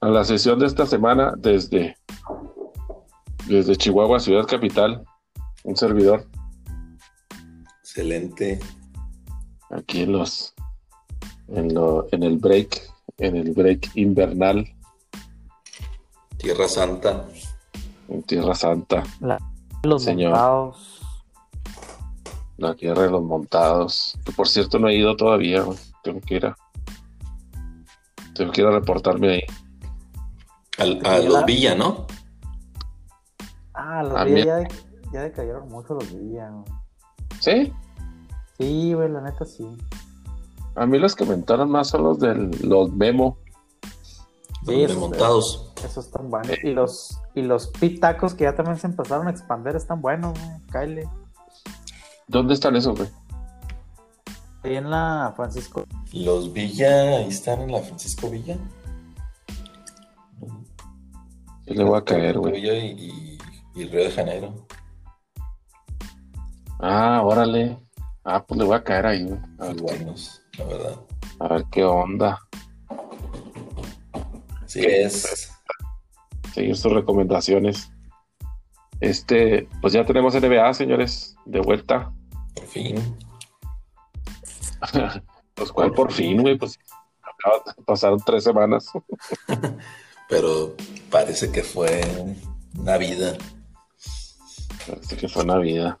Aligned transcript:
a 0.00 0.08
la 0.08 0.24
sesión 0.24 0.58
de 0.58 0.66
esta 0.66 0.86
semana 0.86 1.34
desde, 1.36 1.96
desde 3.46 3.76
Chihuahua, 3.76 4.20
Ciudad 4.20 4.46
Capital, 4.46 5.04
un 5.64 5.76
servidor. 5.76 6.26
Excelente. 7.82 8.60
Aquí 9.70 10.02
en 10.02 10.12
los 10.12 10.54
en, 11.48 11.74
lo, 11.74 12.06
en 12.12 12.22
el 12.22 12.38
break, 12.38 12.80
en 13.18 13.36
el 13.36 13.52
break 13.52 13.90
invernal. 13.94 14.66
Tierra 16.36 16.68
Santa. 16.68 17.24
En 18.08 18.22
Tierra 18.22 18.54
Santa. 18.54 19.02
los 19.82 20.02
Señor. 20.02 20.30
montados. 20.30 21.00
La 22.58 22.74
tierra 22.74 23.02
de 23.02 23.10
los 23.10 23.22
montados. 23.22 24.18
Que 24.24 24.32
por 24.32 24.48
cierto 24.48 24.78
no 24.78 24.88
he 24.88 24.94
ido 24.96 25.16
todavía. 25.16 25.64
Tengo 26.02 26.20
que 26.20 26.36
ir 26.36 26.46
a. 26.46 26.56
Tengo 28.34 28.52
que 28.52 28.60
ir 28.60 28.66
a 28.66 28.70
reportarme 28.70 29.30
ahí. 29.30 29.42
Al- 30.78 31.00
a 31.06 31.18
los 31.18 31.44
Villa, 31.44 31.74
¿no? 31.74 32.06
Ah, 33.74 34.02
los 34.02 34.24
Villa 34.24 34.44
ya, 34.44 34.56
de- 34.56 34.68
ya 35.12 35.20
decayeron 35.22 35.68
mucho 35.68 35.94
los 35.94 36.12
Villa. 36.14 36.50
¿Sí? 37.40 37.72
Sí, 38.58 38.92
güey, 38.94 39.10
la 39.10 39.20
neta 39.20 39.44
sí. 39.44 39.66
A 40.74 40.86
mí 40.86 40.98
los 40.98 41.14
que 41.14 41.24
comentaron 41.24 41.70
más 41.70 41.88
son 41.88 42.02
los 42.04 42.18
de 42.18 42.34
los 42.34 42.92
Memo. 42.92 43.38
Sí, 44.66 44.74
de 44.74 44.84
eso- 44.84 45.00
montados. 45.00 45.72
Esos 45.84 46.06
están 46.06 46.30
buenos. 46.30 46.56
Y 46.64 46.72
los, 46.72 47.20
y 47.34 47.42
los 47.42 47.68
pitacos 47.68 48.34
que 48.34 48.44
ya 48.44 48.54
también 48.54 48.78
se 48.78 48.86
empezaron 48.86 49.28
a 49.28 49.30
expandir 49.30 49.76
están 49.76 50.00
buenos, 50.00 50.32
güey. 50.38 50.86
Kyle. 50.86 51.08
¿Dónde 52.28 52.54
están 52.54 52.74
esos, 52.76 52.96
güey? 52.96 53.08
Ahí 54.64 54.76
en 54.76 54.90
la 54.90 55.32
Francisco. 55.36 55.84
Los 56.12 56.52
Villa, 56.52 57.18
ahí 57.18 57.28
están 57.28 57.60
en 57.60 57.72
la 57.72 57.80
Francisco 57.82 58.28
Villa. 58.30 58.56
Yo 61.66 61.74
le 61.74 61.84
voy 61.84 61.98
a 61.98 62.04
caer, 62.04 62.38
güey. 62.38 62.64
Y, 62.64 62.68
y- 62.70 63.38
y 63.74 63.84
Río 63.84 64.04
de 64.04 64.10
Janeiro. 64.10 64.54
Ah, 66.80 67.20
órale. 67.24 67.78
Ah, 68.24 68.44
pues 68.44 68.58
le 68.58 68.64
voy 68.64 68.76
a 68.76 68.84
caer 68.84 69.06
ahí, 69.06 69.24
güey. 69.24 69.38
A 69.58 69.66
ver, 69.66 69.82
buenos, 69.82 70.42
la 70.58 70.64
verdad. 70.64 71.00
a 71.40 71.48
ver 71.48 71.64
qué 71.70 71.84
onda. 71.84 72.38
Sí, 74.66 74.80
es. 74.84 75.52
Seguir 76.54 76.76
sus 76.76 76.92
recomendaciones. 76.92 77.90
Este, 79.00 79.68
pues 79.82 79.92
ya 79.92 80.04
tenemos 80.06 80.34
NBA, 80.34 80.72
señores, 80.74 81.36
de 81.44 81.60
vuelta. 81.60 82.12
Por 82.54 82.66
fin. 82.66 83.16
Pues 85.54 85.72
cuál 85.72 85.90
por 85.92 86.12
fin, 86.12 86.42
güey, 86.42 86.58
pues 86.58 86.78
pasaron 87.86 88.20
tres 88.26 88.44
semanas. 88.44 88.90
Pero 90.28 90.74
parece 91.10 91.50
que 91.50 91.62
fue 91.62 92.00
una 92.78 92.96
vida. 92.98 93.36
Parece 94.86 95.16
que 95.16 95.28
fue 95.28 95.44
Navidad. 95.44 95.96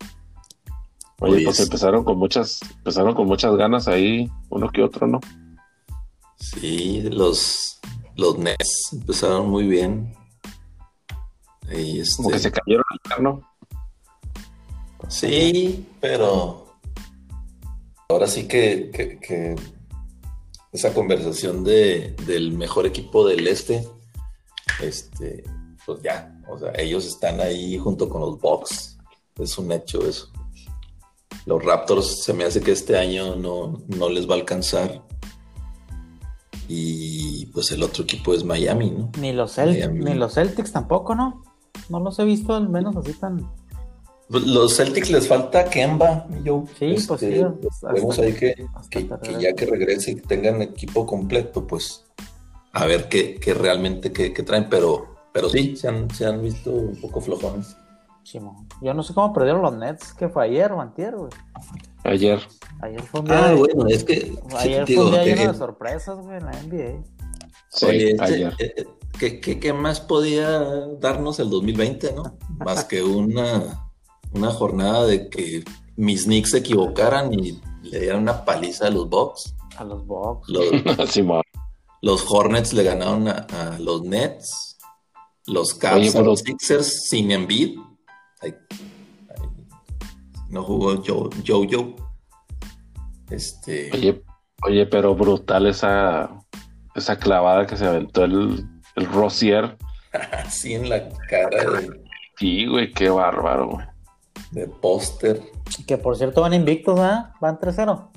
Oye, 1.20 1.36
Oye, 1.36 1.44
pues 1.44 1.60
es- 1.60 1.66
empezaron 1.66 2.04
con 2.04 2.18
muchas, 2.18 2.60
empezaron 2.78 3.14
con 3.14 3.26
muchas 3.26 3.54
ganas 3.56 3.88
ahí, 3.88 4.30
uno 4.50 4.68
que 4.70 4.82
otro, 4.82 5.06
¿no? 5.06 5.20
Sí, 6.38 7.02
los, 7.10 7.78
los 8.16 8.38
Nets 8.38 8.90
empezaron 8.92 9.48
muy 9.48 9.66
bien. 9.66 10.14
Y 11.72 12.00
este, 12.00 12.16
Como 12.16 12.30
que 12.30 12.38
se 12.38 12.52
cayeron 12.52 12.84
ayer, 13.04 13.22
¿no? 13.22 13.40
Sí, 15.08 15.86
pero 16.00 16.66
ahora 18.08 18.26
sí 18.26 18.46
que, 18.46 18.90
que- 18.92 19.18
que 19.18 19.56
esa 20.72 20.92
conversación 20.92 21.64
de, 21.64 22.14
del 22.26 22.52
mejor 22.52 22.86
equipo 22.86 23.26
del 23.26 23.46
este, 23.46 23.88
este, 24.82 25.44
pues 25.84 26.02
ya, 26.02 26.38
o 26.48 26.58
sea, 26.58 26.72
ellos 26.76 27.06
están 27.06 27.40
ahí 27.40 27.78
junto 27.78 28.08
con 28.08 28.20
los 28.20 28.40
Bucks. 28.40 28.98
Es 29.38 29.56
un 29.58 29.70
hecho 29.72 30.06
eso. 30.06 30.30
Los 31.44 31.62
Raptors 31.64 32.24
se 32.24 32.32
me 32.32 32.44
hace 32.44 32.60
que 32.60 32.72
este 32.72 32.96
año 32.98 33.36
no, 33.36 33.82
no 33.88 34.08
les 34.08 34.28
va 34.28 34.34
a 34.34 34.38
alcanzar. 34.38 35.02
Y 36.68 37.46
pues 37.46 37.70
el 37.70 37.82
otro 37.82 38.02
equipo 38.04 38.34
es 38.34 38.42
Miami, 38.44 38.90
¿no? 38.90 39.12
Ni 39.20 39.32
los, 39.32 39.56
Celt- 39.56 39.72
Miami. 39.74 40.04
ni 40.04 40.14
los 40.14 40.34
Celtics 40.34 40.72
tampoco, 40.72 41.14
¿no? 41.14 41.42
No 41.88 42.00
los 42.00 42.18
he 42.18 42.24
visto 42.24 42.54
al 42.54 42.68
menos 42.68 42.96
así 42.96 43.12
tan. 43.12 43.48
Pues, 44.28 44.44
Los 44.44 44.76
Celtics 44.76 45.10
les 45.10 45.28
falta 45.28 45.66
Kemba, 45.66 46.26
yo. 46.42 46.64
Sí, 46.76 46.96
pues 47.06 47.20
sí, 47.20 47.40
hasta- 47.70 47.92
Vemos 47.92 48.18
ahí 48.18 48.32
que, 48.34 48.66
que- 48.90 49.08
ya 49.40 49.52
que 49.54 49.66
regrese 49.66 50.10
y 50.12 50.14
tengan 50.16 50.62
equipo 50.62 51.06
completo, 51.06 51.64
pues 51.64 52.04
a 52.76 52.86
ver 52.86 53.08
qué, 53.08 53.34
qué 53.40 53.54
realmente 53.54 54.12
qué, 54.12 54.32
qué 54.32 54.42
traen, 54.42 54.68
pero, 54.68 55.06
pero 55.32 55.48
sí, 55.48 55.76
se 55.76 55.88
han, 55.88 56.10
se 56.10 56.26
han 56.26 56.42
visto 56.42 56.70
un 56.70 57.00
poco 57.00 57.20
flojones. 57.20 57.76
Simón. 58.22 58.66
Yo 58.82 58.92
no 58.92 59.02
sé 59.02 59.14
cómo 59.14 59.32
perdieron 59.32 59.62
los 59.62 59.74
Nets, 59.76 60.12
que 60.12 60.28
fue 60.28 60.44
ayer 60.44 60.72
o 60.72 60.80
antier, 60.80 61.14
güey. 61.16 61.30
Ayer. 62.04 62.40
Ayer 62.82 63.02
fue 63.02 63.20
un 63.20 63.26
día, 63.26 63.44
Ah, 63.46 63.48
de- 63.50 63.54
bueno, 63.54 63.86
es 63.88 64.04
que 64.04 64.36
ayer 64.58 64.84
fue 64.86 65.04
un 65.04 65.10
día 65.12 65.22
eh, 65.22 65.26
lleno 65.36 65.52
de 65.52 65.58
sorpresas, 65.58 66.18
güey, 66.18 66.36
en 66.38 66.44
la 66.46 66.52
NBA. 66.52 67.02
Sí, 67.68 67.86
oye, 67.86 68.10
este, 68.10 68.22
ayer. 68.24 68.52
eh, 68.58 68.74
eh, 68.76 68.86
¿qué, 69.18 69.40
qué, 69.40 69.58
qué 69.60 69.72
más 69.72 70.00
podía 70.00 70.60
darnos 71.00 71.38
el 71.40 71.48
2020, 71.50 72.12
no? 72.14 72.36
Más 72.58 72.84
que 72.84 73.02
una, 73.02 73.88
una 74.34 74.50
jornada 74.50 75.06
de 75.06 75.28
que 75.30 75.62
mis 75.96 76.24
Knicks 76.24 76.50
se 76.50 76.58
equivocaran 76.58 77.32
y 77.32 77.60
le 77.84 78.00
dieran 78.00 78.22
una 78.22 78.44
paliza 78.44 78.88
a 78.88 78.90
los 78.90 79.08
Bucks. 79.08 79.54
A 79.78 79.84
los 79.84 80.04
Bucks. 80.06 80.48
Los, 80.48 80.64
Simón. 81.10 81.42
Los 82.06 82.24
Hornets 82.30 82.72
le 82.72 82.84
ganaron 82.84 83.26
a, 83.26 83.46
a 83.50 83.78
los 83.80 84.02
Nets. 84.04 84.78
Los 85.48 85.74
Cavs 85.74 85.96
Oye, 85.96 86.08
a 86.10 86.12
pero- 86.12 86.24
los 86.26 86.38
Sixers 86.40 87.08
sin 87.08 87.32
Embiid. 87.32 87.78
Ay, 88.40 88.54
ay, 89.30 89.48
no 90.50 90.62
jugó 90.62 91.02
Joe, 91.04 91.30
Jojo. 91.44 91.96
Este, 93.28 93.90
Oye, 93.92 94.22
oye, 94.62 94.86
pero 94.86 95.16
brutal 95.16 95.66
esa, 95.66 96.30
esa 96.94 97.18
clavada 97.18 97.66
que 97.66 97.76
se 97.76 97.84
aventó 97.86 98.22
el, 98.22 98.64
el 98.94 99.06
Rosier. 99.06 99.76
así 100.32 100.74
en 100.74 100.88
la 100.88 101.08
cara 101.28 101.64
de, 101.80 102.04
Sí, 102.38 102.66
güey, 102.66 102.92
qué 102.92 103.08
bárbaro, 103.10 103.68
güey. 103.70 103.86
de 104.52 104.68
póster. 104.68 105.42
Que 105.88 105.98
por 105.98 106.16
cierto 106.16 106.42
van 106.42 106.54
invictos, 106.54 107.00
¿ah? 107.00 107.32
Van 107.40 107.58
3-0. 107.58 108.10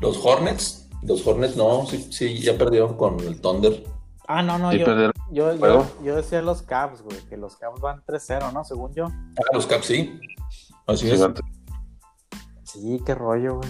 Los 0.00 0.16
Hornets, 0.24 0.75
los 1.02 1.26
Hornets 1.26 1.56
no, 1.56 1.86
sí, 1.86 2.08
sí, 2.12 2.38
ya 2.40 2.56
perdieron 2.58 2.96
con 2.96 3.18
el 3.20 3.40
Thunder. 3.40 3.84
Ah, 4.28 4.42
no, 4.42 4.58
no, 4.58 4.72
Sí, 4.72 4.78
yo, 4.78 4.86
yo, 5.30 5.86
yo, 6.02 6.16
decía 6.16 6.42
los 6.42 6.62
Cavs, 6.62 7.02
güey, 7.02 7.16
que 7.28 7.36
los 7.36 7.56
Cavs 7.56 7.80
van 7.80 8.02
3-0, 8.04 8.52
¿no? 8.52 8.64
Según 8.64 8.92
yo. 8.94 9.06
Ah, 9.06 9.42
los 9.54 9.66
Caps 9.66 9.86
sí. 9.86 10.18
Así 10.86 11.06
Sí, 11.06 11.12
es. 11.14 11.20
van- 11.20 11.34
Sí, 12.64 13.00
qué 13.06 13.14
rollo, 13.14 13.56
güey. 13.58 13.68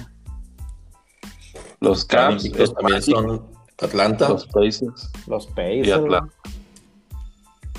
Los 1.80 2.04
Caps, 2.06 2.46
el 2.46 2.52
también 2.74 2.98
Magic, 2.98 3.14
son 3.14 3.46
Atlanta. 3.82 4.28
los 4.30 4.46
Pacers. 4.46 5.10
Los 5.26 5.44
Y 5.44 5.48
Pacers, 5.50 5.86
güey. 6.00 6.14
Atlanta. 6.14 6.34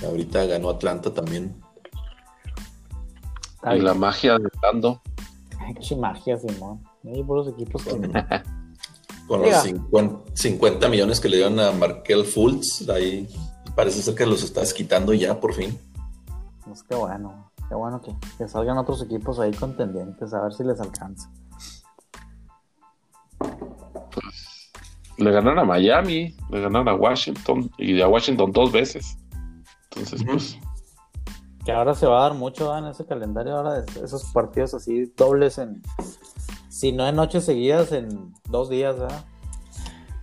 Ahorita 0.06 0.46
ganó 0.46 0.69
Atlanta 0.69 1.12
también. 1.14 1.59
Y 3.75 3.79
la 3.79 3.94
magia 3.96 4.38
de 4.38 4.47
Lando. 4.62 5.02
Pinche 5.66 5.96
magia, 5.97 6.38
Simón. 6.38 6.84
Hay 7.03 7.24
puros 7.24 7.47
equipos 7.50 7.84
que... 7.84 7.91
Con 9.28 9.42
Diga. 9.44 9.58
los 9.58 9.64
50, 9.64 10.32
50 10.34 10.90
millones 10.90 11.20
que 11.20 11.30
le 11.30 11.38
dieron 11.38 11.60
a 11.60 11.72
Markel 11.72 12.24
Fultz, 12.24 12.88
ahí 12.90 13.28
parece 13.76 14.02
ser 14.02 14.16
que 14.16 14.26
los 14.26 14.44
estás 14.44 14.74
quitando 14.74 15.14
ya 15.14 15.40
por 15.40 15.54
fin. 15.54 15.78
Pues 16.66 16.84
qué 16.84 16.96
bueno. 16.96 17.52
Qué 17.70 17.76
bueno 17.76 18.02
que, 18.02 18.16
que 18.38 18.48
salgan 18.48 18.78
otros 18.78 19.02
equipos 19.02 19.40
ahí 19.40 19.52
contendientes, 19.52 20.34
a 20.34 20.42
ver 20.42 20.53
si 20.53 20.64
les 20.64 20.79
alcanza. 20.79 21.29
Le 25.18 25.32
ganaron 25.32 25.59
a 25.59 25.66
Miami, 25.66 26.35
le 26.50 26.62
ganaron 26.62 26.88
a 26.88 26.94
Washington 26.94 27.70
y 27.78 28.00
a 28.02 28.08
Washington 28.08 28.52
dos 28.52 28.72
veces. 28.72 29.18
Entonces, 29.91 30.23
pues, 30.23 30.58
Que 31.66 31.72
ahora 31.72 31.96
se 31.96 32.06
va 32.06 32.20
a 32.20 32.30
dar 32.30 32.34
mucho 32.35 32.76
en 32.78 32.85
ese 32.85 33.06
calendario, 33.06 33.56
ahora 33.58 33.82
de 33.82 34.03
esos 34.03 34.26
partidos 34.32 34.73
así 34.76 35.12
dobles 35.18 35.58
en... 35.58 35.82
Si 36.78 36.91
no 36.91 37.08
en 37.08 37.16
noches 37.16 37.44
seguidas, 37.44 37.91
en 37.91 38.35
dos 38.52 38.70
días, 38.70 39.00
¿verdad? 39.00 39.26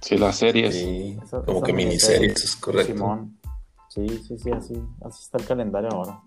sí, 0.00 0.16
las 0.16 0.36
series. 0.36 0.72
Sí, 0.72 1.18
como 1.44 1.60
que 1.60 1.72
miniserie. 1.72 2.28
miniseries, 2.28 2.44
es 2.44 2.56
correcto. 2.56 2.92
Simón. 2.92 3.40
Sí, 3.88 4.06
sí, 4.28 4.38
sí, 4.38 4.50
así, 4.52 4.74
así 5.04 5.22
está 5.24 5.38
el 5.38 5.46
calendario 5.46 5.90
ahora. 5.90 6.20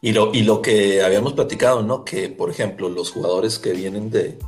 Y 0.00 0.12
lo, 0.12 0.32
y 0.32 0.42
lo 0.44 0.62
que 0.62 1.02
habíamos 1.02 1.34
platicado, 1.34 1.82
¿no? 1.82 2.02
Que, 2.02 2.30
por 2.30 2.48
ejemplo, 2.48 2.88
los 2.88 3.10
jugadores 3.10 3.58
que 3.58 3.72
vienen 3.72 4.08
de, 4.08 4.38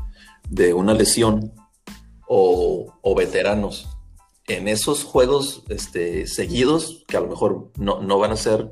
de 0.49 0.73
una 0.73 0.95
lesión 0.95 1.53
o, 2.27 2.87
o 3.03 3.15
veteranos, 3.15 3.91
en 4.47 4.69
esos 4.69 5.05
juegos 5.05 5.65
este, 5.69 6.27
seguidos, 6.27 7.05
que 7.07 7.19
a 7.19 7.21
lo 7.21 7.29
mejor 7.29 7.73
no, 7.77 8.01
no 8.01 8.19
van 8.19 8.33
a 8.33 8.37
ser, 8.37 8.71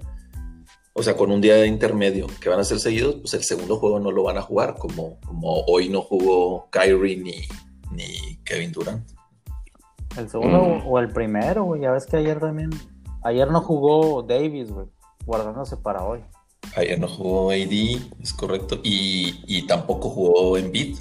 o 0.98 1.02
sea, 1.02 1.16
con 1.16 1.30
un 1.30 1.40
día 1.40 1.54
de 1.54 1.68
intermedio, 1.68 2.26
que 2.40 2.48
van 2.48 2.58
a 2.58 2.64
ser 2.64 2.80
seguidos, 2.80 3.16
pues 3.20 3.32
el 3.34 3.44
segundo 3.44 3.76
juego 3.76 4.00
no 4.00 4.10
lo 4.10 4.24
van 4.24 4.36
a 4.36 4.42
jugar, 4.42 4.74
como, 4.76 5.20
como 5.20 5.60
hoy 5.66 5.88
no 5.88 6.02
jugó 6.02 6.68
Kyrie 6.70 7.16
ni, 7.18 7.34
ni 7.92 8.36
Kevin 8.44 8.72
Durant. 8.72 9.08
El 10.16 10.28
segundo 10.28 10.58
Mm. 10.60 10.86
o 10.88 10.98
el 10.98 11.12
primero, 11.12 11.62
güey. 11.62 11.82
Ya 11.82 11.92
ves 11.92 12.06
que 12.06 12.16
ayer 12.16 12.40
también. 12.40 12.70
Ayer 13.22 13.48
no 13.48 13.60
jugó 13.60 14.22
Davis, 14.22 14.72
güey. 14.72 14.88
Guardándose 15.24 15.76
para 15.76 16.02
hoy. 16.04 16.20
Ayer 16.74 16.98
no 16.98 17.06
jugó 17.06 17.50
AD, 17.52 18.00
es 18.20 18.32
correcto. 18.32 18.80
Y, 18.82 19.44
y 19.46 19.66
tampoco 19.66 20.10
jugó 20.10 20.56
Embiid. 20.56 20.98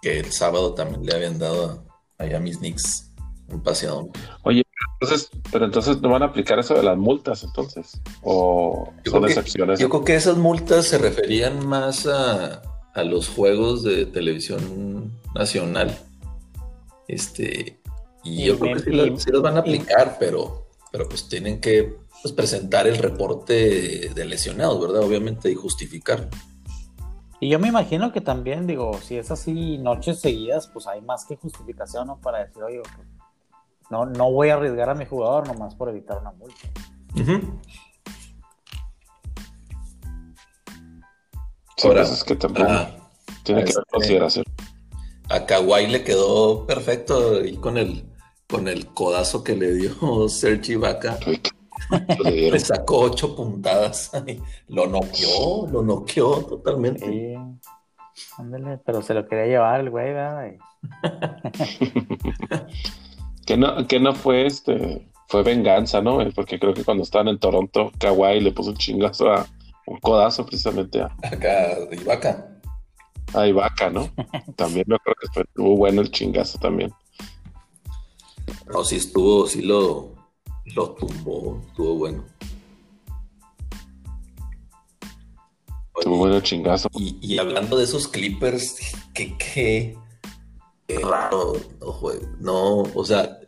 Que 0.00 0.20
el 0.20 0.30
sábado 0.30 0.74
también 0.74 1.04
le 1.04 1.14
habían 1.14 1.38
dado 1.38 1.84
a, 2.18 2.22
ahí 2.22 2.34
a 2.34 2.38
mis 2.38 2.58
Knicks 2.58 3.12
un 3.48 3.60
paseado. 3.62 4.10
Entonces, 5.00 5.30
pero 5.52 5.64
entonces 5.66 6.00
no 6.00 6.08
van 6.10 6.22
a 6.22 6.26
aplicar 6.26 6.58
eso 6.58 6.74
de 6.74 6.82
las 6.82 6.96
multas, 6.96 7.44
entonces. 7.44 8.00
O 8.22 8.92
Yo 9.04 9.12
son 9.12 9.22
que- 9.22 9.28
excepciones. 9.28 9.78
Yo 9.78 9.88
creo 9.88 10.04
que 10.04 10.14
esas 10.16 10.36
multas 10.38 10.86
se 10.86 10.98
referían 10.98 11.66
más 11.66 12.06
a, 12.06 12.62
a 12.94 13.04
los 13.04 13.28
juegos 13.28 13.82
de 13.82 14.06
televisión 14.06 15.12
nacional. 15.34 15.96
Este, 17.08 17.78
y, 18.24 18.42
Y 18.42 18.46
yo 18.46 18.58
creo 18.58 18.74
que 18.76 18.82
sí, 18.82 18.90
las, 18.90 19.22
sí 19.22 19.30
las 19.30 19.42
van 19.42 19.56
a 19.56 19.60
aplicar, 19.60 20.16
pero, 20.18 20.66
pero 20.90 21.08
pues 21.08 21.28
tienen 21.28 21.60
que 21.60 21.96
pues, 22.22 22.32
presentar 22.32 22.86
el 22.86 22.98
reporte 22.98 24.10
de 24.14 24.24
lesionados, 24.24 24.80
¿verdad? 24.80 25.02
Obviamente, 25.02 25.50
y 25.50 25.54
justificar. 25.54 26.28
Y 27.38 27.50
yo 27.50 27.58
me 27.58 27.68
imagino 27.68 28.12
que 28.12 28.22
también, 28.22 28.66
digo, 28.66 28.98
si 29.02 29.16
es 29.18 29.30
así 29.30 29.76
noches 29.76 30.20
seguidas, 30.20 30.68
pues 30.72 30.86
hay 30.86 31.02
más 31.02 31.26
que 31.26 31.36
justificación, 31.36 32.06
¿no? 32.06 32.18
Para 32.18 32.46
decir, 32.46 32.62
oye, 32.62 32.80
pues, 32.80 33.06
no, 33.90 34.06
no 34.06 34.30
voy 34.32 34.48
a 34.50 34.54
arriesgar 34.54 34.90
a 34.90 34.94
mi 34.94 35.04
jugador 35.06 35.46
nomás 35.46 35.74
por 35.74 35.88
evitar 35.88 36.18
una 36.18 36.32
multa. 36.32 36.68
Ahora, 41.84 42.02
pues 42.02 42.12
es 42.12 42.24
que 42.24 42.36
también 42.36 42.66
Ah, 42.68 42.90
tiene 43.42 43.62
que 43.64 43.70
este- 43.70 43.82
consideración. 43.90 44.44
a 45.28 45.44
Kawhi 45.44 45.86
le 45.88 46.04
quedó 46.04 46.66
perfecto 46.66 47.44
y 47.44 47.56
con 47.56 47.76
el, 47.76 48.04
con 48.48 48.68
el 48.68 48.86
codazo 48.88 49.42
que 49.44 49.54
le 49.56 49.72
dio 49.74 49.94
le 52.24 52.30
dieron. 52.32 52.52
Le 52.54 52.58
sacó 52.60 53.00
ocho 53.00 53.36
puntadas. 53.36 54.10
Lo 54.68 54.86
noqueó, 54.86 55.68
lo 55.70 55.82
noqueó 55.82 56.42
totalmente. 56.44 57.06
Sí. 57.06 57.34
Ándale, 58.38 58.78
pero 58.78 59.02
se 59.02 59.12
lo 59.14 59.28
quería 59.28 59.44
llevar 59.46 59.80
el 59.80 59.90
güey, 59.90 60.12
¿verdad? 60.12 60.52
Que 63.46 63.56
no, 63.56 63.86
que 63.86 64.00
no 64.00 64.14
fue 64.14 64.46
este, 64.46 65.08
fue 65.28 65.42
venganza, 65.42 66.00
¿no? 66.02 66.20
Eh, 66.20 66.32
Porque 66.34 66.58
creo 66.58 66.74
que 66.74 66.84
cuando 66.84 67.04
estaban 67.04 67.28
en 67.28 67.38
Toronto, 67.38 67.92
Kawhi 67.98 68.40
le 68.40 68.52
puso 68.52 68.70
un 68.70 68.76
chingazo 68.76 69.30
a 69.32 69.46
un 69.86 69.98
codazo 70.00 70.44
precisamente 70.44 71.00
a, 71.00 71.06
Acá, 71.22 71.78
Ibaka. 71.92 72.58
a 73.34 73.46
Ibaka, 73.46 73.90
¿no? 73.90 74.10
También 74.56 74.84
me 74.88 74.96
acuerdo 74.96 75.20
que 75.20 75.28
fue, 75.32 75.42
estuvo 75.44 75.76
bueno 75.76 76.00
el 76.00 76.10
chingazo 76.10 76.58
también. 76.58 76.92
No, 78.66 78.84
sí 78.84 78.96
estuvo, 78.96 79.46
sí 79.46 79.62
lo, 79.62 80.14
lo 80.74 80.90
tumbó, 80.90 81.62
estuvo 81.68 81.94
bueno. 81.94 82.24
Estuvo 85.96 86.16
bueno 86.18 86.36
el 86.36 86.42
chingazo. 86.42 86.88
Y, 86.94 87.16
y 87.22 87.38
hablando 87.38 87.78
de 87.78 87.84
esos 87.84 88.06
Clippers, 88.08 88.76
que 89.14 89.36
qué, 89.38 89.96
qué 90.86 90.98
raro, 90.98 91.54
no, 92.40 92.82
o 92.94 93.04
sea, 93.04 93.40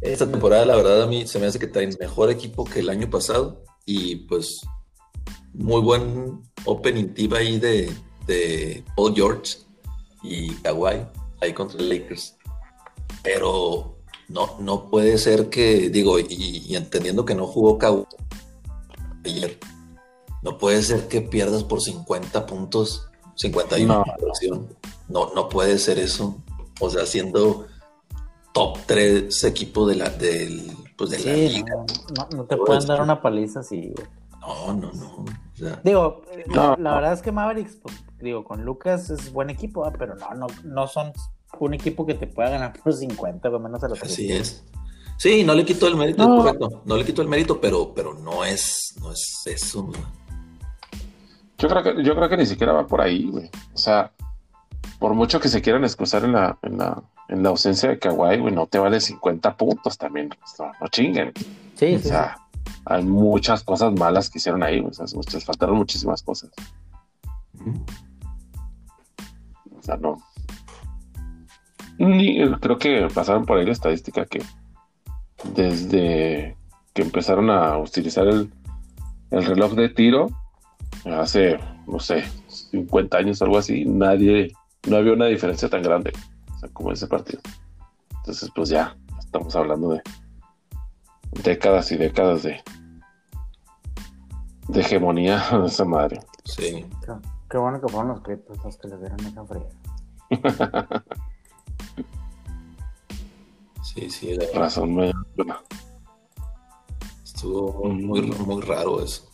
esta 0.00 0.30
temporada 0.30 0.66
la 0.66 0.76
verdad 0.76 1.02
a 1.02 1.06
mí 1.06 1.26
se 1.26 1.38
me 1.38 1.46
hace 1.46 1.58
que 1.58 1.66
traen 1.66 1.96
mejor 1.98 2.30
equipo 2.30 2.64
que 2.64 2.80
el 2.80 2.90
año 2.90 3.08
pasado 3.08 3.62
y 3.84 4.16
pues 4.26 4.60
muy 5.54 5.80
buen 5.80 6.42
opening 6.64 7.14
team 7.14 7.32
ahí 7.34 7.58
de, 7.58 7.90
de 8.26 8.84
Paul 8.94 9.14
George 9.14 9.58
y 10.22 10.50
Kawhi 10.56 11.06
ahí 11.40 11.52
contra 11.52 11.78
el 11.80 11.88
Lakers. 11.88 12.36
Pero 13.22 13.96
no, 14.28 14.56
no 14.60 14.90
puede 14.90 15.18
ser 15.18 15.48
que, 15.48 15.88
digo, 15.88 16.18
y, 16.18 16.64
y 16.68 16.76
entendiendo 16.76 17.24
que 17.24 17.34
no 17.34 17.46
jugó 17.46 17.78
Kawhi 17.78 18.04
ayer, 19.24 19.58
no 20.42 20.58
puede 20.58 20.82
ser 20.82 21.08
que 21.08 21.22
pierdas 21.22 21.64
por 21.64 21.80
50 21.80 22.46
puntos, 22.46 23.08
51 23.36 23.86
No. 23.86 24.04
no. 24.04 24.68
no, 25.08 25.34
no 25.34 25.48
puede 25.48 25.78
ser 25.78 25.98
eso. 25.98 26.36
O 26.80 26.90
sea, 26.90 27.06
siendo 27.06 27.66
top 28.52 28.78
3 28.86 29.44
equipo 29.44 29.86
de 29.86 29.96
la, 29.96 30.08
del, 30.10 30.70
pues 30.96 31.10
de 31.10 31.18
la 31.18 31.24
Sí, 31.24 31.48
liga. 31.56 31.74
no, 31.76 31.86
no, 32.30 32.36
no 32.38 32.44
te 32.44 32.56
pueden 32.56 32.78
esto. 32.78 32.92
dar 32.92 33.02
una 33.02 33.20
paliza 33.20 33.60
así, 33.60 33.92
güey. 33.94 34.06
No, 34.40 34.72
no, 34.74 34.92
no. 34.92 35.06
O 35.24 35.56
sea, 35.56 35.80
Digo, 35.82 36.22
No. 36.48 36.54
la, 36.54 36.76
la 36.78 36.94
verdad 36.96 37.12
es 37.14 37.22
que 37.22 37.32
Mavericks, 37.32 37.76
pues, 37.82 37.94
digo, 38.20 38.44
con 38.44 38.64
Lucas 38.64 39.10
es 39.10 39.32
buen 39.32 39.50
equipo, 39.50 39.90
pero 39.98 40.14
no, 40.14 40.30
no, 40.34 40.46
no 40.64 40.86
son 40.86 41.12
un 41.58 41.74
equipo 41.74 42.04
que 42.06 42.14
te 42.14 42.26
pueda 42.26 42.50
ganar 42.50 42.72
por 42.82 42.92
50, 42.92 43.48
o 43.48 43.58
menos 43.58 43.82
a 43.82 43.88
los 43.88 44.02
así 44.02 44.30
es. 44.32 44.62
Sí, 45.18 45.42
no 45.44 45.54
le 45.54 45.64
quito 45.64 45.88
el 45.88 45.96
mérito, 45.96 46.28
No. 46.28 46.36
correcto. 46.42 46.82
No 46.84 46.96
le 46.96 47.04
quito 47.04 47.22
el 47.22 47.28
mérito, 47.28 47.58
pero, 47.60 47.92
pero 47.94 48.14
no 48.14 48.44
es, 48.44 48.94
no 49.00 49.10
es 49.12 49.42
eso. 49.46 49.82
¿no? 49.82 49.98
Yo 51.58 51.68
creo 51.68 51.82
que, 51.82 52.04
yo 52.04 52.14
creo 52.14 52.28
que 52.28 52.36
ni 52.36 52.44
siquiera 52.46 52.72
va 52.74 52.86
por 52.86 53.00
ahí, 53.00 53.28
güey. 53.30 53.50
O 53.74 53.78
sea, 53.78 54.12
por 54.98 55.14
mucho 55.14 55.40
que 55.40 55.48
se 55.48 55.62
quieran 55.62 55.84
excusar 55.84 56.24
en 56.24 56.32
la, 56.32 56.58
en 56.62 56.78
la, 56.78 57.02
en 57.28 57.42
la 57.42 57.50
ausencia 57.50 57.88
de 57.88 57.98
Kawhi, 57.98 58.38
güey, 58.38 58.54
no 58.54 58.66
te 58.66 58.78
vale 58.78 59.00
50 59.00 59.56
puntos 59.56 59.98
también. 59.98 60.28
pues, 60.28 60.54
No, 60.58 60.72
no 60.80 60.88
chinguen. 60.88 61.32
Sí, 61.74 61.94
O 61.94 61.98
sí, 61.98 62.08
sea, 62.08 62.36
hay 62.84 63.04
muchas 63.04 63.62
cosas 63.64 63.92
malas 63.92 64.30
que 64.30 64.38
hicieron 64.38 64.62
ahí, 64.62 64.80
güey. 64.80 64.90
O 64.90 64.94
sea, 64.94 65.06
les 65.32 65.44
faltaron 65.44 65.76
muchísimas 65.76 66.22
cosas. 66.22 66.50
O 69.76 69.82
sea, 69.82 69.96
no. 69.96 70.18
Ni, 71.98 72.38
creo 72.60 72.78
que 72.78 73.08
pasaron 73.14 73.46
por 73.46 73.58
ahí 73.58 73.66
la 73.66 73.72
estadística 73.72 74.26
que 74.26 74.42
desde 75.54 76.56
que 76.92 77.02
empezaron 77.02 77.50
a 77.50 77.76
utilizar 77.78 78.26
el, 78.26 78.50
el 79.30 79.44
reloj 79.44 79.74
de 79.74 79.88
tiro, 79.88 80.28
hace, 81.04 81.58
no 81.86 82.00
sé, 82.00 82.24
50 82.48 83.18
años 83.18 83.40
o 83.40 83.44
algo 83.44 83.58
así, 83.58 83.84
nadie, 83.84 84.52
no 84.86 84.96
había 84.96 85.12
una 85.12 85.26
diferencia 85.26 85.68
tan 85.68 85.82
grande 85.82 86.12
o 86.54 86.58
sea, 86.58 86.68
como 86.70 86.92
ese 86.92 87.06
partido. 87.06 87.40
Entonces, 88.18 88.50
pues 88.54 88.68
ya, 88.68 88.96
estamos 89.18 89.54
hablando 89.54 89.90
de 89.90 90.02
décadas 91.42 91.92
y 91.92 91.96
décadas 91.96 92.42
de, 92.42 92.60
de 94.68 94.80
hegemonía 94.80 95.42
de 95.60 95.66
esa 95.66 95.84
madre. 95.84 96.20
Sí. 96.44 96.86
Qué, 97.04 97.12
qué 97.50 97.58
bueno 97.58 97.80
que 97.80 97.88
fueron 97.88 98.08
los 98.08 98.20
Clippers 98.22 98.64
los 98.64 98.76
que 98.78 98.88
le 98.88 98.98
dieron 98.98 99.20
esa 99.20 99.44
fría. 99.44 99.68
Sí, 103.82 104.10
sí, 104.10 104.34
la 104.34 104.44
verdad, 104.44 104.60
Razón, 104.60 104.94
me- 104.94 105.12
estuvo 107.24 107.84
muy, 107.84 108.20
muy 108.20 108.60
raro 108.62 109.02
eso. 109.02 109.30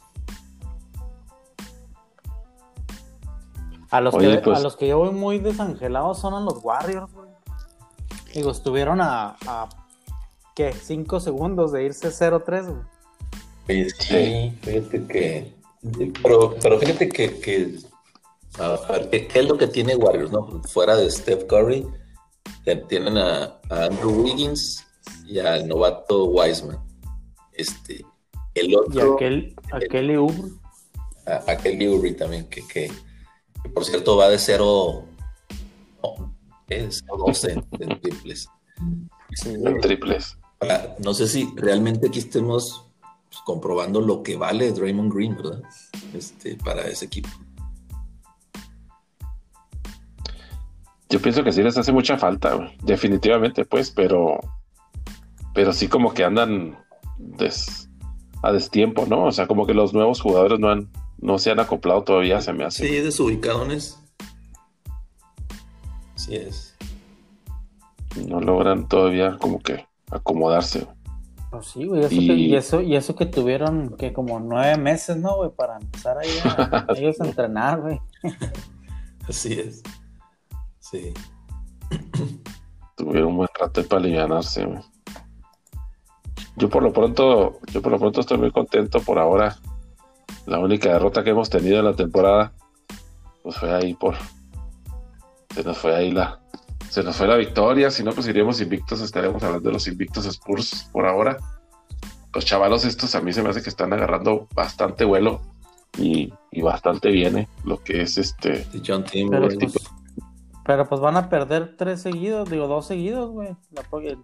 A 3.92 4.00
los, 4.00 4.14
Oye, 4.14 4.36
que, 4.36 4.38
pues- 4.42 4.58
a 4.58 4.62
los 4.62 4.76
que 4.76 4.88
yo 4.88 4.98
voy 4.98 5.12
muy 5.12 5.38
desangelados 5.38 6.18
son 6.18 6.34
a 6.34 6.40
los 6.40 6.58
Warriors, 6.64 7.12
güey. 7.12 7.28
Digo, 8.34 8.50
estuvieron 8.50 9.00
a, 9.00 9.36
a 9.46 9.68
¿qué? 10.56 10.72
5 10.72 11.20
segundos 11.20 11.72
de 11.72 11.84
irse 11.84 12.08
0-3, 12.08 12.66
güey. 13.66 13.90
Sí, 13.98 14.58
fíjate 14.62 15.06
que. 15.06 15.54
Pero, 16.22 16.54
pero 16.62 16.78
fíjate 16.78 17.08
que. 17.08 17.38
que 17.40 17.78
a 18.58 18.68
ver, 18.92 19.08
¿qué, 19.10 19.28
qué 19.28 19.40
es 19.40 19.48
lo 19.48 19.56
que 19.56 19.66
tiene 19.68 19.94
Warriors, 19.96 20.30
no? 20.32 20.62
Fuera 20.68 20.96
de 20.96 21.10
Steph 21.10 21.44
Curry, 21.46 21.86
te- 22.64 22.76
tienen 22.76 23.16
a, 23.18 23.58
a 23.70 23.84
Andrew 23.84 24.22
Wiggins 24.22 24.84
y 25.26 25.38
al 25.38 25.66
novato 25.68 26.24
Wiseman. 26.26 26.78
Este, 27.52 28.04
el 28.54 28.70
Y 28.70 28.74
otro, 28.76 29.14
aquel, 29.14 29.54
aquel 29.72 30.18
Uber, 30.18 30.50
a- 31.26 31.50
aquel 31.52 31.78
Lowry 31.78 32.14
también, 32.14 32.46
que, 32.48 32.66
que, 32.66 32.90
que 33.62 33.68
por 33.70 33.84
cierto 33.84 34.16
va 34.16 34.28
de 34.28 34.38
0. 34.38 35.04
No, 36.02 36.34
es 36.68 37.04
12 37.06 37.52
en 37.52 38.00
triples. 38.00 38.48
sí, 39.34 39.50
en 39.50 39.80
triples. 39.80 40.38
No 41.04 41.12
sé 41.14 41.26
si 41.28 41.52
realmente 41.56 42.08
aquí 42.08 42.18
estemos 42.20 42.86
pues, 43.28 43.40
comprobando 43.44 44.00
lo 44.00 44.22
que 44.22 44.36
vale 44.36 44.72
Draymond 44.72 45.12
Green, 45.12 45.36
¿verdad? 45.36 45.62
Este, 46.14 46.56
para 46.56 46.82
ese 46.82 47.06
equipo. 47.06 47.28
Yo 51.08 51.20
pienso 51.20 51.44
que 51.44 51.52
sí 51.52 51.62
les 51.62 51.76
hace 51.76 51.92
mucha 51.92 52.16
falta, 52.16 52.54
güey. 52.54 52.74
definitivamente, 52.82 53.64
pues, 53.66 53.90
pero, 53.90 54.40
pero 55.54 55.72
sí 55.72 55.88
como 55.88 56.14
que 56.14 56.24
andan 56.24 56.78
des- 57.18 57.90
a 58.42 58.50
destiempo, 58.52 59.04
¿no? 59.06 59.24
O 59.26 59.32
sea, 59.32 59.46
como 59.46 59.66
que 59.66 59.74
los 59.74 59.92
nuevos 59.92 60.20
jugadores 60.22 60.58
no 60.58 60.70
han, 60.70 60.88
no 61.22 61.38
se 61.38 61.50
han 61.50 61.60
acoplado 61.60 62.02
todavía, 62.04 62.40
se 62.42 62.52
me 62.52 62.64
hace. 62.64 62.86
Sí, 62.86 62.96
desubicadones. 62.96 63.98
Así 66.14 66.34
es. 66.36 66.76
No 68.28 68.40
logran 68.40 68.86
todavía 68.88 69.38
como 69.38 69.58
que 69.60 69.86
acomodarse. 70.10 70.86
Pues 71.50 71.66
sí, 71.66 71.86
güey, 71.86 72.04
eso 72.04 72.14
Y- 72.14 72.26
que- 72.26 72.34
y, 72.34 72.54
eso, 72.54 72.80
y 72.80 72.96
eso 72.96 73.14
que 73.14 73.26
tuvieron 73.26 73.96
que 73.96 74.12
como 74.12 74.38
nueve 74.40 74.76
meses, 74.78 75.16
¿no, 75.16 75.36
güey? 75.36 75.50
Para 75.50 75.76
empezar 75.78 76.18
ahí 76.18 76.30
a, 76.44 76.86
ellos 76.96 77.20
a 77.20 77.26
entrenar, 77.26 77.80
güey. 77.80 78.00
Así 79.28 79.52
es. 79.54 79.82
Sí. 80.80 81.12
tuvieron 82.96 83.30
un 83.30 83.36
buen 83.38 83.48
rato 83.58 83.82
para 83.86 84.00
aliviarse. 84.02 84.64
güey. 84.64 84.80
Yo 86.56 86.68
por 86.68 86.82
lo 86.82 86.92
pronto, 86.92 87.58
yo 87.72 87.80
por 87.82 87.92
lo 87.92 87.98
pronto 87.98 88.20
estoy 88.20 88.38
muy 88.38 88.50
contento 88.50 89.00
por 89.00 89.18
ahora. 89.18 89.56
La 90.46 90.58
única 90.58 90.92
derrota 90.92 91.22
que 91.22 91.30
hemos 91.30 91.50
tenido 91.50 91.78
en 91.78 91.84
la 91.84 91.94
temporada, 91.94 92.52
pues 93.42 93.56
fue 93.56 93.72
ahí 93.72 93.94
por. 93.94 94.16
Se 95.54 95.62
nos 95.62 95.78
fue 95.78 95.94
ahí 95.94 96.10
la. 96.10 96.40
Se 96.88 97.02
nos 97.02 97.16
fue 97.16 97.26
la 97.26 97.36
victoria. 97.36 97.90
Si 97.90 98.02
no, 98.02 98.12
pues 98.12 98.26
iríamos 98.28 98.60
invictos. 98.60 99.00
Estaremos 99.00 99.42
hablando 99.42 99.68
de 99.68 99.72
los 99.74 99.86
invictos 99.88 100.26
Spurs 100.26 100.88
por 100.92 101.06
ahora. 101.06 101.38
Los 102.34 102.44
chavalos 102.44 102.84
estos 102.84 103.14
a 103.14 103.20
mí 103.20 103.32
se 103.32 103.42
me 103.42 103.50
hace 103.50 103.62
que 103.62 103.68
están 103.68 103.92
agarrando 103.92 104.48
bastante 104.54 105.04
vuelo 105.04 105.42
y, 105.98 106.32
y 106.50 106.62
bastante 106.62 107.10
bien, 107.10 107.38
¿eh? 107.38 107.48
Lo 107.64 107.82
que 107.82 108.02
es 108.02 108.18
este. 108.18 108.66
Pero 108.72 109.48
pues, 109.48 109.90
pero 110.64 110.88
pues 110.88 111.00
van 111.00 111.16
a 111.16 111.28
perder 111.28 111.76
tres 111.76 112.02
seguidos, 112.02 112.48
digo, 112.48 112.68
dos 112.68 112.86
seguidos, 112.86 113.30
güey. 113.30 113.56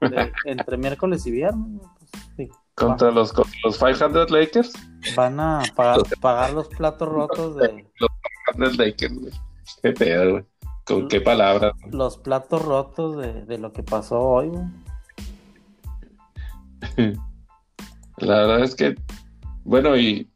Entre, 0.01 0.33
entre 0.45 0.77
miércoles 0.77 1.27
y 1.27 1.31
viernes. 1.33 1.83
pues, 1.99 2.11
sí. 2.37 2.49
Contra 2.79 3.11
los, 3.11 3.33
contra 3.33 3.55
los 3.65 3.79
500 3.79 4.31
Lakers. 4.31 4.73
Van 5.17 5.41
a 5.41 5.63
pagar, 5.75 6.01
pagar 6.21 6.53
los 6.53 6.69
platos 6.69 7.09
rotos 7.09 7.57
de 7.57 7.87
500 8.53 8.79
Lakers, 8.79 9.19
güey. 9.19 9.33
Qué 9.83 9.93
pedo, 9.93 10.31
güey. 10.33 10.45
¿Con 10.85 11.09
qué 11.09 11.21
palabras? 11.21 11.73
los 11.91 12.17
platos 12.17 12.65
rotos 12.65 13.19
de, 13.19 13.45
de 13.45 13.59
lo 13.59 13.73
que 13.73 13.83
pasó 13.83 14.21
hoy, 14.21 14.49
güey. 14.49 14.65
La 18.17 18.35
verdad 18.35 18.61
es 18.65 18.75
que, 18.75 18.97
bueno, 19.65 19.97
y 19.97 20.31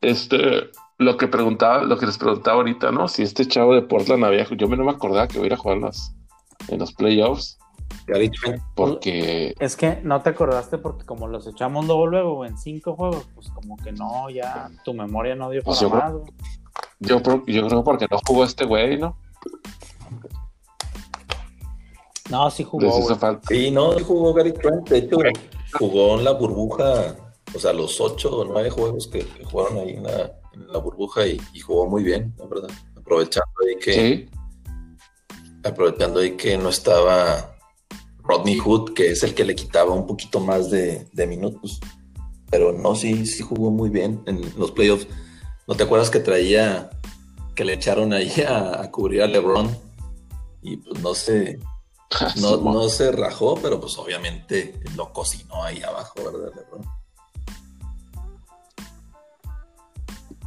este, 0.00 0.70
lo 0.98 1.16
que 1.16 1.28
preguntaba, 1.28 1.82
lo 1.84 1.98
que 1.98 2.06
les 2.06 2.18
preguntaba 2.18 2.58
ahorita, 2.58 2.90
¿no? 2.92 3.08
Si 3.08 3.22
este 3.22 3.46
chavo 3.46 3.74
de 3.74 3.82
Portland 3.82 4.24
había, 4.24 4.46
yo 4.48 4.66
no 4.68 4.84
me 4.84 4.90
acordaba 4.90 5.28
que 5.28 5.38
hubiera 5.38 5.56
jugado 5.56 5.80
en 5.80 5.86
los, 5.86 6.12
en 6.68 6.78
los 6.78 6.92
playoffs, 6.94 7.58
Gary 8.06 8.30
Trent. 8.30 8.62
porque 8.74 9.54
Es 9.58 9.76
que 9.76 10.00
no 10.02 10.22
te 10.22 10.30
acordaste 10.30 10.78
porque 10.78 11.04
como 11.04 11.26
los 11.26 11.46
echamos 11.46 11.86
luego, 11.86 12.06
luego, 12.06 12.44
en 12.44 12.56
cinco 12.56 12.94
juegos, 12.94 13.26
pues 13.34 13.48
como 13.50 13.76
que 13.76 13.92
no, 13.92 14.30
ya 14.30 14.70
tu 14.84 14.94
memoria 14.94 15.34
no 15.34 15.50
dio 15.50 15.62
Pues 15.62 15.78
para 15.82 15.88
yo 15.90 15.96
más, 15.96 16.12
güey. 16.12 16.32
yo, 17.00 17.22
creo- 17.22 17.44
yo 17.46 17.66
creo 17.66 17.84
porque 17.84 18.06
no 18.10 18.18
jugó 18.26 18.44
este 18.44 18.64
güey, 18.64 18.98
¿no? 18.98 19.16
No, 22.30 22.50
sí 22.50 22.64
jugó, 22.64 22.84
Les 22.84 22.94
hizo 22.98 23.06
güey. 23.08 23.18
falta. 23.18 23.48
Sí, 23.48 23.70
no, 23.70 23.92
sí 23.92 24.02
jugó 24.04 24.34
Gary 24.34 24.52
Trent. 24.52 24.88
De 24.88 24.98
hecho, 24.98 25.16
jugó 25.78 26.18
en 26.18 26.24
la 26.24 26.32
burbuja, 26.32 27.14
o 27.54 27.58
sea, 27.58 27.72
los 27.72 28.00
ocho 28.00 28.38
o 28.38 28.44
nueve 28.44 28.70
juegos 28.70 29.06
que, 29.06 29.20
que 29.20 29.44
jugaron 29.44 29.78
ahí 29.78 29.90
en 29.90 30.02
la, 30.02 30.32
en 30.52 30.66
la 30.68 30.78
burbuja 30.78 31.26
y, 31.26 31.40
y 31.52 31.60
jugó 31.60 31.86
muy 31.86 32.02
bien, 32.02 32.34
la 32.38 32.46
verdad. 32.46 32.68
Aprovechando 32.96 33.48
ahí 33.68 33.76
que, 33.76 33.92
Sí, 33.92 34.28
aprovechando 35.64 36.18
ahí 36.20 36.32
que 36.36 36.58
no 36.58 36.68
estaba 36.70 37.55
Rodney 38.28 38.58
Hood, 38.58 38.92
que 38.94 39.10
es 39.10 39.22
el 39.22 39.34
que 39.34 39.44
le 39.44 39.54
quitaba 39.54 39.92
un 39.92 40.06
poquito 40.06 40.40
más 40.40 40.70
de, 40.70 41.06
de 41.12 41.26
minutos. 41.26 41.80
Pero 42.50 42.72
no, 42.72 42.94
sí, 42.94 43.26
sí 43.26 43.42
jugó 43.42 43.70
muy 43.70 43.90
bien 43.90 44.22
en 44.26 44.40
los 44.58 44.70
playoffs. 44.72 45.06
¿No 45.66 45.74
te 45.74 45.82
acuerdas 45.84 46.10
que 46.10 46.20
traía, 46.20 46.90
que 47.54 47.64
le 47.64 47.72
echaron 47.74 48.12
ahí 48.12 48.32
a, 48.48 48.80
a 48.82 48.90
cubrir 48.90 49.22
a 49.22 49.26
LeBron? 49.26 49.76
Y 50.62 50.76
pues 50.78 51.00
no 51.02 51.14
se, 51.14 51.58
no, 52.40 52.56
Simón. 52.56 52.74
no 52.74 52.88
se 52.88 53.10
rajó, 53.12 53.56
pero 53.56 53.80
pues 53.80 53.96
obviamente 53.98 54.78
lo 54.96 55.12
cocinó 55.12 55.62
ahí 55.64 55.82
abajo, 55.82 56.14
¿verdad, 56.24 56.52
LeBron? 56.56 56.86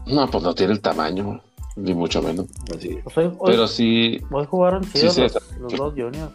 No, 0.07 0.27
pues 0.29 0.43
no 0.43 0.55
tiene 0.55 0.73
el 0.73 0.81
tamaño, 0.81 1.41
ni 1.75 1.93
mucho 1.93 2.21
menos. 2.21 2.47
Así. 2.75 2.97
Pues 3.03 3.17
hoy, 3.17 3.25
hoy- 3.37 3.51
Pero 3.51 3.67
sí, 3.67 4.19
hoy 4.31 4.45
jugaron 4.49 4.83
sí, 4.85 5.03
los, 5.03 5.13
sí. 5.15 5.21
los 5.59 5.73
dos 5.73 5.93
juniors. 5.93 6.31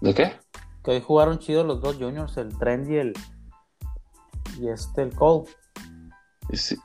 ¿De 0.00 0.14
qué? 0.14 0.40
Que 0.84 0.92
hoy 0.92 1.02
jugaron 1.02 1.38
chidos 1.38 1.66
los 1.66 1.80
dos 1.80 1.96
juniors, 1.96 2.36
el 2.36 2.56
Trend 2.58 2.90
y 2.90 2.96
el 2.96 3.12
y 4.58 4.68
este 4.68 5.02
el 5.02 5.14
Cole. 5.14 5.48
Sí. 6.52 6.76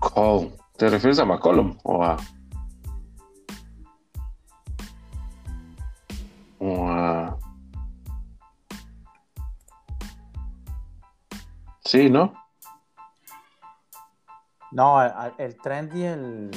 Cole. 0.00 0.56
¿Te 0.76 0.88
refieres 0.88 1.18
a 1.18 1.24
McCollum 1.24 1.76
o 1.82 2.04
a... 2.04 2.16
o 6.60 6.88
a... 6.88 7.36
Sí, 11.84 12.08
¿no? 12.08 12.32
No, 14.70 14.98
a- 14.98 15.32
el 15.38 15.56
Trend 15.56 15.96
y 15.96 16.04
el 16.04 16.50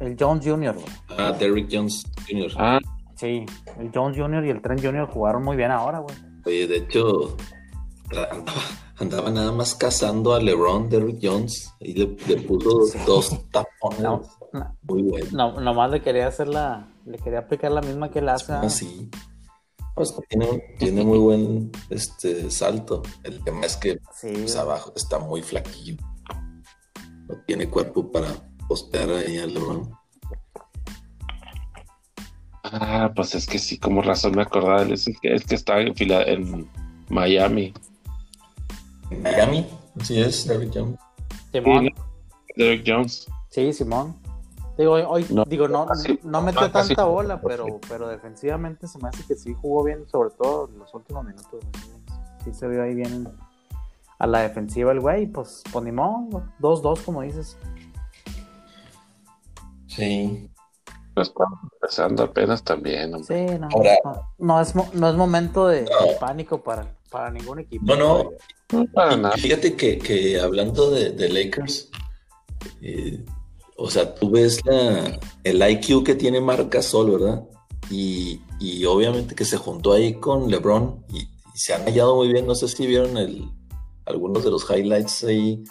el 0.00 0.16
Jones 0.18 0.44
Jr. 0.46 0.74
güey. 0.74 0.86
Ah, 1.18 1.32
Derrick 1.38 1.68
Jones 1.70 2.04
Jr. 2.28 2.50
Ah, 2.56 2.78
Sí, 3.16 3.44
el 3.78 3.90
Jones 3.94 4.16
Jr. 4.16 4.46
y 4.46 4.50
el 4.50 4.62
Trent 4.62 4.82
Jr. 4.82 5.06
jugaron 5.06 5.44
muy 5.44 5.54
bien 5.56 5.70
ahora, 5.70 5.98
güey. 5.98 6.16
Oye, 6.46 6.66
de 6.66 6.76
hecho, 6.78 7.36
andaba, 8.10 8.28
andaba 8.96 9.30
nada 9.30 9.52
más 9.52 9.74
cazando 9.74 10.32
a 10.34 10.40
LeBron, 10.40 10.88
Derrick 10.88 11.18
Jones, 11.22 11.70
y 11.80 11.92
le, 11.92 12.16
le 12.26 12.36
puso 12.42 12.70
dos 13.06 13.28
tapones 13.50 14.00
No, 14.00 14.22
no, 14.54 14.76
muy 14.84 15.02
buenos. 15.02 15.32
no, 15.34 15.60
nomás 15.60 15.90
le 15.90 16.00
quería 16.00 16.28
hacer 16.28 16.48
la, 16.48 16.88
le 17.04 17.18
quería 17.18 17.40
aplicar 17.40 17.70
la 17.72 17.82
misma 17.82 18.10
que 18.10 18.20
él 18.20 18.28
hace. 18.30 18.52
¿ah? 18.54 18.60
Así. 18.62 19.10
Pues 19.94 20.14
tiene, 20.30 20.46
tiene 20.78 21.04
muy 21.04 21.18
buen 21.18 21.70
este 21.90 22.50
salto. 22.50 23.02
El 23.22 23.44
tema 23.44 23.66
es 23.66 23.76
que 23.76 23.98
Sí, 24.14 24.28
pues, 24.32 24.56
abajo 24.56 24.94
está 24.96 25.18
muy 25.18 25.42
flaquillo. 25.42 25.96
No 27.28 27.34
tiene 27.46 27.68
cuerpo 27.68 28.10
para 28.10 28.28
postear 28.70 29.10
ahí 29.10 29.36
a 29.38 29.46
LeBron. 29.46 29.90
ah, 32.62 33.10
pues 33.16 33.34
es 33.34 33.46
que 33.48 33.58
sí, 33.58 33.78
como 33.78 34.00
razón 34.00 34.32
me 34.36 34.42
acordaba. 34.42 34.82
Es 34.82 35.08
el 35.08 35.18
que, 35.18 35.34
es 35.34 35.44
que 35.44 35.56
está 35.56 35.80
en, 35.80 35.92
Fila- 35.96 36.22
en 36.22 36.70
Miami. 37.08 37.74
En 39.10 39.22
Miami, 39.24 39.66
así 40.00 40.20
es, 40.20 40.46
Derrick 40.46 40.70
Jones. 40.72 40.96
Simón. 41.52 41.84
Sí, 41.86 41.94
Derek 42.56 42.84
Jones. 42.86 43.26
Sí, 43.48 43.72
Simón. 43.72 44.14
Digo, 44.78 44.92
hoy, 44.92 45.02
hoy- 45.06 45.26
No, 45.30 45.42
digo, 45.44 45.66
no, 45.66 45.84
casi- 45.86 46.20
no 46.22 46.40
metió 46.40 46.60
no, 46.60 46.72
casi- 46.72 46.94
tanta 46.94 47.04
bola, 47.06 47.40
pero, 47.40 47.80
pero 47.88 48.06
defensivamente 48.06 48.86
se 48.86 48.98
me 49.00 49.08
hace 49.08 49.24
que 49.26 49.34
sí 49.34 49.52
jugó 49.60 49.82
bien, 49.82 50.08
sobre 50.08 50.30
todo 50.30 50.68
en 50.72 50.78
los 50.78 50.94
últimos 50.94 51.24
minutos. 51.24 51.60
Sí, 51.74 51.90
Sí 52.44 52.54
se 52.54 52.68
vio 52.68 52.84
ahí 52.84 52.94
bien 52.94 53.28
a 54.20 54.26
la 54.28 54.42
defensiva 54.42 54.92
el 54.92 55.00
güey, 55.00 55.26
pues 55.26 55.62
ponimos 55.72 56.30
2-2, 56.60 57.00
como 57.02 57.22
dices. 57.22 57.58
Sí. 60.00 60.50
Pues 61.14 61.28
estamos 61.28 61.58
empezando 61.74 62.22
apenas 62.22 62.62
también. 62.62 63.14
hombre. 63.14 63.48
Sí, 63.48 63.58
no, 63.58 63.68
Ahora- 63.72 63.96
no, 64.04 64.22
no 64.38 64.60
es, 64.60 64.74
no 64.94 65.08
es 65.10 65.14
momento 65.16 65.66
de, 65.66 65.88
pánico 66.20 66.62
para, 66.62 66.96
para 67.10 67.30
ningún 67.30 67.58
equipo. 67.60 67.84
No, 67.84 67.96
no. 67.96 68.30
No, 68.72 68.86
para 68.92 69.14
Y 69.14 69.16
nada. 69.20 69.36
Fíjate 69.36 69.74
que, 69.76 69.98
que 69.98 70.40
hablando 70.40 70.90
de, 70.90 71.10
de 71.10 71.28
Lakers, 71.28 71.90
eh, 72.80 73.24
o 73.76 73.90
sea, 73.90 74.14
tú 74.14 74.30
ves 74.30 74.60
la, 74.64 75.18
el 75.42 75.70
IQ 75.70 76.04
que 76.04 76.14
tiene 76.14 76.40
Marc 76.40 76.72
Gasol, 76.72 77.10
¿verdad? 77.10 77.42
Y, 77.90 78.40
y 78.60 78.84
obviamente 78.84 79.34
que 79.34 79.44
se 79.44 79.56
juntó 79.56 79.92
ahí 79.92 80.14
con 80.14 80.48
LeBron 80.48 81.04
y, 81.08 81.18
y 81.22 81.28
se 81.54 81.74
han 81.74 81.82
hallado 81.84 82.14
muy 82.14 82.32
bien. 82.32 82.46
No 82.46 82.54
sé 82.54 82.68
si 82.68 82.86
vieron 82.86 83.16
el, 83.16 83.50
algunos 84.06 84.44
de 84.44 84.50
los 84.52 84.70
highlights 84.70 85.24
ahí. 85.24 85.64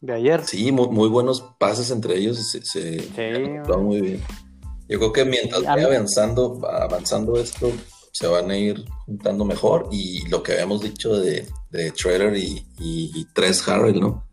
De 0.00 0.12
ayer. 0.14 0.44
Sí, 0.44 0.70
muy, 0.72 0.88
muy 0.88 1.08
buenos 1.08 1.42
pases 1.58 1.90
entre 1.90 2.16
ellos. 2.16 2.38
Se, 2.50 2.62
se 2.64 3.00
Sí, 3.00 3.72
muy 3.78 4.00
bien. 4.00 4.22
Yo 4.88 4.98
creo 4.98 5.12
que 5.12 5.24
mientras 5.24 5.62
vaya 5.64 5.86
avanzando, 5.86 6.60
avanzando 6.68 7.36
esto, 7.38 7.70
se 8.12 8.26
van 8.26 8.50
a 8.50 8.56
ir 8.56 8.84
juntando 9.06 9.44
mejor. 9.44 9.88
Y 9.90 10.28
lo 10.28 10.42
que 10.42 10.52
habíamos 10.52 10.82
dicho 10.82 11.16
de, 11.16 11.46
de 11.70 11.90
Trailer 11.92 12.36
y, 12.36 12.66
y, 12.78 13.10
y 13.14 13.26
Tres 13.34 13.66
Harrell, 13.66 14.00
¿no? 14.00 14.24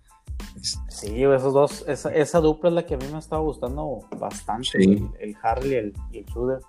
Sí, 0.90 1.24
esos 1.24 1.54
dos, 1.54 1.86
esa, 1.88 2.14
esa 2.14 2.40
dupla 2.42 2.70
es 2.70 2.76
la 2.76 2.86
que 2.86 2.96
a 2.96 2.98
mí 2.98 3.06
me 3.12 3.20
estaba 3.20 3.42
gustando 3.42 4.02
bastante, 4.18 4.68
Sí. 4.72 4.84
el, 4.84 5.10
el 5.30 5.36
Harley 5.42 5.72
y 5.72 5.76
el, 5.76 5.94
y 6.12 6.18
el 6.20 6.26
Schroeder. 6.26 6.60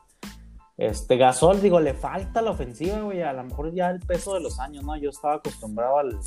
Este 0.81 1.19
Gasol, 1.19 1.61
digo, 1.61 1.79
le 1.79 1.93
falta 1.93 2.41
la 2.41 2.53
ofensiva, 2.53 3.01
güey, 3.03 3.21
a 3.21 3.35
lo 3.35 3.45
mejor 3.45 3.71
ya 3.75 3.91
el 3.91 4.01
peso 4.01 4.33
de 4.33 4.41
los 4.41 4.59
años, 4.61 4.83
¿no? 4.83 4.97
Yo 4.97 5.11
estaba 5.11 5.35
acostumbrado 5.35 5.99
al, 5.99 6.19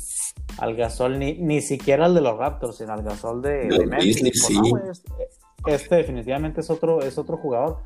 al 0.58 0.76
Gasol, 0.76 1.18
ni, 1.18 1.32
ni 1.34 1.60
siquiera 1.60 2.04
al 2.04 2.14
de 2.14 2.20
los 2.20 2.38
Raptors, 2.38 2.76
sino 2.76 2.92
al 2.92 3.02
Gasol 3.02 3.42
de, 3.42 3.66
De 3.66 3.86
Memphis. 3.86 4.22
Sí. 4.46 4.54
no, 4.54 4.78
este, 4.90 5.10
este 5.66 5.96
definitivamente 5.96 6.60
es 6.60 6.70
otro, 6.70 7.00
es 7.02 7.18
otro 7.18 7.36
jugador, 7.36 7.78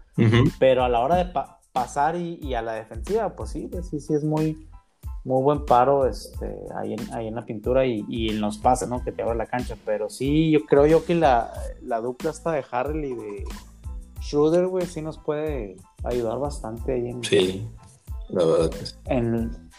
pero 0.58 0.84
a 0.84 0.90
la 0.90 1.00
hora 1.00 1.16
de 1.16 1.24
pa- 1.32 1.58
pasar 1.72 2.16
y, 2.16 2.34
y 2.42 2.52
a 2.52 2.60
la 2.60 2.74
defensiva, 2.74 3.34
pues 3.34 3.48
sí, 3.48 3.70
sí, 3.88 3.98
sí 4.00 4.12
es 4.12 4.22
muy, 4.24 4.68
muy 5.24 5.42
buen 5.42 5.64
paro 5.64 6.06
este, 6.06 6.54
ahí, 6.76 6.92
en, 6.92 7.14
ahí 7.14 7.28
en 7.28 7.34
la 7.34 7.46
pintura 7.46 7.86
y, 7.86 8.04
y 8.10 8.28
en 8.28 8.42
los 8.42 8.58
pases, 8.58 8.90
¿no? 8.90 9.02
Que 9.02 9.12
te 9.12 9.22
abre 9.22 9.36
la 9.38 9.46
cancha. 9.46 9.74
Pero 9.86 10.10
sí, 10.10 10.50
yo 10.50 10.66
creo 10.66 10.86
yo 10.86 11.04
que 11.06 11.14
la, 11.14 11.50
la 11.80 12.00
dupla 12.02 12.28
esta 12.30 12.52
de 12.52 12.62
Harrell 12.70 13.04
y 13.06 13.14
de 13.14 13.44
Schroeder, 14.28 14.66
güey, 14.66 14.84
sí 14.86 15.00
nos 15.00 15.16
puede 15.18 15.76
ayudar 16.04 16.38
bastante 16.38 16.92
ahí 16.92 17.08
en, 17.08 17.24
Sí, 17.24 17.66
la 18.28 18.44
verdad 18.44 18.68
que 18.70 18.84
sí. 18.86 18.94
en- 19.06 19.70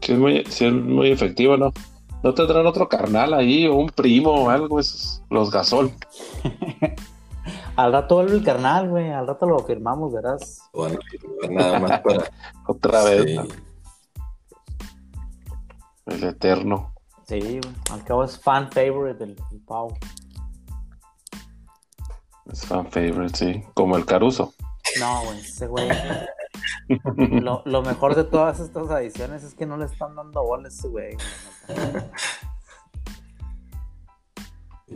sí 0.00 0.12
es 0.12 0.18
muy, 0.18 0.44
sí 0.46 0.64
es 0.66 0.72
muy 0.72 1.12
efectivo, 1.12 1.56
¿no? 1.56 1.72
¿No 2.24 2.34
tendrán 2.34 2.66
otro 2.66 2.88
carnal 2.88 3.32
ahí 3.32 3.66
o 3.68 3.76
un 3.76 3.88
primo 3.90 4.30
o 4.32 4.50
algo? 4.50 4.80
Esos, 4.80 5.22
los 5.30 5.52
gasol. 5.52 5.92
Al 7.76 7.92
rato 7.92 8.16
vuelve 8.16 8.34
el 8.34 8.44
carnal, 8.44 8.88
güey. 8.90 9.10
Al 9.12 9.26
rato 9.28 9.46
lo 9.46 9.60
firmamos, 9.60 10.12
verás. 10.12 10.60
Bueno, 10.72 10.98
nada 11.48 11.78
más 11.78 12.00
para. 12.00 12.24
Otra 12.66 13.04
vez. 13.04 13.24
Sí. 13.24 13.36
¿no? 13.36 13.44
El 16.06 16.24
eterno. 16.24 16.92
Sí, 17.26 17.38
güey. 17.40 17.60
Al 17.92 18.04
cabo 18.04 18.24
es 18.24 18.38
fan 18.38 18.70
favorite 18.70 19.24
del, 19.24 19.36
del 19.36 19.60
Pau. 19.60 19.96
Es 22.52 22.66
fan 22.66 22.90
favorite, 22.90 23.36
sí. 23.36 23.62
Como 23.74 23.96
el 23.96 24.04
Caruso. 24.04 24.54
No, 24.98 25.24
güey, 25.24 25.40
ese 25.40 25.66
güey. 25.66 25.88
Lo, 27.40 27.62
lo 27.66 27.82
mejor 27.82 28.16
de 28.16 28.24
todas 28.24 28.58
estas 28.58 28.90
adiciones 28.90 29.44
es 29.44 29.54
que 29.54 29.64
no 29.64 29.76
le 29.76 29.84
están 29.84 30.16
dando 30.16 30.42
bola 30.42 30.64
a 30.64 30.68
ese 30.68 30.88
güey. 30.88 31.16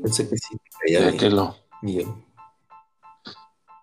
Pensé 0.03 0.29
que 0.29 0.37
sí. 0.37 0.57
Ya, 0.89 1.11
Ya 1.11 1.17
que 1.17 1.31
lo, 1.31 1.55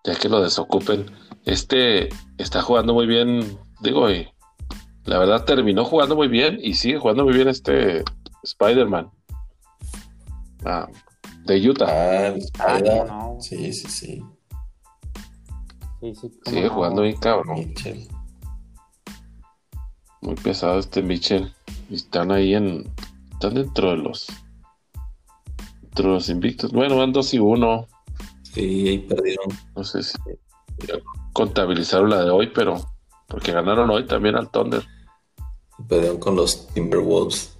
ya 0.04 0.14
que 0.20 0.28
lo 0.28 0.42
desocupen. 0.42 1.10
Este 1.44 2.10
está 2.38 2.60
jugando 2.62 2.92
muy 2.92 3.06
bien, 3.06 3.58
digo, 3.80 4.10
y 4.10 4.28
la 5.04 5.18
verdad 5.18 5.44
terminó 5.44 5.84
jugando 5.84 6.14
muy 6.14 6.28
bien 6.28 6.58
y 6.60 6.74
sigue 6.74 6.98
jugando 6.98 7.24
muy 7.24 7.34
bien 7.34 7.48
este 7.48 8.04
Spider-Man. 8.42 9.10
Ah, 10.64 10.86
de 11.46 11.68
Utah. 11.70 11.86
Ah, 11.88 12.34
Ah, 12.58 12.76
Spider. 12.76 13.06
no. 13.06 13.36
Sí, 13.40 13.72
sí, 13.72 13.88
sí. 13.88 14.22
Sí, 16.00 16.14
sí. 16.14 16.30
cómo 16.44 16.54
Sigue 16.56 16.68
no. 16.68 16.74
jugando 16.74 17.02
bien 17.02 17.16
cabrón. 17.16 17.58
Mitchell. 17.58 18.08
Muy 20.20 20.34
pesado 20.36 20.78
este 20.78 21.02
Mitchell. 21.02 21.52
Están 21.90 22.30
ahí 22.32 22.54
en. 22.54 22.90
Están 23.32 23.54
dentro 23.54 23.90
de 23.90 23.96
los. 23.96 24.26
Dentro 25.82 26.08
de 26.08 26.14
los 26.14 26.28
invictos. 26.28 26.72
Bueno, 26.72 26.96
van 26.98 27.12
2 27.12 27.34
y 27.34 27.38
1. 27.38 27.88
Sí, 28.42 28.88
ahí 28.88 28.98
perdieron. 28.98 29.46
No 29.76 29.84
sé 29.84 30.02
si 30.02 30.16
contabilizaron 31.32 32.10
la 32.10 32.24
de 32.24 32.30
hoy, 32.30 32.48
pero. 32.54 32.80
Porque 33.28 33.52
ganaron 33.52 33.88
hoy 33.90 34.06
también 34.06 34.36
al 34.36 34.50
Thunder. 34.50 34.84
Perdieron 35.88 36.18
con 36.18 36.36
los 36.36 36.68
Timberwolves. 36.68 37.58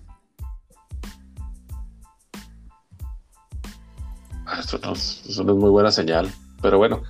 Eso 4.73 4.81
no, 4.87 4.93
es, 4.95 5.23
eso 5.29 5.45
no 5.45 5.53
es 5.53 5.59
muy 5.59 5.69
buena 5.69 5.91
señal. 5.91 6.33
Pero 6.63 6.79
bueno, 6.79 7.03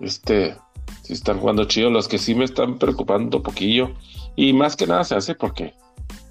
este, 0.00 0.56
si 1.02 1.12
están 1.12 1.38
jugando 1.38 1.66
chido, 1.66 1.88
los 1.88 2.08
que 2.08 2.18
sí 2.18 2.34
me 2.34 2.44
están 2.44 2.78
preocupando 2.78 3.36
un 3.36 3.42
poquillo. 3.44 3.92
Y 4.34 4.52
más 4.52 4.74
que 4.74 4.88
nada 4.88 5.04
se 5.04 5.14
hace 5.14 5.36
porque 5.36 5.72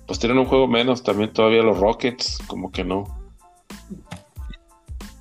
pues 0.05 0.19
tienen 0.19 0.37
un 0.37 0.45
juego 0.45 0.67
menos. 0.67 1.01
También 1.01 1.31
todavía 1.31 1.63
los 1.63 1.79
Rockets, 1.79 2.39
como 2.47 2.71
que 2.73 2.83
no. 2.83 3.05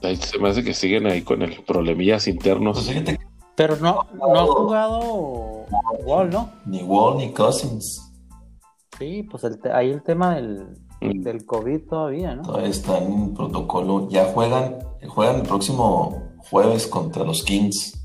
Ahí 0.02 0.16
se 0.16 0.40
me 0.40 0.48
hace 0.48 0.64
que 0.64 0.74
siguen 0.74 1.06
ahí 1.06 1.22
con 1.22 1.42
el 1.42 1.62
problemillas 1.62 2.26
internos. 2.26 2.84
Pues 2.84 3.18
Pero 3.54 3.76
no, 3.76 4.04
no 4.14 4.40
ha 4.40 4.46
jugado 4.46 4.98
Wall, 6.04 6.30
¿no? 6.30 6.50
ni 6.66 6.82
Wall 6.82 7.18
ni 7.18 7.32
Cousins 7.32 8.12
Sí, 8.98 9.22
pues 9.22 9.44
el 9.44 9.60
ahí 9.72 9.90
el 9.90 10.02
tema 10.02 10.34
del. 10.34 10.66
Del 11.14 11.44
COVID 11.44 11.80
todavía, 11.88 12.34
¿no? 12.34 12.42
todavía 12.42 12.68
están 12.68 13.04
en 13.04 13.34
protocolo. 13.34 14.08
Ya 14.08 14.26
juegan, 14.32 14.78
juegan 15.08 15.36
el 15.36 15.42
próximo 15.42 16.22
jueves 16.38 16.86
contra 16.86 17.24
los 17.24 17.42
Kings. 17.42 18.00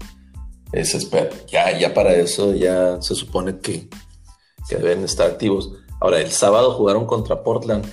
Es, 0.72 0.94
espera, 0.94 1.30
ya, 1.48 1.78
ya 1.78 1.94
para 1.94 2.14
eso 2.14 2.54
ya 2.54 3.02
se 3.02 3.16
supone 3.16 3.60
que, 3.60 3.90
que 4.70 4.76
deben 4.76 5.04
estar 5.04 5.30
activos. 5.30 5.72
Ahora, 6.00 6.20
el 6.20 6.32
sábado 6.32 6.74
jugaron 6.74 7.06
contra 7.06 7.44
Portland. 7.44 7.86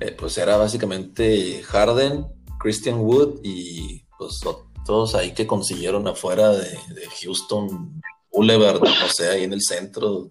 Eh, 0.00 0.14
pues 0.18 0.36
era 0.38 0.56
básicamente 0.56 1.62
Harden, 1.62 2.26
Christian 2.58 3.00
Wood 3.00 3.40
y 3.42 4.04
pues 4.18 4.40
todos 4.84 5.14
ahí 5.14 5.32
que 5.32 5.46
consiguieron 5.46 6.06
afuera 6.08 6.50
de, 6.50 6.64
de 6.66 7.08
Houston 7.22 8.00
Boulevard, 8.32 8.80
no 8.82 9.08
sé, 9.08 9.28
ahí 9.28 9.44
en 9.44 9.52
el 9.52 9.62
centro, 9.62 10.28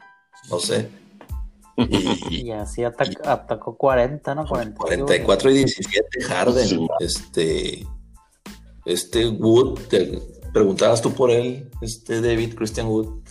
no 0.49 0.60
sé. 0.60 0.89
Y, 1.75 2.47
Y 2.47 2.51
así 2.51 2.81
atac- 2.81 3.25
atacó 3.25 3.75
40, 3.77 4.36
¿no? 4.36 4.45
40, 4.45 4.75
44 4.77 5.49
y 5.51 5.53
17 5.55 6.21
Harden. 6.23 6.88
Este, 6.99 7.88
este 8.86 9.27
Wood, 9.29 9.79
te 9.89 10.19
preguntabas 10.53 11.01
tú 11.01 11.12
por 11.13 11.31
él, 11.31 11.69
este 11.81 12.21
David 12.21 12.53
Christian 12.55 12.88
Wood, 12.88 13.21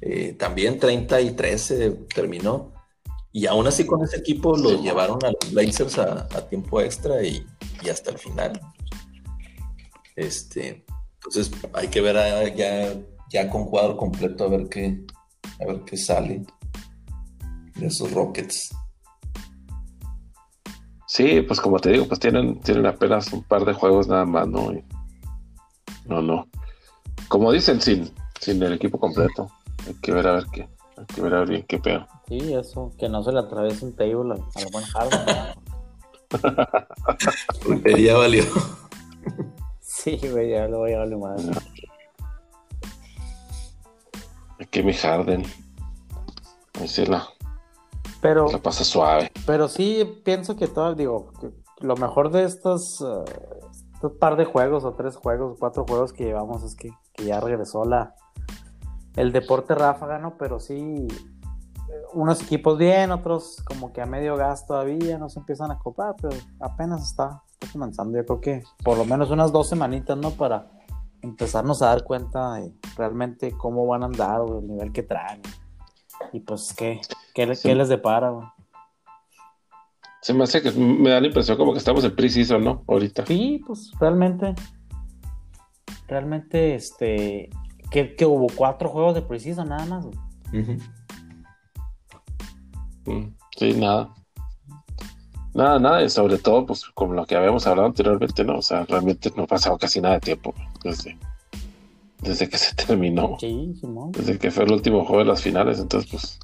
eh, 0.00 0.32
también 0.38 0.78
30 0.78 1.20
y 1.20 1.32
13 1.32 1.90
terminó. 2.14 2.72
Y 3.32 3.46
aún 3.46 3.66
así 3.66 3.84
con 3.84 4.02
ese 4.04 4.16
equipo 4.18 4.56
lo 4.56 4.80
llevaron 4.80 5.18
a 5.24 5.30
los 5.32 5.52
Blazers 5.52 5.98
a, 5.98 6.20
a 6.34 6.48
tiempo 6.48 6.80
extra 6.80 7.22
y, 7.22 7.44
y 7.82 7.88
hasta 7.88 8.12
el 8.12 8.18
final. 8.18 8.60
Este, 10.16 10.84
entonces 11.14 11.50
hay 11.72 11.88
que 11.88 12.00
ver 12.00 12.16
a- 12.16 12.48
ya, 12.54 12.94
ya 13.30 13.50
con 13.50 13.64
cuadro 13.66 13.96
completo 13.96 14.44
a 14.44 14.48
ver 14.48 14.68
qué, 14.68 15.00
a 15.60 15.66
ver 15.66 15.80
qué 15.84 15.96
sale 15.96 16.42
de 17.76 17.86
esos 17.86 18.12
Rockets. 18.12 18.74
Sí, 21.06 21.42
pues 21.42 21.60
como 21.60 21.78
te 21.78 21.90
digo, 21.90 22.06
pues 22.08 22.18
tienen, 22.18 22.60
tienen 22.60 22.86
apenas 22.86 23.32
un 23.32 23.42
par 23.44 23.64
de 23.64 23.72
juegos 23.72 24.08
nada 24.08 24.24
más, 24.24 24.48
¿no? 24.48 24.72
Y- 24.72 24.84
no, 26.06 26.20
no. 26.20 26.48
Como 27.28 27.52
dicen, 27.52 27.80
sin, 27.80 28.10
sin 28.40 28.62
el 28.62 28.72
equipo 28.72 28.98
completo. 28.98 29.48
Hay 29.86 29.94
que 29.94 30.12
ver 30.12 30.26
a 30.26 30.32
ver 30.32 30.46
qué. 30.52 30.68
Hay 30.96 31.06
que 31.06 31.20
ver 31.20 31.34
a 31.34 31.38
ver 31.40 31.48
bien 31.48 31.64
qué 31.68 31.78
pedo. 31.78 32.06
Sí, 32.28 32.54
eso, 32.54 32.92
que 32.98 33.08
no 33.08 33.22
se 33.22 33.32
le 33.32 33.40
atraviese 33.40 33.84
un 33.84 33.94
table 33.94 34.34
a, 34.34 34.60
la 34.60 34.68
buena. 34.72 35.54
Porque 37.62 38.02
ya 38.02 38.16
valió. 38.16 38.44
Sí, 39.80 40.18
güey, 40.30 40.50
ya 40.50 40.68
lo 40.68 40.78
voy 40.78 40.92
a 40.92 40.98
darle 40.98 41.16
más. 41.16 41.42
Aquí 44.60 44.82
mi 44.82 44.92
Harden. 44.92 45.44
Ahí 46.80 46.88
se 46.88 47.06
la, 47.06 47.28
Pero, 48.24 48.48
la 48.50 48.56
pasa 48.56 48.84
suave. 48.84 49.30
pero 49.44 49.68
sí 49.68 50.22
pienso 50.24 50.56
que 50.56 50.66
todo, 50.66 50.94
digo, 50.94 51.30
que 51.38 51.50
lo 51.80 51.94
mejor 51.96 52.30
de 52.30 52.44
estos, 52.44 53.02
eh, 53.02 53.24
estos 53.92 54.12
par 54.12 54.36
de 54.36 54.46
juegos, 54.46 54.82
o 54.84 54.94
tres 54.94 55.16
juegos, 55.16 55.58
cuatro 55.60 55.84
juegos 55.86 56.14
que 56.14 56.24
llevamos, 56.24 56.62
es 56.62 56.74
que, 56.74 56.88
que 57.12 57.26
ya 57.26 57.38
regresó 57.38 57.84
la 57.84 58.14
el 59.16 59.30
deporte 59.30 59.74
ráfaga, 59.74 60.18
¿no? 60.18 60.38
Pero 60.38 60.58
sí, 60.58 61.06
unos 62.14 62.42
equipos 62.42 62.78
bien, 62.78 63.12
otros 63.12 63.62
como 63.62 63.92
que 63.92 64.00
a 64.00 64.06
medio 64.06 64.36
gas 64.36 64.66
todavía 64.66 65.18
no 65.18 65.28
se 65.28 65.40
empiezan 65.40 65.70
a 65.70 65.78
copar, 65.78 66.16
pero 66.18 66.34
apenas 66.60 67.02
está, 67.02 67.42
está 67.60 67.70
comenzando. 67.74 68.16
Yo 68.16 68.24
creo 68.24 68.40
que 68.40 68.62
por 68.82 68.96
lo 68.96 69.04
menos 69.04 69.30
unas 69.32 69.52
dos 69.52 69.68
semanitas, 69.68 70.16
¿no? 70.16 70.30
Para 70.30 70.70
empezarnos 71.20 71.82
a 71.82 71.88
dar 71.88 72.04
cuenta 72.04 72.54
de 72.54 72.72
realmente 72.96 73.52
cómo 73.54 73.86
van 73.86 74.02
a 74.02 74.06
andar 74.06 74.40
o 74.40 74.60
el 74.60 74.66
nivel 74.66 74.92
que 74.92 75.02
traen. 75.02 75.42
Y 76.32 76.40
pues 76.40 76.74
qué, 76.76 77.00
qué, 77.34 77.46
le- 77.46 77.54
Sí. 77.54 77.68
qué 77.68 77.74
les 77.74 77.88
depara, 77.88 78.30
güey. 78.30 78.46
Se 80.22 80.32
me 80.32 80.44
hace 80.44 80.62
que 80.62 80.70
me 80.72 81.10
da 81.10 81.20
la 81.20 81.26
impresión 81.26 81.56
como 81.58 81.72
que 81.72 81.78
estamos 81.78 82.02
en 82.04 82.16
pre-season, 82.16 82.64
¿no? 82.64 82.82
Ahorita. 82.88 83.26
Sí, 83.26 83.62
pues 83.66 83.92
realmente, 84.00 84.54
realmente, 86.08 86.74
este, 86.74 87.50
que, 87.90 88.16
que 88.16 88.24
hubo 88.24 88.46
cuatro 88.54 88.88
juegos 88.88 89.14
de 89.14 89.22
preciso 89.22 89.64
nada 89.64 89.84
más, 89.86 90.04
güey. 90.06 90.18
Mm, 93.06 93.34
Sí, 93.56 93.72
nada. 93.74 94.12
Nada, 95.54 95.78
nada, 95.78 96.02
y 96.02 96.08
sobre 96.08 96.38
todo, 96.38 96.66
pues, 96.66 96.84
como 96.94 97.12
lo 97.14 97.24
que 97.26 97.36
habíamos 97.36 97.64
hablado 97.68 97.86
anteriormente, 97.86 98.42
¿no? 98.44 98.58
O 98.58 98.62
sea, 98.62 98.84
realmente 98.86 99.30
no 99.36 99.44
ha 99.44 99.46
pasado 99.46 99.78
casi 99.78 100.00
nada 100.00 100.14
de 100.14 100.20
tiempo 100.20 100.52
desde, 100.82 101.16
desde 102.24 102.48
que 102.48 102.58
se 102.58 102.74
terminó, 102.74 103.36
Sí, 103.38 103.74
Simón. 103.80 104.12
desde 104.12 104.38
que 104.38 104.50
fue 104.50 104.64
el 104.64 104.72
último 104.72 105.04
juego 105.04 105.20
de 105.20 105.26
las 105.28 105.42
finales, 105.42 105.78
entonces, 105.78 106.10
pues, 106.10 106.38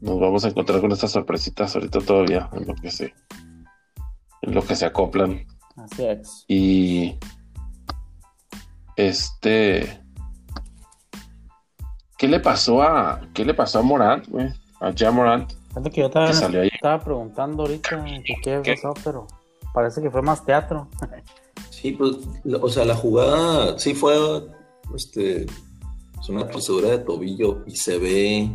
nos 0.00 0.18
vamos 0.20 0.44
a 0.44 0.48
encontrar 0.48 0.80
con 0.80 0.92
estas 0.92 1.10
sorpresitas 1.10 1.74
ahorita 1.74 1.98
todavía, 2.00 2.48
en 2.52 2.66
lo 2.68 2.74
que 2.76 2.90
se, 2.90 3.14
en 4.42 4.54
lo 4.54 4.62
que 4.64 4.76
se 4.76 4.86
acoplan. 4.86 5.44
Así 5.76 6.04
es. 6.04 6.44
Y 6.48 7.18
este, 8.96 10.00
¿qué 12.16 12.28
le 12.28 12.40
pasó 12.40 12.82
a, 12.82 13.20
qué 13.34 13.44
le 13.44 13.54
pasó 13.54 13.78
a 13.80 13.82
Morant, 13.82 14.26
güey? 14.28 14.48
A 14.80 14.92
Ja 14.96 15.10
Morant, 15.10 15.52
Fíjate 15.68 15.90
que 15.90 16.00
yo 16.00 16.06
estaba, 16.06 16.26
que 16.28 16.34
salió 16.34 16.60
ahí. 16.62 16.70
estaba 16.72 17.02
preguntando 17.02 17.62
ahorita 17.64 18.04
que 18.04 18.34
qué 18.42 18.60
¿Qué? 18.62 18.74
pasó, 18.74 18.94
pero 19.04 19.26
parece 19.74 20.00
que 20.00 20.10
fue 20.10 20.22
más 20.22 20.44
teatro. 20.44 20.88
Sí, 21.80 21.92
pues, 21.92 22.16
o 22.60 22.68
sea, 22.68 22.84
la 22.84 22.96
jugada 22.96 23.78
sí 23.78 23.94
fue 23.94 24.16
este, 24.96 25.42
es 25.44 26.28
una 26.28 26.48
torcedura 26.48 26.90
de 26.90 26.98
tobillo 26.98 27.62
y 27.68 27.76
se 27.76 27.98
ve 27.98 28.50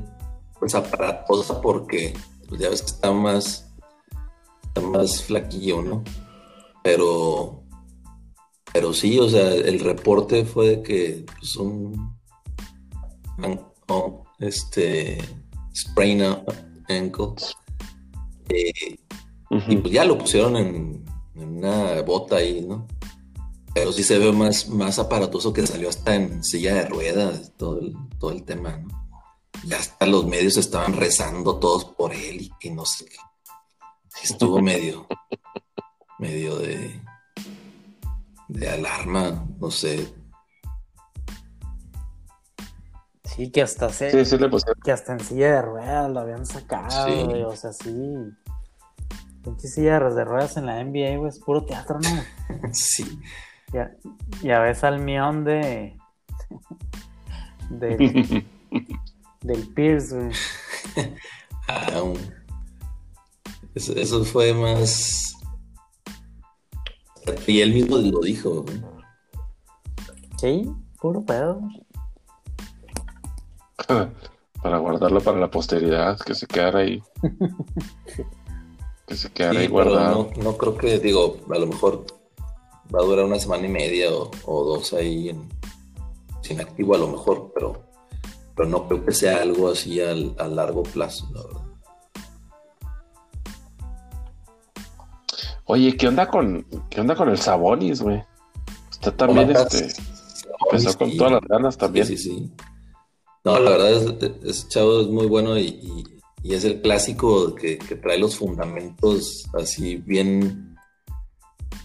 pues 0.60 0.76
aparatosa 0.76 1.62
porque 1.62 2.14
pues, 2.50 2.60
ya 2.60 2.70
ves 2.70 2.82
que 2.82 2.92
está 2.92 3.14
más, 3.14 3.74
está 4.64 4.82
más 4.82 5.24
flaquillo, 5.24 5.82
¿no? 5.82 6.04
Pero, 6.84 7.64
pero 8.74 8.92
sí, 8.92 9.18
o 9.20 9.30
sea, 9.30 9.54
el 9.54 9.80
reporte 9.80 10.44
fue 10.44 10.68
de 10.68 10.84
que 10.84 11.26
pues, 11.40 11.56
un, 11.56 12.18
este, 14.40 15.18
sprain 15.74 16.24
ankle. 16.90 17.36
Eh, 18.50 18.98
y 19.70 19.78
pues 19.78 19.94
ya 19.94 20.04
lo 20.04 20.18
pusieron 20.18 20.58
en, 20.58 21.06
una 21.36 22.02
bota 22.02 22.38
ahí, 22.38 22.66
¿no? 22.68 22.88
Pero 23.74 23.92
sí 23.92 24.04
se 24.04 24.20
ve 24.20 24.32
más, 24.32 24.70
más 24.70 25.00
aparatoso 25.00 25.52
que 25.52 25.66
salió 25.66 25.90
hasta 25.90 26.16
en 26.16 26.44
silla 26.44 26.76
de 26.76 26.86
ruedas, 26.86 27.54
todo 27.58 27.80
el, 27.80 27.96
todo 28.20 28.32
el 28.32 28.44
tema, 28.44 28.78
¿no? 28.78 29.04
Ya 29.66 29.78
hasta 29.78 30.06
los 30.06 30.26
medios 30.26 30.58
estaban 30.58 30.94
rezando 30.94 31.58
todos 31.58 31.86
por 31.86 32.14
él 32.14 32.42
y 32.42 32.52
que 32.60 32.70
no 32.72 32.86
sé 32.86 33.06
qué. 33.06 33.18
Estuvo 34.24 34.62
medio, 34.62 35.08
medio 36.20 36.58
de, 36.58 37.02
de 38.48 38.70
alarma, 38.70 39.46
no 39.60 39.72
sé. 39.72 40.14
Sí, 43.24 43.52
que 43.52 43.64
hasta 43.64 43.90
se, 43.90 44.12
que 44.84 44.92
hasta 44.92 45.14
en 45.14 45.20
silla 45.20 45.54
de 45.54 45.62
ruedas 45.62 46.12
lo 46.12 46.20
habían 46.20 46.46
sacado, 46.46 47.48
o 47.48 47.56
sea, 47.56 47.74
sí. 47.74 48.16
Pinche 49.44 49.68
silla 49.68 50.00
de 50.00 50.24
ruedas 50.24 50.56
en 50.58 50.68
la 50.68 50.84
NBA, 50.84 51.18
güey, 51.18 51.30
es 51.30 51.40
puro 51.40 51.66
teatro, 51.66 52.00
¿no? 52.00 52.70
sí. 52.74 53.20
Ya, 53.74 53.92
ya 54.44 54.60
ves 54.60 54.84
al 54.84 55.00
mión 55.00 55.44
de. 55.44 55.98
del, 57.70 58.46
del 59.42 59.68
Pierce, 59.74 60.16
güey. 60.16 60.32
ah, 61.68 62.04
eso, 63.74 63.94
eso, 63.96 64.24
fue 64.24 64.54
más. 64.54 65.36
Y 67.48 67.62
él 67.62 67.74
mismo 67.74 67.98
lo 67.98 68.20
dijo, 68.20 68.64
güey. 68.64 68.84
Sí, 70.38 70.70
puro 71.00 71.26
pedo. 71.26 71.62
Para 74.62 74.78
guardarlo 74.78 75.20
para 75.20 75.40
la 75.40 75.52
posteridad, 75.52 76.18
que 76.20 76.34
se 76.34 76.48
quedara 76.48 76.80
ahí. 76.80 77.04
que 79.08 79.16
se 79.16 79.30
quedara 79.32 79.60
ahí 79.60 79.68
guardado. 79.68 80.30
No, 80.38 80.44
no, 80.44 80.58
creo 80.58 80.78
que, 80.78 81.00
digo, 81.00 81.38
a 81.54 81.60
lo 81.60 81.68
mejor 81.68 82.06
va 82.93 83.00
a 83.00 83.06
durar 83.06 83.26
una 83.26 83.39
semana 83.39 83.65
y 83.65 83.69
media 83.69 84.10
o, 84.12 84.63
dos 84.63 84.93
ahí 84.93 85.30
en, 85.30 85.50
sin 86.41 86.60
activo 86.60 86.96
a 86.96 86.98
lo 87.00 87.08
mejor, 87.08 87.52
pero, 87.54 87.84
pero 88.56 88.69
no 88.69 88.88
creo 88.88 89.06
que 89.06 89.12
sea 89.12 89.41
algo 89.41 89.69
así 89.69 90.00
a 90.02 90.13
largo 90.13 90.84
plazo, 90.84 91.28
la 91.34 91.43
verdad. 91.43 91.63
Oye, 95.65 95.96
¿qué 95.96 96.08
onda 96.08 96.28
con, 96.28 96.65
qué 96.89 97.02
onda 97.02 97.15
con 97.15 97.30
el 97.30 97.38
Sabonis, 97.38 98.02
güey? 98.02 98.22
Está 98.91 99.15
también 99.15 99.52
este. 99.52 99.93
empezó 100.65 100.98
con 100.98 101.15
todas 101.15 101.34
las 101.34 101.41
ganas 101.41 101.78
también. 101.78 102.06
Sí, 102.06 102.17
sí, 102.17 102.52
No, 103.46 103.60
la 103.60 103.72
verdad 103.72 103.91
es, 103.91 104.34
ese 104.43 104.67
chavo 104.67 105.02
es 105.02 105.08
muy 105.08 105.28
bueno 105.28 105.58
y, 105.58 106.04
es 106.43 106.65
el 106.65 106.82
clásico 106.82 107.56
que, 107.56 107.78
que, 107.78 107.96
trae 107.96 108.17
los 108.17 108.36
fundamentos 108.36 109.46
así 109.54 109.96
bien 109.96 110.73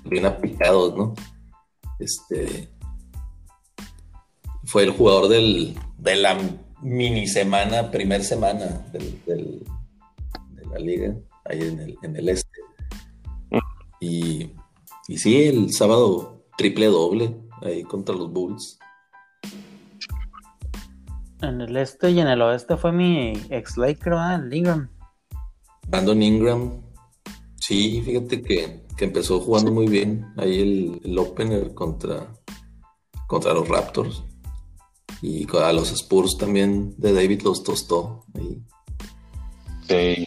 bien 0.04 0.26
aplicados, 0.26 0.96
¿no? 0.96 1.14
Este 1.98 2.68
fue 4.64 4.84
el 4.84 4.90
jugador 4.90 5.28
del, 5.28 5.74
de 5.96 6.16
la 6.16 6.38
mini 6.82 7.26
semana, 7.26 7.90
primer 7.90 8.22
semana 8.22 8.66
del, 8.92 9.22
de 9.26 10.66
la 10.66 10.78
liga, 10.78 11.16
ahí 11.46 11.60
en 11.60 11.80
el, 11.80 11.98
en 12.02 12.16
el 12.16 12.28
este. 12.28 12.60
Y, 14.00 14.52
y 15.08 15.18
sí, 15.18 15.44
el 15.44 15.72
sábado 15.72 16.44
triple 16.56 16.86
doble 16.86 17.34
ahí 17.62 17.82
contra 17.82 18.14
los 18.14 18.30
Bulls. 18.30 18.78
En 21.40 21.60
el 21.60 21.76
este 21.76 22.10
y 22.10 22.20
en 22.20 22.28
el 22.28 22.42
oeste 22.42 22.76
fue 22.76 22.92
mi 22.92 23.32
ex 23.48 23.76
Laker, 23.76 24.12
Ingram. 24.52 24.90
Brandon 25.86 26.22
Ingram. 26.22 26.87
Sí, 27.68 28.00
fíjate 28.02 28.40
que 28.40 28.88
que 28.96 29.04
empezó 29.04 29.40
jugando 29.40 29.70
muy 29.70 29.86
bien 29.86 30.26
ahí 30.38 31.00
el, 31.04 31.18
opener 31.18 31.72
contra, 31.72 32.26
contra 33.26 33.52
los 33.54 33.68
Raptors. 33.68 34.24
Y 35.20 35.46
a 35.56 35.72
los 35.72 35.92
Spurs 35.92 36.38
también 36.38 36.94
de 36.96 37.12
David 37.12 37.42
los 37.42 37.62
tostó. 37.62 38.24
Ahí. 38.34 38.62
Sí. 39.86 40.24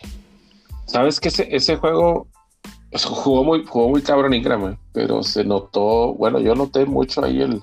Sabes 0.86 1.19
que 1.19 1.30
ese, 1.30 1.47
ese 1.49 1.77
juego 1.77 2.27
pues, 2.91 3.06
jugó 3.06 3.43
muy, 3.43 3.65
jugó 3.65 3.89
muy 3.89 4.01
cabrón 4.01 4.34
Ingram, 4.34 4.73
eh, 4.73 4.77
pero 4.93 5.23
se 5.23 5.43
notó, 5.43 6.13
bueno, 6.13 6.39
yo 6.39 6.54
noté 6.56 6.86
mucho 6.86 7.23
ahí 7.23 7.41
el, 7.41 7.62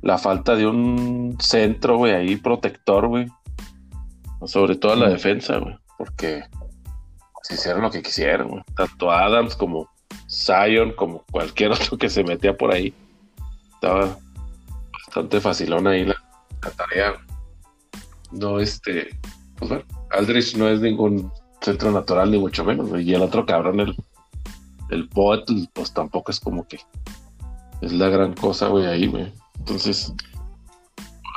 la 0.00 0.18
falta 0.18 0.56
de 0.56 0.66
un 0.66 1.36
centro, 1.40 1.98
güey, 1.98 2.12
ahí 2.12 2.36
protector, 2.36 3.08
güey. 3.08 3.26
Sobre 4.46 4.74
todo 4.76 4.96
la 4.96 5.10
defensa, 5.10 5.58
güey, 5.58 5.76
porque 5.96 6.42
hicieron 7.50 7.82
lo 7.82 7.90
que 7.90 8.02
quisieron. 8.02 8.64
Tanto 8.76 9.10
Adams 9.10 9.56
como 9.56 9.88
Zion, 10.28 10.92
como 10.92 11.24
cualquier 11.30 11.72
otro 11.72 11.98
que 11.98 12.08
se 12.08 12.24
metía 12.24 12.56
por 12.56 12.72
ahí. 12.72 12.94
Estaba 13.74 14.16
bastante 14.92 15.40
facilón 15.40 15.86
ahí 15.86 16.04
la, 16.04 16.16
tarea. 16.76 17.14
No, 18.30 18.60
este, 18.60 19.10
pues 19.58 19.68
bueno, 19.68 19.84
Aldrich 20.10 20.56
no 20.56 20.68
es 20.68 20.80
ningún 20.80 21.30
centro 21.60 21.90
natural, 21.90 22.30
ni 22.30 22.38
mucho 22.38 22.64
menos. 22.64 22.88
Y 23.00 23.14
el 23.14 23.22
otro 23.22 23.44
cabrón, 23.44 23.80
el, 23.80 23.96
el 24.90 25.08
pues 25.08 25.92
tampoco 25.92 26.30
es 26.30 26.40
como 26.40 26.66
que 26.66 26.78
es 27.82 27.92
la 27.92 28.08
gran 28.08 28.32
cosa, 28.34 28.68
güey, 28.68 28.86
ahí, 28.86 29.08
güey. 29.08 29.32
Entonces, 29.58 30.12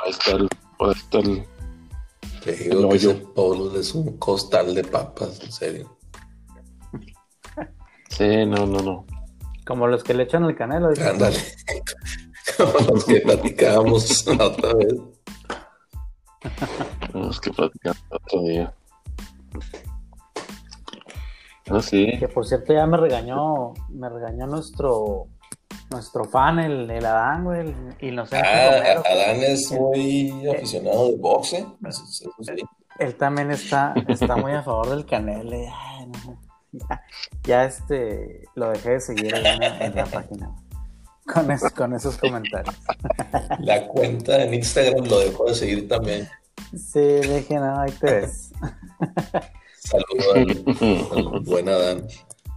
ahí 0.04 0.10
está 0.10 0.32
el. 0.32 0.48
Ahí 0.78 0.92
está 0.94 1.18
el, 1.18 1.44
Te 2.46 2.54
digo 2.54 2.88
que 2.88 2.96
ese 2.96 3.80
es 3.80 3.94
un 3.96 4.18
costal 4.18 4.72
de 4.72 4.84
papas, 4.84 5.40
en 5.42 5.50
serio. 5.50 5.98
Sí, 8.08 8.46
no, 8.46 8.64
no, 8.64 8.80
no. 8.82 9.04
Como 9.66 9.88
los 9.88 10.04
que 10.04 10.14
le 10.14 10.22
echan 10.22 10.44
el 10.44 10.54
canelo. 10.54 10.90
Ándale. 10.90 11.38
Como 12.56 12.72
los 12.92 13.04
que 13.04 13.20
platicábamos 13.20 14.28
otra 14.28 14.74
vez. 14.74 14.94
Los 17.12 17.40
que 17.40 17.50
platicamos 17.50 18.04
otro 18.10 18.42
día. 18.42 18.72
No, 21.68 21.82
sí. 21.82 22.12
Que 22.20 22.28
por 22.28 22.46
cierto 22.46 22.72
ya 22.72 22.86
me 22.86 22.96
regañó, 22.96 23.74
me 23.88 24.08
regañó 24.08 24.46
nuestro 24.46 25.26
nuestro 25.90 26.24
fan, 26.24 26.58
el, 26.58 26.90
el 26.90 27.04
Adán, 27.04 27.44
güey, 27.44 27.60
el 27.60 27.74
inocente. 28.00 28.46
Ah, 28.46 29.02
Adán 29.04 29.42
es 29.42 29.70
muy 29.72 30.48
aficionado 30.48 31.08
de 31.08 31.16
boxe. 31.16 31.66
Él 32.98 33.14
también 33.16 33.50
está, 33.50 33.94
está 34.08 34.36
muy 34.36 34.52
a 34.52 34.62
favor 34.62 34.88
del 34.90 35.06
canelo. 35.06 35.50
No 36.24 36.46
ya, 37.44 37.64
este 37.64 38.42
lo 38.54 38.70
dejé 38.70 38.90
de 38.90 39.00
seguir 39.00 39.34
en, 39.34 39.94
la 39.94 40.06
página 40.06 40.54
con, 41.26 41.48
con 41.76 41.94
esos 41.94 42.16
comentarios. 42.16 42.74
La 43.60 43.86
cuenta 43.88 44.42
en 44.42 44.54
Instagram 44.54 45.06
lo 45.06 45.20
dejó 45.20 45.46
de 45.46 45.54
seguir 45.54 45.88
también. 45.88 46.28
Sí, 46.72 47.00
dije, 47.00 47.56
no, 47.56 47.80
ahí 47.80 47.92
te 47.92 48.06
ves. 48.06 48.52
Saludos 49.78 51.12
al, 51.14 51.40
buen 51.44 51.68
Adán. 51.68 52.06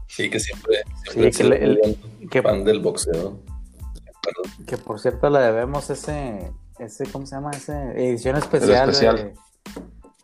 Sí, 0.09 0.27
que 0.27 0.39
siempre, 0.39 0.83
siempre 1.03 1.31
sí, 1.31 1.43
que 1.43 1.55
el, 1.55 2.27
que, 2.31 2.41
fan 2.41 2.63
del 2.63 2.79
boxeo. 2.79 3.37
Que 4.65 4.75
por 4.77 4.99
cierto 4.99 5.29
le 5.29 5.39
debemos 5.39 5.89
ese, 5.91 6.51
ese 6.79 7.05
¿cómo 7.11 7.27
se 7.27 7.35
llama? 7.35 7.51
Ese 7.51 7.73
edición 7.91 8.35
especial, 8.35 8.91
De, 8.91 9.33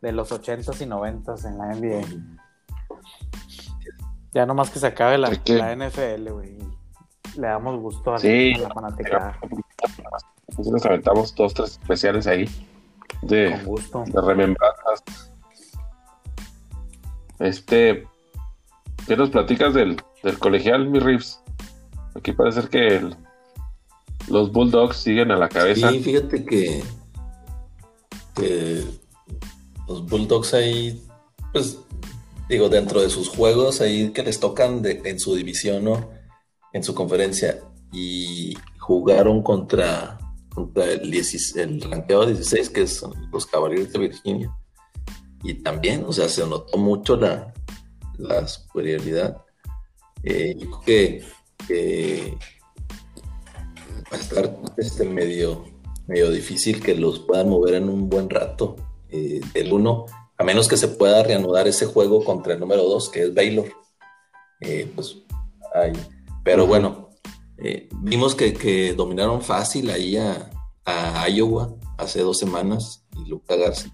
de, 0.02 0.12
los 0.12 0.32
80s 0.32 0.82
y 0.82 0.86
90s 0.86 1.46
en 1.46 1.58
la 1.60 1.68
NBA. 1.76 2.02
Ya 4.34 4.48
nomás 4.48 4.72
que 4.72 4.80
se 4.80 4.88
acabe 4.88 5.20
la, 5.20 5.30
NFL, 5.30 6.32
güey. 6.32 6.58
Le 7.38 7.48
damos 7.48 7.80
gusto 7.80 8.16
a, 8.16 8.18
la 8.18 8.70
fanática. 8.74 9.40
nos 10.58 10.86
aventamos 10.86 11.36
dos, 11.36 11.54
tres 11.54 11.74
especiales 11.74 12.26
ahí. 12.26 12.50
De, 13.22 13.52
Con 13.52 13.66
gusto. 13.66 14.04
de 14.08 14.22
remembranzas. 14.22 15.04
Este, 17.38 18.08
¿qué 19.08 19.16
nos 19.16 19.30
platicas 19.30 19.74
del, 19.74 19.98
del 20.24 20.40
colegial, 20.40 20.90
mi 20.90 21.00
Riffs? 21.00 21.40
Aquí 22.16 22.32
parece 22.32 22.68
que 22.68 23.02
los 24.28 24.52
Bulldogs 24.52 24.98
siguen 24.98 25.32
a 25.32 25.38
la 25.38 25.50
cabeza. 25.50 25.92
Sí, 25.92 26.00
fíjate 26.00 26.46
que, 26.46 26.84
que 28.36 28.84
los 29.88 30.06
Bulldogs 30.06 30.54
ahí, 30.54 31.02
pues 31.52 31.80
digo, 32.50 32.70
dentro 32.70 33.02
de 33.02 33.10
sus 33.10 33.30
juegos 33.30 33.82
ahí 33.82 34.10
que 34.12 34.24
les 34.24 34.40
tocan 34.40 34.82
en 34.86 35.20
su 35.20 35.36
división, 35.36 35.84
¿no? 35.84 36.10
En 36.74 36.84
su 36.84 36.96
conferencia. 36.96 37.60
Y 37.92 38.58
jugaron 38.80 39.42
contra, 39.42 40.18
contra 40.54 40.86
el, 40.86 41.14
el 41.14 41.82
ranqueado 41.82 42.26
16, 42.26 42.70
que 42.70 42.88
son 42.88 43.14
los 43.32 43.46
Caballeros 43.46 43.92
de 43.92 44.00
Virginia. 44.00 44.56
Y 45.44 45.56
también, 45.56 46.04
o 46.08 46.14
sea, 46.14 46.28
se 46.28 46.46
notó 46.48 46.78
mucho 46.78 47.16
la, 47.16 47.54
la 48.18 48.48
superioridad. 48.48 49.38
Eh, 50.24 50.56
yo 50.58 50.72
creo 50.72 51.22
que, 51.68 52.38
va 54.12 54.18
a 54.18 54.20
estar 54.20 54.58
este 54.78 55.06
medio, 55.06 55.66
medio 56.08 56.32
difícil 56.32 56.82
que 56.82 56.96
los 56.96 57.20
puedan 57.20 57.50
mover 57.50 57.76
en 57.76 57.90
un 57.90 58.10
buen 58.10 58.30
rato. 58.30 58.76
Eh, 59.10 59.42
el 59.54 59.72
uno 59.72 60.06
a 60.38 60.44
menos 60.44 60.68
que 60.68 60.78
se 60.78 60.90
pueda 60.90 61.24
reanudar 61.24 61.68
ese 61.68 61.86
juego 61.86 62.24
contra 62.24 62.54
el 62.54 62.60
número 62.60 62.84
2, 62.84 63.10
que 63.10 63.24
es 63.24 63.34
Baylor. 63.34 63.72
Eh, 64.62 64.92
pues, 64.94 65.18
pero 66.44 66.68
bueno, 66.68 67.10
eh, 67.58 67.90
vimos 68.02 68.36
que, 68.36 68.94
dominaron 68.96 69.42
fácil 69.42 69.90
ahí 69.90 70.18
a, 70.18 70.52
Iowa 71.28 71.74
hace 71.98 72.20
dos 72.20 72.38
semanas 72.38 73.04
y 73.18 73.28
Luca 73.28 73.56
Garza. 73.56 73.90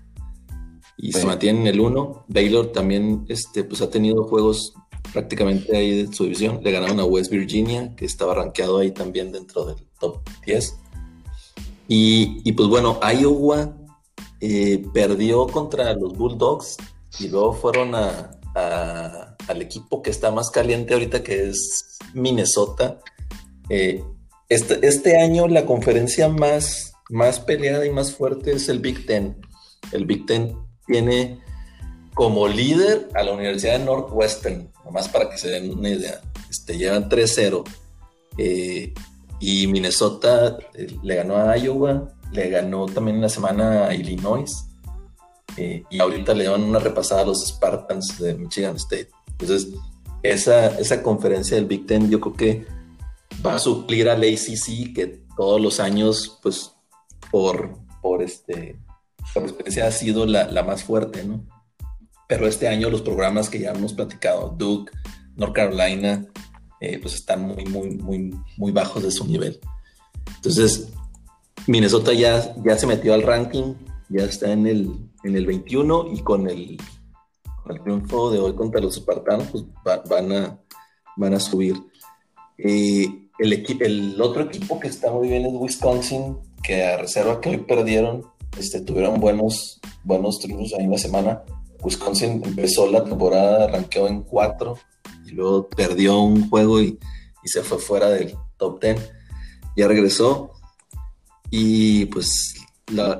Y 1.03 1.13
se 1.13 1.25
mantienen 1.25 1.63
en 1.63 1.73
el 1.73 1.79
1. 1.79 2.25
Baylor 2.27 2.71
también 2.71 3.25
este, 3.27 3.63
pues, 3.63 3.81
ha 3.81 3.89
tenido 3.89 4.23
juegos 4.25 4.75
prácticamente 5.11 5.75
ahí 5.75 6.03
de 6.03 6.13
su 6.13 6.25
división. 6.25 6.59
Le 6.63 6.71
ganaron 6.71 6.99
a 6.99 7.05
West 7.05 7.31
Virginia, 7.31 7.95
que 7.95 8.05
estaba 8.05 8.35
rankeado 8.35 8.77
ahí 8.77 8.91
también 8.91 9.31
dentro 9.31 9.65
del 9.65 9.77
top 9.99 10.19
10. 10.45 10.75
Y, 11.87 12.41
y 12.47 12.51
pues 12.51 12.69
bueno, 12.69 12.99
Iowa 13.01 13.75
eh, 14.41 14.85
perdió 14.93 15.47
contra 15.47 15.91
los 15.93 16.15
Bulldogs 16.15 16.77
y 17.19 17.29
luego 17.29 17.53
fueron 17.53 17.95
a, 17.95 18.39
al 19.47 19.61
equipo 19.61 20.03
que 20.03 20.11
está 20.11 20.29
más 20.29 20.51
caliente 20.51 20.93
ahorita, 20.93 21.23
que 21.23 21.49
es 21.49 21.97
Minnesota. 22.13 22.99
Eh, 23.69 24.03
este, 24.49 24.85
este, 24.87 25.19
año 25.19 25.47
la 25.47 25.65
conferencia 25.65 26.29
más, 26.29 26.93
más 27.09 27.39
peleada 27.39 27.87
y 27.87 27.89
más 27.89 28.13
fuerte 28.13 28.51
es 28.51 28.69
el 28.69 28.77
Big 28.77 29.07
Ten. 29.07 29.41
El 29.91 30.05
Big 30.05 30.27
Ten 30.27 30.69
tiene 30.91 31.39
como 32.13 32.47
líder 32.47 33.09
a 33.15 33.23
la 33.23 33.31
Universidad 33.31 33.79
de 33.79 33.85
Northwestern, 33.85 34.69
nomás 34.85 35.07
para 35.07 35.29
que 35.29 35.37
se 35.37 35.49
den 35.49 35.71
una 35.71 35.89
idea. 35.89 36.21
Este, 36.49 36.77
llevan 36.77 37.09
3-0. 37.09 37.63
Eh, 38.37 38.93
y 39.39 39.67
Minnesota 39.67 40.57
le 41.01 41.15
ganó 41.15 41.37
a 41.37 41.57
Iowa, 41.57 42.09
le 42.31 42.49
ganó 42.49 42.85
también 42.85 43.17
una 43.17 43.29
semana 43.29 43.87
a 43.87 43.93
Illinois 43.93 44.65
eh, 45.57 45.83
y 45.89 45.99
ahorita 45.99 46.33
le 46.33 46.45
dan 46.45 46.63
una 46.63 46.79
repasada 46.79 47.21
a 47.21 47.25
los 47.25 47.45
Spartans 47.47 48.19
de 48.19 48.35
Michigan 48.35 48.75
State. 48.75 49.09
Entonces, 49.39 49.69
esa, 50.23 50.79
esa 50.79 51.01
conferencia 51.01 51.55
del 51.55 51.65
Big 51.65 51.87
Ten 51.87 52.09
yo 52.09 52.19
creo 52.21 52.33
que 52.35 52.65
va 53.45 53.55
a 53.55 53.59
suplir 53.59 54.09
al 54.09 54.21
ACC 54.21 54.93
que 54.93 55.23
todos 55.35 55.59
los 55.59 55.79
años, 55.79 56.39
pues, 56.43 56.73
por, 57.31 57.77
por, 58.01 58.21
este, 58.21 58.77
por 59.33 59.43
experiencia 59.43 59.87
ha 59.87 59.91
sido 59.91 60.25
la, 60.25 60.45
la 60.45 60.63
más 60.63 60.83
fuerte, 60.83 61.23
¿no? 61.23 61.45
Pero 62.27 62.47
este 62.47 62.67
año 62.67 62.89
los 62.89 63.01
programas 63.01 63.49
que 63.49 63.59
ya 63.59 63.71
hemos 63.71 63.93
platicado, 63.93 64.55
Duke, 64.57 64.91
North 65.35 65.53
Carolina, 65.53 66.25
eh, 66.79 66.97
pues 66.99 67.13
están 67.13 67.41
muy, 67.41 67.63
muy, 67.65 67.91
muy, 67.97 68.33
muy 68.57 68.71
bajos 68.71 69.03
de 69.03 69.11
su 69.11 69.27
nivel. 69.27 69.59
Entonces, 70.35 70.89
Minnesota 71.67 72.13
ya, 72.13 72.55
ya 72.63 72.77
se 72.77 72.87
metió 72.87 73.13
al 73.13 73.21
ranking, 73.21 73.75
ya 74.09 74.23
está 74.23 74.51
en 74.51 74.65
el, 74.65 74.91
en 75.23 75.35
el 75.35 75.45
21 75.45 76.07
y 76.13 76.21
con 76.21 76.49
el, 76.49 76.77
triunfo 77.83 78.31
de 78.31 78.39
hoy 78.39 78.53
contra 78.53 78.81
los 78.81 78.97
espartanos, 78.97 79.47
pues 79.51 79.63
van, 80.09 80.31
a, 80.31 80.59
van 81.15 81.33
a 81.33 81.39
subir. 81.39 81.75
Eh, 82.57 83.07
el, 83.39 83.53
el 83.81 84.21
otro 84.21 84.43
equipo 84.43 84.79
que 84.79 84.87
está 84.87 85.11
muy 85.11 85.29
bien 85.29 85.45
es 85.45 85.53
Wisconsin, 85.53 86.37
que 86.63 86.83
a 86.83 86.97
reserva 86.97 87.39
que 87.39 87.49
hoy 87.49 87.57
perdieron, 87.57 88.25
este, 88.57 88.81
tuvieron 88.81 89.19
buenos, 89.19 89.79
buenos 90.03 90.39
triunfos 90.39 90.73
ahí 90.73 90.85
en 90.85 90.91
la 90.91 90.97
semana. 90.97 91.43
Wisconsin 91.83 92.41
empezó 92.43 92.89
la 92.89 93.03
temporada, 93.03 93.65
arranqueó 93.65 94.07
en 94.07 94.21
4 94.21 94.77
y 95.27 95.31
luego 95.31 95.67
perdió 95.69 96.19
un 96.19 96.49
juego 96.49 96.81
y, 96.81 96.99
y 97.43 97.47
se 97.47 97.63
fue 97.63 97.79
fuera 97.79 98.09
del 98.09 98.35
top 98.57 98.81
10. 98.81 99.11
Ya 99.75 99.87
regresó 99.87 100.51
y 101.49 102.05
pues 102.05 102.55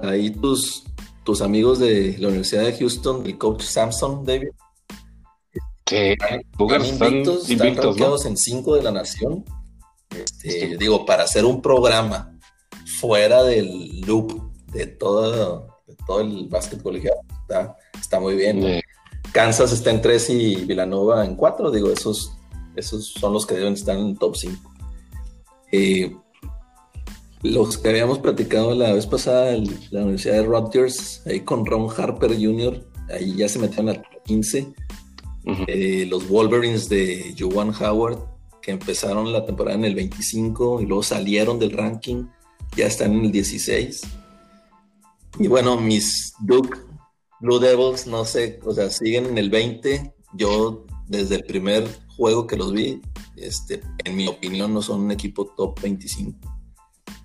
ahí 0.03 0.31
tus, 0.31 0.83
tus 1.23 1.41
amigos 1.41 1.79
de 1.79 2.17
la 2.19 2.27
Universidad 2.27 2.63
de 2.63 2.73
Houston, 2.77 3.25
el 3.25 3.37
coach 3.37 3.63
Samson, 3.63 4.25
David. 4.25 4.49
Que 5.85 6.13
están 6.13 6.41
invictos, 6.59 7.49
están 7.49 8.27
en 8.27 8.37
cinco 8.37 8.75
de 8.75 8.83
la 8.83 8.91
nación. 8.91 9.43
Este, 10.15 10.77
digo, 10.77 11.05
para 11.05 11.23
hacer 11.23 11.45
un 11.45 11.61
programa 11.61 12.37
fuera 12.99 13.43
del 13.43 14.01
loop 14.01 14.50
de 14.71 14.87
todo, 14.87 15.81
todo 16.07 16.21
el 16.21 16.47
básquet 16.47 16.81
está, 16.85 17.77
está 17.99 18.19
muy 18.19 18.35
bien. 18.35 18.81
Kansas 19.31 19.71
está 19.71 19.91
en 19.91 20.01
tres 20.01 20.29
y 20.29 20.55
Villanova 20.65 21.25
en 21.25 21.35
cuatro. 21.35 21.71
Digo, 21.71 21.89
esos, 21.89 22.33
esos 22.75 23.07
son 23.07 23.33
los 23.33 23.45
que 23.45 23.55
deben 23.55 23.73
estar 23.73 23.97
en 23.97 24.07
el 24.07 24.17
top 24.17 24.35
5. 24.35 24.71
Eh, 25.71 26.15
los 27.43 27.77
que 27.77 27.89
habíamos 27.89 28.19
platicado 28.19 28.75
la 28.75 28.93
vez 28.93 29.07
pasada, 29.07 29.55
la 29.91 30.01
Universidad 30.01 30.35
de 30.35 30.43
Rutgers, 30.43 31.23
ahí 31.25 31.41
con 31.41 31.65
Ron 31.65 31.87
Harper 31.95 32.35
Jr., 32.35 32.85
ahí 33.09 33.35
ya 33.35 33.49
se 33.49 33.59
metieron 33.59 33.89
a 33.89 34.01
15. 34.25 34.73
Eh, 35.67 36.05
los 36.07 36.27
Wolverines 36.29 36.87
de 36.87 37.33
Joan 37.37 37.73
Howard, 37.73 38.19
que 38.61 38.71
empezaron 38.71 39.33
la 39.33 39.45
temporada 39.45 39.75
en 39.75 39.85
el 39.85 39.95
25 39.95 40.81
y 40.81 40.85
luego 40.85 41.01
salieron 41.01 41.57
del 41.57 41.71
ranking, 41.71 42.25
ya 42.75 42.85
están 42.85 43.13
en 43.13 43.25
el 43.25 43.31
16. 43.31 44.01
Y 45.39 45.47
bueno, 45.47 45.77
mis 45.77 46.33
Duke 46.39 46.77
Blue 47.39 47.59
Devils, 47.59 48.07
no 48.07 48.25
sé, 48.25 48.59
o 48.63 48.73
sea, 48.73 48.89
siguen 48.89 49.25
en 49.25 49.37
el 49.37 49.49
20. 49.49 50.13
Yo 50.33 50.85
desde 51.07 51.35
el 51.35 51.43
primer 51.43 51.87
juego 52.15 52.47
que 52.47 52.57
los 52.57 52.71
vi, 52.71 53.01
este, 53.35 53.81
en 54.05 54.15
mi 54.15 54.27
opinión, 54.27 54.73
no 54.73 54.81
son 54.81 55.01
un 55.01 55.11
equipo 55.11 55.45
top 55.57 55.79
25 55.81 56.51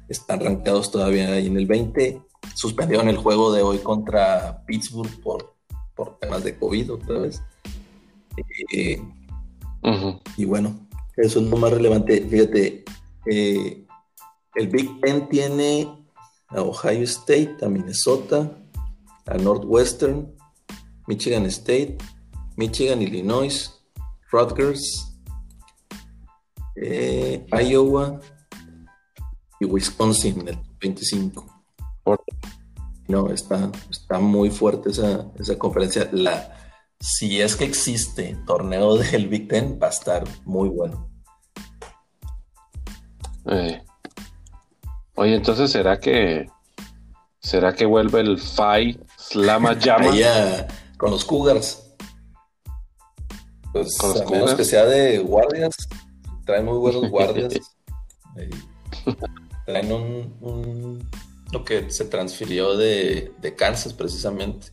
están 0.09 0.41
rankeados 0.41 0.91
todavía 0.91 1.33
ahí 1.33 1.47
en 1.47 1.57
el 1.57 1.67
20. 1.67 2.23
Suspendieron 2.55 3.09
el 3.09 3.17
juego 3.17 3.53
de 3.53 3.63
hoy 3.63 3.79
contra 3.79 4.65
Pittsburgh 4.67 5.21
por, 5.21 5.55
por 5.95 6.19
temas 6.19 6.45
de 6.45 6.57
COVID 6.57 6.95
otra 6.95 7.19
vez. 7.21 7.43
Eh, 8.73 9.03
y 10.37 10.45
bueno, 10.45 10.87
eso 11.17 11.41
es 11.41 11.47
lo 11.47 11.57
más 11.57 11.73
relevante. 11.73 12.27
Fíjate, 12.29 12.85
eh, 13.27 13.85
el 14.55 14.69
Big 14.69 15.01
Ten 15.01 15.29
tiene 15.29 16.06
a 16.49 16.63
Ohio 16.63 17.05
State, 17.05 17.57
a 17.63 17.69
Minnesota, 17.69 18.51
a 19.27 19.37
Northwestern, 19.37 20.33
Michigan 21.07 21.47
State, 21.47 21.99
Michigan, 22.57 23.03
Illinois, 23.03 23.73
Rutgers, 24.31 25.13
eh, 26.77 27.47
Iowa, 27.53 28.21
y 29.61 29.65
Wisconsin 29.65 30.41
en 30.41 30.49
el 30.49 30.59
25. 30.81 31.45
No, 33.09 33.31
está, 33.31 33.71
está 33.89 34.19
muy 34.19 34.51
fuerte 34.51 34.91
esa, 34.91 35.59
conferencia. 35.59 36.09
La, 36.13 36.57
si 36.99 37.41
es 37.41 37.55
que 37.55 37.65
existe 37.65 38.37
torneo 38.47 38.97
del 38.97 39.29
Big 39.29 39.49
Ten, 39.49 39.79
va 39.81 39.87
a 39.87 39.91
estar 39.91 40.25
muy 40.45 40.69
bueno. 40.69 41.09
Eh. 43.47 43.86
Oye, 45.17 45.35
entonces 45.35 45.71
será 45.71 45.99
que 45.99 46.47
será 47.41 47.75
que 47.75 47.87
vuelve 47.87 48.21
el 48.21 48.39
Fai 48.39 48.99
Slama 49.19 49.73
Llama 49.79 50.13
con 50.99 51.11
los 51.11 51.25
Cougars. 51.25 51.83
Pues 53.73 53.99
a 54.03 54.31
menos 54.31 54.55
que 54.55 54.65
sea 54.65 54.85
de 54.87 55.19
guardias, 55.19 55.75
trae 56.45 56.63
muy 56.63 56.79
buenos 56.79 57.11
guardias. 57.11 57.55
traen 59.67 59.93
un, 59.93 61.09
lo 61.53 61.65
que 61.65 61.91
se 61.91 62.07
transfirió 62.07 62.77
de, 62.77 63.33
Kansas 63.57 63.93
precisamente. 63.93 64.69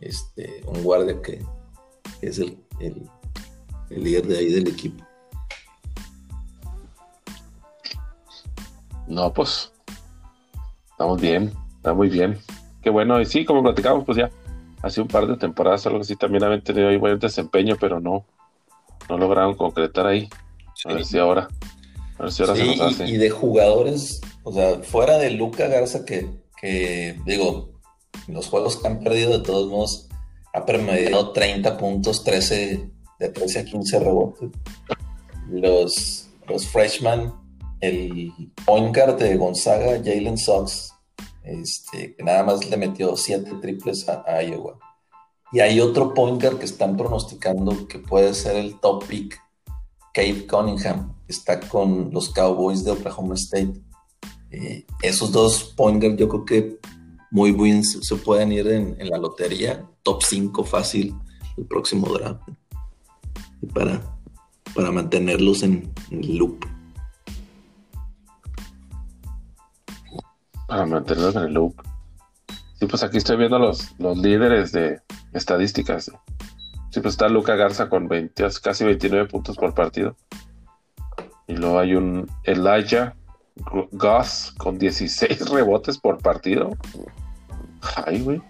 Este, 0.00 0.62
un 0.66 0.82
guardia 0.82 1.20
que, 1.22 1.42
es 2.20 2.38
el, 2.38 2.58
líder 3.88 4.26
de 4.26 4.38
ahí 4.38 4.52
del 4.52 4.68
equipo. 4.68 5.05
No, 9.06 9.32
pues 9.32 9.72
estamos 10.90 11.20
bien, 11.20 11.52
está 11.76 11.94
muy 11.94 12.08
bien. 12.08 12.38
Qué 12.82 12.90
bueno, 12.90 13.20
y 13.20 13.26
sí, 13.26 13.44
como 13.44 13.62
platicamos, 13.62 14.04
pues 14.04 14.18
ya 14.18 14.30
hace 14.82 15.00
un 15.00 15.08
par 15.08 15.26
de 15.26 15.36
temporadas, 15.36 15.86
algo 15.86 16.00
así, 16.00 16.16
también 16.16 16.44
habían 16.44 16.62
tenido 16.62 16.88
ahí 16.88 16.96
buen 16.96 17.18
desempeño, 17.18 17.76
pero 17.80 18.00
no, 18.00 18.24
no 19.08 19.18
lograron 19.18 19.54
concretar 19.54 20.06
ahí. 20.06 20.28
A 20.84 20.92
ver 20.92 21.04
si 21.04 21.18
ahora 21.18 21.48
y, 22.18 23.16
de 23.16 23.30
jugadores, 23.30 24.20
o 24.42 24.52
sea, 24.52 24.78
fuera 24.82 25.18
de 25.18 25.30
Luca 25.30 25.68
Garza, 25.68 26.04
que, 26.04 27.20
digo, 27.26 27.70
los 28.26 28.48
juegos 28.48 28.78
que 28.78 28.88
han 28.88 29.00
perdido, 29.00 29.38
de 29.38 29.44
todos 29.44 29.70
modos, 29.70 30.08
ha 30.54 30.64
promediado 30.64 31.32
30 31.32 31.76
puntos, 31.76 32.24
13, 32.24 32.90
de 33.18 33.28
13 33.28 33.58
a 33.58 33.64
15 33.64 34.00
rebotes. 34.00 34.50
Los, 35.50 36.28
los 36.48 36.66
freshmen, 36.68 37.32
el 37.86 38.52
point 38.64 38.94
de 38.94 39.36
Gonzaga, 39.36 40.02
Jalen 40.02 40.36
Sox, 40.36 40.92
este, 41.42 42.14
que 42.14 42.22
nada 42.22 42.42
más 42.44 42.68
le 42.68 42.76
metió 42.76 43.16
7 43.16 43.50
triples 43.60 44.08
a, 44.08 44.42
Iowa. 44.42 44.78
Y 45.52 45.60
hay 45.60 45.80
otro 45.80 46.12
point 46.12 46.42
que 46.42 46.64
están 46.64 46.96
pronosticando 46.96 47.86
que 47.86 47.98
puede 47.98 48.34
ser 48.34 48.56
el 48.56 48.78
top 48.80 49.04
pick 49.06 49.40
Kate 50.16 50.46
Cunningham 50.46 51.14
está 51.28 51.60
con 51.60 52.10
los 52.10 52.30
Cowboys 52.30 52.84
de 52.84 52.92
Oklahoma 52.92 53.34
State. 53.34 53.74
Eh, 54.50 54.86
esos 55.02 55.30
dos 55.30 55.74
point 55.76 56.02
yo 56.18 56.26
creo 56.28 56.44
que 56.46 56.78
muy 57.30 57.52
bien 57.52 57.84
se, 57.84 58.16
pueden 58.16 58.50
ir 58.50 58.66
en, 58.68 58.96
la 58.98 59.18
lotería 59.18 59.86
top 60.02 60.22
5 60.22 60.64
fácil 60.64 61.14
el 61.58 61.66
próximo 61.66 62.08
draft. 62.14 62.48
Y 63.60 63.66
para, 63.66 64.00
para 64.74 64.90
mantenerlos 64.90 65.62
en, 65.62 65.92
el 66.10 66.38
loop. 66.38 66.64
Para 70.66 70.86
mantenerlos 70.86 71.36
en 71.36 71.42
el 71.44 71.54
loop. 71.54 71.74
Sí, 72.78 72.86
pues 72.86 73.02
aquí 73.02 73.16
estoy 73.16 73.36
viendo 73.36 73.58
los, 73.58 73.94
los 73.98 74.18
líderes 74.18 74.72
de 74.72 75.00
estadísticas. 75.32 76.10
Sí, 76.90 77.00
pues 77.00 77.14
está 77.14 77.28
Luca 77.28 77.56
Garza 77.56 77.88
con 77.88 78.08
20, 78.08 78.46
casi 78.62 78.84
29 78.84 79.28
puntos 79.28 79.56
por 79.56 79.74
partido. 79.74 80.16
Y 81.46 81.56
luego 81.56 81.78
hay 81.78 81.94
un 81.94 82.28
Elijah 82.44 83.14
Gus 83.92 84.54
con 84.58 84.78
16 84.78 85.50
rebotes 85.50 85.98
por 85.98 86.18
partido. 86.18 86.70
Ay, 88.04 88.22
güey. 88.22 88.42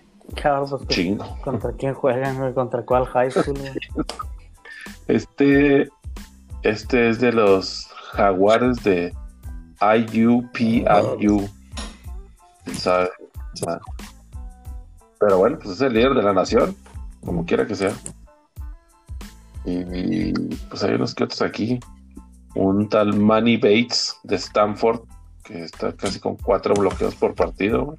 Pues, 0.42 0.88
Chingo. 0.88 1.38
¿Contra 1.42 1.72
quién 1.72 1.94
juegan, 1.94 2.38
güey? 2.38 2.52
¿Contra 2.52 2.85
cuál 2.85 3.07
high 3.07 3.31
school, 3.31 3.59
Este, 5.09 5.88
este 6.62 7.09
es 7.09 7.20
de 7.20 7.33
los 7.33 7.88
jaguares 8.12 8.83
de 8.83 9.14
Pero 15.18 15.38
bueno, 15.38 15.59
pues 15.59 15.70
es 15.76 15.81
el 15.81 15.94
líder 15.94 16.14
de 16.14 16.22
la 16.22 16.33
nación, 16.33 16.76
como 17.24 17.44
quiera 17.44 17.66
que 17.66 17.74
sea. 17.74 17.92
Y, 19.64 20.33
pues 20.68 20.85
hay 20.85 20.94
unos 20.94 21.14
que 21.14 21.24
otros 21.24 21.42
aquí. 21.42 21.81
Un 22.55 22.88
tal 22.88 23.18
Manny 23.18 23.57
Bates 23.57 24.16
de 24.22 24.37
Stanford, 24.37 25.00
que 25.44 25.64
está 25.64 25.92
casi 25.94 26.20
con 26.20 26.37
cuatro 26.37 26.74
bloqueos 26.74 27.14
por 27.14 27.35
partido. 27.35 27.96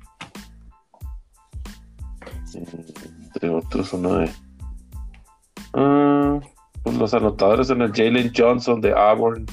Entre 2.53 3.49
otros, 3.49 3.93
uno 3.93 4.15
de. 4.15 4.32
Ah, 5.73 6.39
pues 6.84 6.95
los 6.97 7.13
anotadores 7.13 7.69
en 7.69 7.82
el 7.82 7.91
Jalen 7.91 8.32
Johnson 8.36 8.80
de 8.82 8.93
Auburn, 8.93 9.45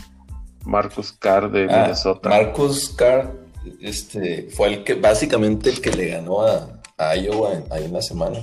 Marcus 0.65 1.13
Carr 1.13 1.51
de 1.51 1.65
ah, 1.65 1.83
Minnesota. 1.83 2.29
Marcus 2.29 2.91
Carr 2.91 3.44
este, 3.81 4.49
fue 4.51 4.69
el 4.69 4.85
que 4.85 4.95
básicamente 4.95 5.71
el 5.71 5.81
que 5.81 5.91
le 5.91 6.09
ganó 6.09 6.43
a, 6.43 6.83
a 6.97 7.17
Iowa 7.17 7.55
en, 7.55 7.73
ahí 7.73 7.85
en 7.85 7.93
la 7.93 8.03
semana, 8.03 8.39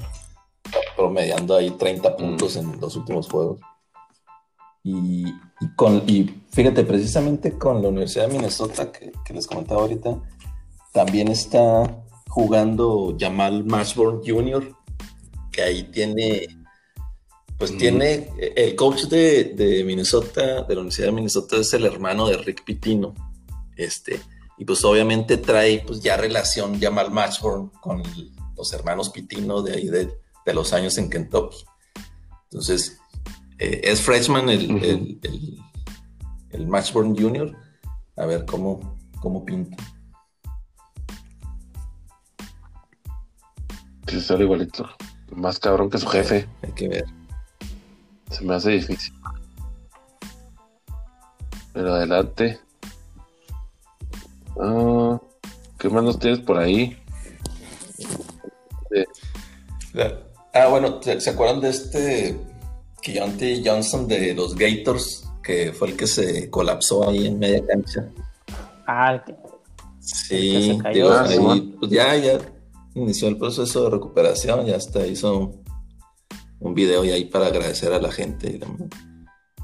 promediando 0.96 1.56
ahí 1.56 1.72
30 1.72 2.10
mm. 2.10 2.18
puntos 2.18 2.56
en 2.56 2.80
los 2.80 2.96
últimos 2.96 3.28
juegos. 3.28 3.60
Y, 4.84 5.26
con, 5.76 6.04
y 6.08 6.42
fíjate, 6.52 6.84
precisamente 6.84 7.58
con 7.58 7.82
la 7.82 7.90
Universidad 7.90 8.28
de 8.28 8.34
Minnesota, 8.34 8.92
que, 8.92 9.12
les 9.34 9.46
comentaba 9.46 9.82
ahorita, 9.82 10.20
también 10.92 11.28
está 11.28 12.04
jugando 12.28 13.16
Jamal 13.20 13.64
Mashburn 13.64 14.22
Jr., 14.26 14.76
que 15.52 15.62
ahí 15.62 15.84
tiene, 15.84 16.48
pues 17.58 17.74
mm. 17.74 17.78
tiene, 17.78 18.30
el 18.56 18.76
coach 18.76 19.04
de, 19.04 19.44
de, 19.56 19.84
Minnesota, 19.84 20.64
de 20.64 20.74
la 20.74 20.82
Universidad 20.82 21.08
de 21.08 21.14
Minnesota, 21.14 21.58
es 21.58 21.74
el 21.74 21.86
hermano 21.86 22.28
de 22.28 22.38
Rick 22.38 22.64
Pitino. 22.64 23.14
Este, 23.78 24.20
y 24.62 24.64
pues 24.64 24.86
obviamente 24.86 25.38
trae 25.38 25.84
pues 25.88 26.02
ya 26.02 26.18
relación 26.18 26.80
Jamal 26.80 27.10
Mashburn 27.10 27.70
con 27.82 28.02
el, 28.02 28.32
los 28.56 28.72
hermanos 28.74 29.10
Pitino 29.10 29.64
de 29.64 29.74
ahí 29.74 29.88
de, 29.88 30.14
los 30.54 30.72
años 30.74 31.00
en 31.00 31.10
Kentucky. 31.10 31.66
Entonces, 32.44 33.00
eh, 33.58 33.82
es 33.86 34.02
freshman 34.02 34.50
el, 34.50 35.20
el, 36.52 36.68
Matchborn 36.68 37.18
Junior. 37.18 37.58
A 38.16 38.28
ver 38.28 38.46
cómo, 38.46 39.00
cómo 39.20 39.44
pinta. 39.44 39.76
Sí, 44.06 44.22
sale 44.22 44.44
igualito. 44.44 44.88
Más 45.32 45.58
cabrón 45.58 45.90
que 45.90 45.98
su 45.98 46.06
jefe. 46.06 46.48
Hay 46.62 46.72
que 46.74 46.88
ver. 46.88 47.06
Se 48.30 48.44
me 48.44 48.54
hace 48.54 48.70
difícil. 48.70 49.16
Pero 51.74 51.96
adelante. 51.96 52.60
Ah, 54.62 55.20
¿Qué 55.80 55.90
más 55.90 56.04
nos 56.04 56.20
tienes 56.20 56.40
por 56.40 56.58
ahí? 56.58 56.98
Ah, 60.54 60.68
bueno, 60.68 61.00
¿se, 61.02 61.30
acuerdan 61.30 61.62
de 61.62 61.70
este 61.70 62.40
Keontae 63.02 63.62
Johnson 63.66 64.08
de 64.08 64.34
los 64.34 64.56
Gators? 64.56 65.28
Que 65.44 65.74
fue 65.74 65.90
el 65.90 65.98
que 65.98 66.08
se 66.08 66.50
colapsó 66.50 67.10
ahí 67.10 67.28
en 67.28 67.40
media 67.40 67.66
cancha. 67.66 68.08
Ah, 68.86 69.24
Sí, 70.02 70.80
ah, 70.84 70.92
pues 71.80 71.92
ya, 71.92 72.16
ya 72.16 72.40
inició 72.96 73.28
el 73.28 73.38
proceso 73.38 73.84
de 73.84 73.90
recuperación, 73.92 74.66
ya 74.66 74.76
hasta 74.76 75.06
hizo 75.06 75.54
un, 76.60 76.74
video 76.74 77.06
y 77.06 77.12
ahí 77.12 77.26
para 77.26 77.48
agradecer 77.48 77.94
a 77.94 78.02
la 78.02 78.12
gente. 78.12 78.60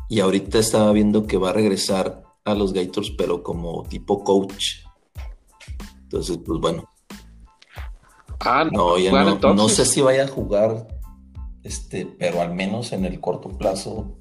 Y 0.10 0.20
ahorita 0.20 0.60
estaba 0.60 0.92
viendo 0.92 1.26
que 1.26 1.38
va 1.38 1.50
a 1.50 1.54
regresar 1.54 2.24
a 2.46 2.54
los 2.54 2.72
Gators, 2.72 3.12
pero 3.18 3.44
como 3.44 3.84
tipo 3.84 4.24
coach. 4.24 4.87
Entonces, 6.10 6.40
pues 6.46 6.60
bueno, 6.60 6.90
Ah, 8.40 8.66
no, 8.72 8.98
ya 8.98 9.12
no, 9.12 9.54
no, 9.54 9.70
sé 9.70 9.86
si 9.86 10.02
vaya 10.02 10.26
a 10.26 10.28
jugar, 10.28 10.88
este, 11.64 12.06
pero 12.06 12.42
al 12.42 12.54
menos 12.54 12.92
en 12.94 13.04
el 13.06 13.20
corto 13.20 13.50
plazo 13.50 14.20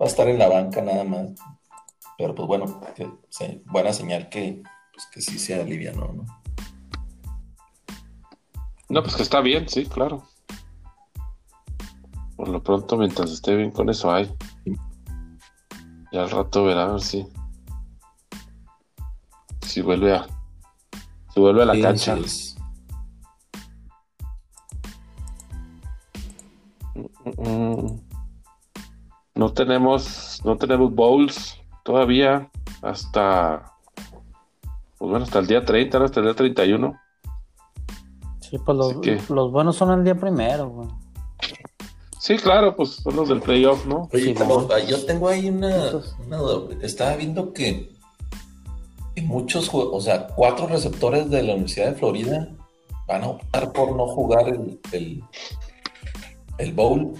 va 0.00 0.06
a 0.06 0.08
estar 0.08 0.28
en 0.28 0.38
la 0.38 0.48
banca 0.48 0.80
nada 0.82 1.04
más. 1.04 1.30
Pero 2.16 2.34
pues 2.34 2.46
bueno, 2.46 2.80
buena 3.66 3.92
señal 3.92 4.28
que, 4.28 4.62
pues, 4.92 5.06
que 5.12 5.20
sí 5.20 5.38
sea 5.38 5.62
aliviano, 5.62 6.12
¿no? 6.12 6.26
No, 8.88 9.02
pues 9.02 9.16
que 9.16 9.22
está 9.22 9.40
bien, 9.40 9.68
sí, 9.68 9.86
claro. 9.86 10.22
Por 12.36 12.48
lo 12.48 12.62
pronto, 12.62 12.96
mientras 12.96 13.30
esté 13.30 13.56
bien 13.56 13.70
con 13.70 13.88
eso, 13.88 14.12
hay. 14.12 14.32
Y 16.12 16.16
al 16.18 16.30
rato 16.30 16.64
verá 16.64 16.84
a 16.84 16.92
ver 16.92 17.00
si. 17.00 17.26
Si 19.66 19.80
vuelve 19.80 20.16
a. 20.16 20.26
Si 21.40 21.42
vuelve 21.42 21.62
a 21.62 21.64
la 21.64 21.80
cancha. 21.80 22.18
No 29.34 29.52
tenemos, 29.54 30.42
no 30.44 30.56
tenemos 30.58 30.94
bowls 30.94 31.58
todavía 31.82 32.50
hasta, 32.82 33.72
pues 34.98 35.10
bueno, 35.10 35.24
hasta 35.24 35.38
el 35.38 35.46
día 35.46 35.64
30, 35.64 36.04
hasta 36.04 36.20
el 36.20 36.26
día 36.26 36.34
31. 36.34 37.00
Sí, 38.40 38.58
pues 38.58 39.30
los, 39.30 39.50
buenos 39.50 39.76
son 39.76 39.98
el 39.98 40.04
día 40.04 40.14
primero, 40.14 40.88
Sí, 42.18 42.36
claro, 42.36 42.76
pues 42.76 42.96
son 42.96 43.16
los 43.16 43.30
del 43.30 43.40
playoff, 43.40 43.86
¿no? 43.86 44.10
Oye, 44.12 44.34
yo 44.86 45.06
tengo 45.06 45.30
ahí 45.30 45.48
una, 45.48 45.90
Estaba 46.82 47.16
viendo 47.16 47.54
que, 47.54 47.89
muchos, 49.22 49.70
o 49.72 50.00
sea, 50.00 50.26
cuatro 50.28 50.66
receptores 50.66 51.30
de 51.30 51.42
la 51.42 51.52
Universidad 51.54 51.90
de 51.90 51.94
Florida 51.94 52.48
van 53.06 53.24
a 53.24 53.28
optar 53.28 53.72
por 53.72 53.96
no 53.96 54.06
jugar 54.06 54.48
el, 54.48 55.22
el 56.58 56.72
bowl. 56.72 57.14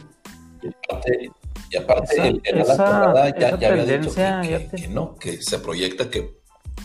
Y 1.70 1.76
aparte, 1.76 2.40
ya, 2.44 3.70
había 3.70 3.85
dicho 3.85 4.14
que, 4.14 4.88
no, 4.88 5.14
que 5.16 5.40
se 5.40 5.59
proyecta 5.59 6.11
que, 6.11 6.38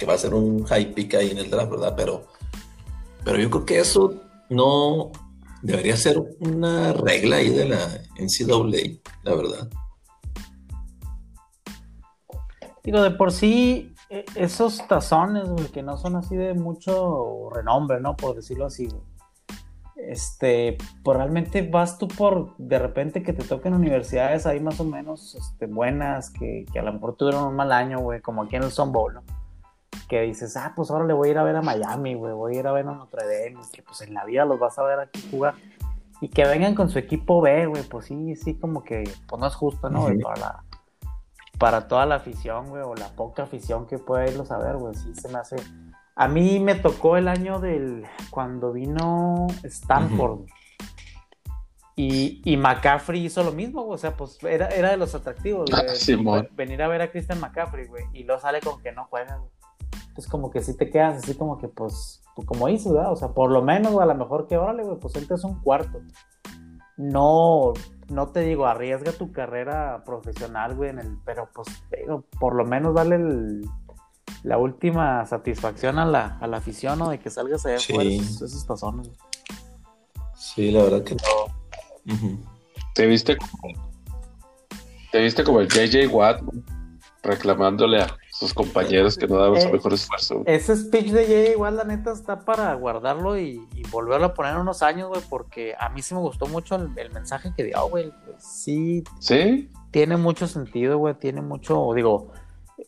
va 0.08 0.14
a 0.14 0.18
ser 0.18 0.34
un 0.34 0.64
high 0.66 0.94
pick 0.94 1.16
ahí 1.16 1.32
en 1.32 1.40
el 1.40 1.50
draft, 1.50 1.72
¿verdad? 1.72 1.94
Pero, 1.96 2.28
pero 3.24 3.40
yo 3.40 3.50
creo 3.50 3.66
que 3.66 3.80
eso 3.80 4.22
no 4.50 5.12
debería 5.62 5.98
ser 5.98 6.22
una 6.40 6.94
regla 6.94 7.38
ahí 7.38 7.50
de 7.50 7.70
la 7.70 8.02
NCAA, 8.20 9.02
la 9.24 9.36
verdad. 9.36 9.70
Digo, 12.84 13.02
de 13.02 13.12
por 13.12 13.32
sí, 13.32 13.95
esos 14.10 14.88
tazones, 14.88 15.50
que 15.72 15.84
no 15.84 15.98
son 15.98 16.16
así 16.16 16.36
de 16.36 16.54
mucho 16.54 17.50
renombre, 17.52 18.00
¿no? 18.00 18.16
Por 18.16 18.36
decirlo 18.36 18.66
así, 18.66 18.88
este, 19.96 20.78
pues 21.04 21.18
realmente 21.18 21.68
vas 21.68 21.98
tú 21.98 22.08
por, 22.08 22.56
de 22.58 22.80
repente 22.80 23.24
que 23.24 23.34
te 23.34 23.44
toquen 23.44 23.74
universidades 23.74 24.46
ahí 24.46 24.60
más 24.60 24.80
o 24.80 24.84
menos 24.84 25.36
este, 25.36 25.66
buenas, 25.66 26.30
que, 26.30 26.66
a 26.78 26.82
lo 26.82 26.94
mejor 26.94 27.16
tuvieron 27.16 27.46
un 27.46 27.56
mal 27.56 27.72
año, 27.72 28.00
güey, 28.00 28.22
como 28.22 28.44
aquí 28.44 28.56
en 28.56 28.64
el 28.64 28.72
Bowl, 28.88 29.14
¿no? 29.14 29.24
Que 30.08 30.22
dices, 30.22 30.56
ah, 30.58 30.74
pues 30.76 30.92
ahora 30.92 31.06
le 31.06 31.14
voy 31.14 31.30
a 31.30 31.32
ir 31.32 31.38
a 31.38 31.44
ver 31.44 31.56
a 31.56 31.62
Miami, 31.62 32.14
güey, 32.14 32.34
voy 32.34 32.56
a 32.56 32.60
ir 32.60 32.68
a 32.68 32.72
ver 32.74 32.88
a 32.88 32.94
Notre 32.94 33.24
Dame, 33.24 33.66
que 33.74 33.82
pues 33.82 34.02
en 34.02 34.14
la 34.14 34.26
vida 34.26 34.46
los 34.46 34.60
vas 34.60 34.78
a 34.78 34.84
ver 34.84 35.00
aquí 35.00 35.28
jugar. 35.32 35.56
Y 36.22 36.30
que 36.30 36.46
vengan 36.46 36.76
con 36.76 36.90
su 36.90 37.00
equipo 37.00 37.42
B, 37.42 37.66
güey, 37.66 37.84
pues 37.84 38.06
sí, 38.06 38.36
sí, 38.36 38.56
como 38.56 38.84
que, 38.84 39.04
pues 39.28 39.40
no 39.40 39.48
es 39.48 39.56
justo, 39.56 39.90
¿no? 39.90 40.08
para, 40.22 40.40
la, 40.40 40.64
para 41.58 41.88
toda 41.88 42.06
la 42.06 42.16
afición, 42.16 42.70
güey, 42.70 42.84
o 42.84 42.96
la 42.96 43.10
poca 43.10 43.44
afición 43.44 43.88
que 43.88 43.98
pueda 43.98 44.28
irlos 44.28 44.52
a 44.52 44.58
ver, 44.58 44.78
güey, 44.78 44.94
sí 44.96 45.14
se 45.16 45.30
me 45.30 45.40
hace 45.40 45.56
a 46.16 46.28
mí 46.30 46.60
me 46.60 46.76
tocó 46.76 47.18
el 47.18 47.28
año 47.28 47.60
del 47.60 48.06
cuando 48.30 48.72
vino 48.72 49.48
Stanford. 49.64 50.46
y, 51.98 52.42
y, 52.46 52.58
McCaffrey 52.58 53.26
hizo 53.26 53.44
lo 53.44 53.52
mismo, 53.52 53.86
o 53.86 53.98
sea, 53.98 54.16
pues 54.16 54.42
era, 54.44 54.70
era 54.70 54.92
de 54.92 54.98
los 54.98 55.14
atractivos, 55.14 55.70
ah, 55.74 55.84
venir 56.56 56.82
a 56.82 56.88
ver 56.88 57.02
a 57.02 57.12
Christian 57.12 57.40
McCaffrey, 57.42 57.88
güey, 57.88 58.06
y 58.14 58.24
luego 58.24 58.42
sale 58.42 58.62
con 58.62 58.82
que 58.82 58.94
no 58.94 59.08
juega, 59.10 59.38
güey. 59.38 59.52
Entonces 60.08 60.32
como 60.32 60.50
que 60.50 60.62
si 60.62 60.78
te 60.78 60.90
quedas 60.90 61.24
así 61.24 61.36
como 61.36 61.58
que, 61.58 61.68
pues, 61.68 62.24
pues 62.36 62.48
como 62.48 62.70
hizo, 62.70 62.94
¿verdad? 62.94 63.12
O 63.12 63.18
sea, 63.18 63.30
por 63.30 63.52
lo 63.52 63.62
menos, 63.62 63.92
güey, 63.92 64.04
a 64.04 64.14
lo 64.14 64.16
mejor 64.16 64.48
que, 64.48 64.58
órale, 64.58 64.84
güey, 64.84 64.98
pues 64.98 65.16
es 65.16 65.44
un 65.44 65.60
cuarto. 65.62 66.00
no, 66.96 67.74
no 68.10 68.30
te 68.30 68.42
digo, 68.42 68.66
arriesga 68.66 69.12
tu 69.12 69.32
carrera 69.32 70.04
profesional, 70.06 70.76
güey, 70.76 70.92
en 70.92 71.00
el, 71.00 71.18
pero 71.26 71.50
pues 71.54 71.68
por 72.40 72.56
lo 72.56 72.66
menos 72.66 72.94
dale 72.94 73.20
la 74.44 74.58
última 74.58 75.26
satisfacción 75.26 75.98
a 76.00 76.06
la, 76.06 76.38
a 76.40 76.48
la 76.48 76.58
afición, 76.58 77.00
¿no? 77.00 77.10
De 77.10 77.20
que 77.20 77.30
salgas 77.30 77.66
allá 77.66 77.80
sí. 77.80 77.94
esos, 77.96 78.42
esos 78.42 78.66
tazones. 78.66 79.10
Sí, 80.36 80.72
la 80.72 80.84
verdad 80.84 81.04
que 81.04 81.16
no. 81.16 82.44
Te 82.94 83.08
viste 83.08 83.36
como, 83.36 83.92
te 85.12 85.22
viste 85.22 85.44
como 85.44 85.60
el 85.62 85.68
JJ 85.68 86.08
Watt 86.08 86.42
reclamándole 87.24 88.02
a 88.02 88.18
sus 88.32 88.54
compañeros 88.54 89.18
que 89.18 89.28
no 89.28 89.38
daban 89.38 89.60
su 89.60 89.68
eh, 89.68 89.74
mejor 89.74 89.94
esfuerzo. 89.94 90.44
Ese 90.46 90.76
speech 90.78 91.08
de 91.08 91.26
Jay 91.26 91.52
igual 91.54 91.78
la 91.78 91.84
neta 91.84 92.12
está 92.12 92.40
para 92.40 92.74
guardarlo 92.76 93.40
y, 93.40 93.68
volverlo 93.92 94.28
a 94.28 94.34
poner 94.34 94.58
unos 94.58 94.82
años, 94.82 95.10
güey, 95.10 95.22
porque 95.30 95.76
a 95.80 95.90
mí 95.90 96.02
sí 96.02 96.14
me 96.14 96.22
gustó 96.22 96.48
mucho 96.48 96.76
el, 96.76 97.12
mensaje 97.12 97.54
que 97.56 97.64
dio, 97.64 97.88
güey. 97.90 98.12
Sí. 98.38 99.04
Sí. 99.20 99.72
Tiene 99.92 100.18
mucho 100.18 100.48
sentido, 100.48 100.98
güey, 100.98 101.16
tiene 101.16 101.42
mucho, 101.42 101.94
digo, 101.94 102.32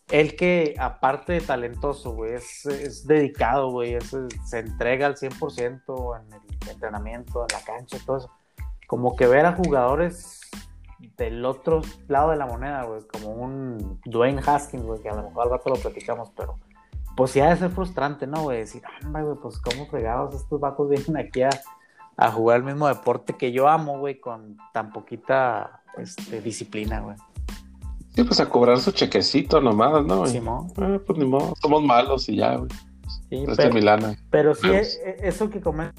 él 0.10 0.36
que 0.36 0.76
aparte 0.80 1.34
de 1.34 1.41
talentoso, 1.41 2.14
güey, 2.14 2.34
es, 2.34 3.06
dedicado, 3.06 3.72
güey, 3.72 3.98
se 4.45 4.60
entrega 4.60 5.08
al 5.08 5.16
100% 5.16 6.20
en 6.20 6.34
el 6.34 6.70
entrenamiento, 6.70 7.41
en 7.41 7.58
la 7.58 7.64
cancha, 7.64 7.98
todo 8.06 8.18
eso. 8.18 8.32
Como 8.88 9.16
que 9.16 9.28
ver 9.28 9.45
a 9.45 9.54
jugadores 9.54 10.41
del 11.18 11.45
otro 11.45 11.82
lado 12.08 12.32
de 12.32 12.38
la 12.38 12.45
moneda, 12.45 12.84
güey, 12.84 13.02
como 13.08 13.32
un 13.32 14.00
Dwayne 14.06 14.41
Haskins, 14.45 14.84
güey, 14.84 15.02
que 15.02 15.10
a 15.10 15.16
lo 15.16 15.24
mejor 15.24 15.43
al 15.43 15.50
rato 15.52 15.70
lo 15.70 15.76
platicamos, 15.76 16.32
pero 16.36 16.58
pues 17.18 17.32
sí 17.32 17.39
ha 17.39 17.49
de 17.49 17.57
ser 17.57 17.72
frustrante, 17.72 18.28
¿no, 18.28 18.43
güey? 18.43 18.59
Decir, 18.59 18.84
anda, 19.03 19.22
güey, 19.22 19.36
pues 19.41 19.59
cómo 19.59 19.88
fregados 19.88 20.36
estos 20.36 20.59
vatos 20.59 20.88
vienen 20.88 21.18
aquí 21.18 21.41
a, 21.41 22.32
jugar 22.32 22.57
el 22.57 22.63
mismo 22.63 22.88
deporte 22.88 23.34
que 23.34 23.51
yo 23.51 23.68
amo, 23.68 23.97
güey, 23.97 24.20
con 24.20 24.55
tan 24.72 24.93
poquita 24.93 25.82
este, 25.97 26.41
disciplina, 26.41 27.01
güey. 27.01 27.15
Sí, 28.13 28.24
pues 28.24 28.39
a 28.39 28.47
cobrar 28.47 28.80
su 28.80 28.91
chequecito 28.91 29.59
nomás, 29.59 30.05
¿no? 30.05 30.20
Güey? 30.20 30.38
Eh, 30.38 30.99
pues 30.99 31.18
ni 31.18 31.26
modo, 31.26 31.53
somos 31.59 31.84
malos 31.84 32.30
y 32.30 32.38
ya, 32.38 32.55
güey. 32.55 32.70
Sí, 33.30 33.45
pero, 33.57 33.74
Milana. 33.74 34.15
pero 34.30 34.55
sí, 34.55 34.70
e, 34.70 34.82
e, 34.82 35.28
eso 35.28 35.49
que 35.49 35.59
comen 35.59 35.91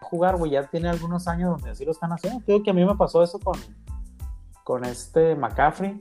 jugar, 0.00 0.36
güey, 0.36 0.50
ya 0.50 0.66
tiene 0.66 0.88
algunos 0.88 1.28
años 1.28 1.50
donde 1.50 1.70
así 1.70 1.84
lo 1.84 1.92
están 1.92 2.10
haciendo. 2.10 2.40
Creo 2.44 2.62
que 2.62 2.70
a 2.70 2.74
mí 2.74 2.84
me 2.84 2.96
pasó 2.96 3.22
eso 3.22 3.38
con, 3.38 3.58
con 4.64 4.84
este 4.84 5.36
McCaffrey. 5.36 6.00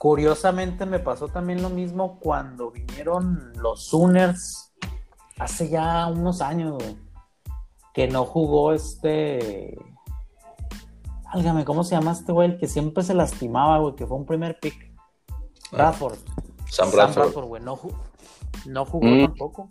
Curiosamente 0.00 0.86
me 0.86 0.98
pasó 0.98 1.28
también 1.28 1.60
lo 1.60 1.68
mismo 1.68 2.18
cuando 2.20 2.70
vinieron 2.70 3.52
los 3.56 3.84
Sooners 3.84 4.72
hace 5.38 5.68
ya 5.68 6.06
unos 6.06 6.40
años, 6.40 6.82
Que 7.92 8.08
no 8.08 8.24
jugó 8.24 8.72
este. 8.72 9.76
Álgame, 11.26 11.66
¿cómo 11.66 11.84
se 11.84 11.96
llama 11.96 12.12
este 12.12 12.32
güey? 12.32 12.52
El 12.52 12.58
que 12.58 12.66
siempre 12.66 13.04
se 13.04 13.12
lastimaba, 13.12 13.76
güey, 13.76 13.94
que 13.94 14.06
fue 14.06 14.16
un 14.16 14.24
primer 14.24 14.58
pick. 14.58 14.90
Ah. 15.28 15.36
Bradford. 15.72 16.18
Sam 16.70 16.90
Bradford. 16.92 17.44
güey. 17.44 17.62
No, 17.62 17.76
jugó 17.76 19.06
mm. 19.06 19.26
tampoco. 19.26 19.68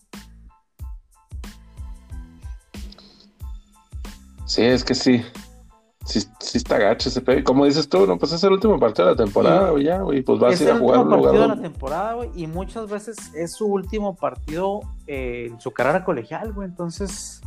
Sí, 4.46 4.62
es 4.62 4.84
que 4.84 4.94
sí 4.94 5.26
sí, 6.10 6.28
sí 6.40 6.58
está 6.58 6.78
gacho 6.78 7.10
ese 7.10 7.22
pedo. 7.22 7.44
Como 7.44 7.66
dices 7.66 7.88
tú, 7.88 8.06
no, 8.08 8.18
pues 8.18 8.32
es 8.32 8.44
el 8.44 8.52
último 8.52 8.80
partido 8.80 9.08
de 9.08 9.16
la 9.16 9.24
temporada, 9.24 9.70
güey, 9.70 9.86
ya, 9.86 10.02
güey, 10.02 10.22
pues 10.22 10.40
vas 10.40 10.60
a 10.60 10.64
ir 10.64 10.70
a 10.72 10.78
jugar. 10.78 11.00
Es 11.00 11.06
el 11.06 11.08
último 11.08 11.24
partido 11.24 11.42
de 11.42 11.56
la 11.56 11.62
temporada, 11.62 12.14
güey, 12.14 12.30
y 12.36 12.48
muchas 12.48 12.90
veces 12.90 13.18
es 13.36 13.54
su 13.54 13.68
último 13.68 14.16
partido 14.16 14.82
eh, 15.08 15.48
en 15.52 15.62
su 15.62 15.72
carrera 15.72 16.04
colegial, 16.04 16.52
güey, 16.54 16.68
entonces, 16.68 17.42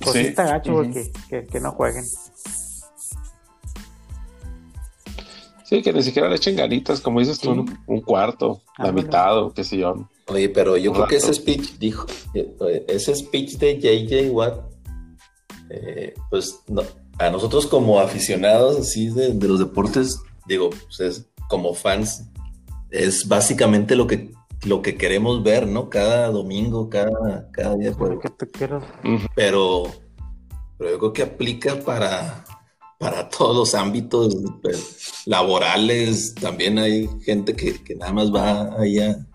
pues 0.00 0.12
sí, 0.12 0.18
está 0.20 0.44
gacho, 0.44 0.72
güey, 0.72 0.92
que, 1.28 1.46
que, 1.46 1.60
no 1.60 1.70
jueguen. 1.72 2.04
Sí, 5.64 5.82
que 5.82 5.92
ni 5.92 6.02
siquiera 6.02 6.28
le 6.28 6.36
echen 6.36 6.56
ganitas, 6.56 7.00
como 7.00 7.20
dices 7.20 7.38
tú, 7.38 7.64
un 7.86 8.00
cuarto, 8.00 8.60
la 8.78 8.92
mitad 8.92 9.38
o 9.38 9.54
qué 9.54 9.64
sé 9.64 9.78
yo. 9.78 10.08
Oye, 10.26 10.48
pero 10.48 10.76
yo 10.76 10.92
creo 10.92 11.06
que 11.06 11.16
ese 11.16 11.34
speech 11.34 11.78
dijo, 11.78 12.06
eh, 12.34 12.84
ese 12.88 13.14
speech 13.14 13.58
de 13.58 13.78
JJ 13.78 14.30
Watt, 14.30 14.58
eh, 15.70 16.14
pues 16.30 16.60
no, 16.68 16.82
a 17.18 17.30
nosotros 17.30 17.66
como 17.66 18.00
aficionados 18.00 18.78
así 18.78 19.08
de, 19.08 19.34
los 19.34 19.58
deportes, 19.58 20.20
digo, 20.46 20.70
pues 20.96 21.26
como 21.48 21.74
fans, 21.74 22.24
es 22.90 23.28
básicamente 23.28 23.96
lo 23.96 24.06
que, 24.06 24.32
lo 24.64 24.82
que 24.82 24.96
queremos 24.96 25.42
ver, 25.42 25.66
¿no? 25.66 25.90
Cada 25.90 26.28
domingo, 26.28 26.88
cada, 26.88 27.50
cada 27.52 27.76
día. 27.76 27.92
Que 28.20 28.30
te 28.30 28.50
quiero. 28.50 28.82
Pero, 29.34 29.84
pero 30.78 30.90
yo 30.90 30.98
creo 30.98 31.12
que 31.12 31.22
aplica 31.22 31.78
para, 31.80 32.44
para 32.98 33.28
todos 33.28 33.56
los 33.56 33.74
ámbitos 33.74 34.36
pues, 34.62 35.22
laborales. 35.26 36.34
También 36.34 36.78
hay 36.78 37.08
gente 37.24 37.54
que, 37.54 37.94
nada 37.96 38.12
más 38.12 38.34
va 38.34 38.74
allá. 38.80 39.26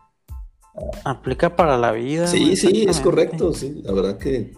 Aplica 1.04 1.56
para 1.56 1.78
la 1.78 1.92
vida. 1.92 2.28
Sí, 2.28 2.56
sí, 2.56 2.86
es 2.88 3.00
correcto. 3.00 3.54
Sí, 3.54 3.82
la 3.84 3.92
verdad 3.92 4.18
que, 4.18 4.54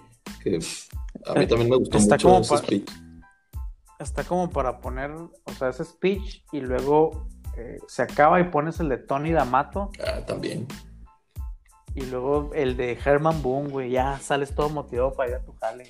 a 1.26 1.34
mí 1.34 1.48
también 1.48 1.70
me 1.70 1.78
gustó 1.78 2.00
mucho 2.00 2.40
ese 2.40 2.58
speech 2.58 2.90
está 4.04 4.24
como 4.24 4.50
para 4.50 4.80
poner, 4.80 5.12
o 5.12 5.52
sea, 5.58 5.70
ese 5.70 5.86
speech 5.86 6.44
y 6.52 6.62
luego 6.62 7.28
eh, 7.58 7.78
se 7.88 8.02
acaba 8.02 8.40
y 8.40 8.46
pones 8.46 8.80
el 8.80 8.90
de 8.90 8.98
Tony 8.98 9.32
D'Amato. 9.32 9.92
Ah, 10.06 10.20
también. 10.26 10.68
Y 11.94 12.06
luego 12.06 12.52
el 12.54 12.78
de 12.78 12.98
Herman 13.04 13.42
Boone, 13.42 13.70
güey, 13.70 13.92
ya 13.92 14.18
sales 14.20 14.56
todo 14.56 14.70
motivado 14.70 15.14
para 15.14 15.30
ir 15.30 15.36
a 15.36 15.44
tu 15.44 15.54
jale. 15.54 15.90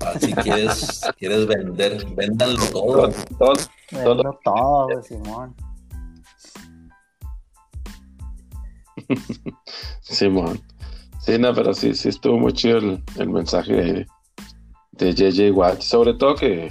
Ah, 0.00 0.14
si 0.18 0.32
quieres, 0.32 1.02
quieres 1.18 1.46
vender, 1.46 2.04
véndanlo 2.14 2.64
todo. 2.72 3.10
Todo, 3.38 3.54
todo, 3.90 4.40
todo 4.42 4.86
güey, 4.86 5.02
Simón. 5.02 5.54
Simón. 10.00 10.60
Sí, 11.20 11.38
no, 11.38 11.54
pero 11.54 11.72
sí, 11.74 11.94
sí 11.94 12.08
estuvo 12.08 12.38
muy 12.38 12.52
chido 12.52 12.78
el, 12.78 13.04
el 13.16 13.28
mensaje 13.28 13.72
de, 13.72 14.06
de 14.92 15.14
JJ 15.14 15.50
Watt, 15.52 15.80
sobre 15.80 16.14
todo 16.14 16.34
que 16.34 16.68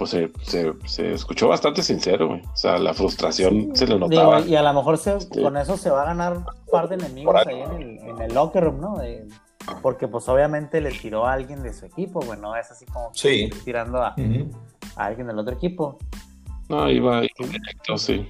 pues 0.00 0.16
se, 0.44 1.12
escuchó 1.12 1.48
bastante 1.48 1.82
sincero, 1.82 2.28
güey. 2.28 2.40
O 2.40 2.56
sea, 2.56 2.78
la 2.78 2.94
frustración 2.94 3.76
se 3.76 3.86
le 3.86 3.98
notaba. 3.98 4.40
y 4.40 4.56
a 4.56 4.62
lo 4.62 4.72
mejor 4.72 4.98
con 5.42 5.58
eso 5.58 5.76
se 5.76 5.90
va 5.90 6.02
a 6.02 6.06
ganar 6.06 6.38
un 6.38 6.46
par 6.72 6.88
de 6.88 6.94
enemigos 6.94 7.34
ahí, 7.46 7.60
en, 7.60 7.72
el, 7.72 7.98
en 7.98 8.20
el, 8.22 8.34
locker 8.34 8.64
room, 8.64 8.80
¿no? 8.80 8.96
porque 9.82 10.08
pues 10.08 10.26
obviamente 10.28 10.80
le 10.80 10.90
tiró 10.90 11.26
a 11.26 11.34
alguien 11.34 11.62
de 11.62 11.74
su 11.74 11.84
equipo, 11.84 12.20
güey, 12.20 12.40
no 12.40 12.56
es 12.56 12.70
así 12.70 12.86
como 12.86 13.10
tirando 13.62 13.98
a, 13.98 14.14
alguien 14.96 15.26
del 15.26 15.38
otro 15.38 15.54
equipo. 15.54 15.98
No, 16.70 16.88
iba 16.88 17.20
directo, 17.20 17.98
sí. 17.98 18.26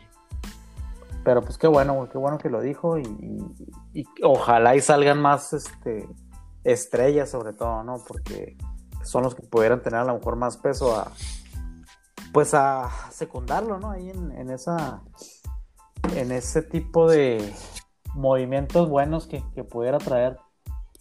Pero 1.23 1.43
pues 1.43 1.57
qué 1.57 1.69
bueno, 1.69 1.95
güey, 1.95 2.09
qué 2.11 2.19
bueno 2.19 2.39
que 2.39 2.49
lo 2.49 2.61
dijo 2.61 2.99
y, 2.99 3.05
y, 3.95 4.05
ojalá 4.25 4.75
y 4.75 4.81
salgan 4.81 5.21
más 5.21 5.53
este 5.53 6.09
estrellas 6.65 7.31
sobre 7.31 7.53
todo, 7.53 7.83
¿no? 7.83 8.03
Porque 8.07 8.57
son 9.05 9.23
los 9.23 9.35
que 9.35 9.43
pudieran 9.43 9.83
tener 9.83 10.01
a 10.01 10.05
lo 10.05 10.15
mejor 10.15 10.37
más 10.37 10.57
peso 10.57 10.95
a 10.97 11.13
pues 12.33 12.55
a 12.55 12.91
secundarlo, 13.11 13.79
¿no? 13.79 13.91
Ahí 13.91 14.11
en, 14.11 14.51
esa 14.51 15.03
en 16.15 16.31
ese 16.31 16.63
tipo 16.63 17.09
de 17.11 17.53
movimientos 18.15 18.89
buenos 18.89 19.27
que, 19.27 19.41
pudiera 19.65 19.99
traer 19.99 20.37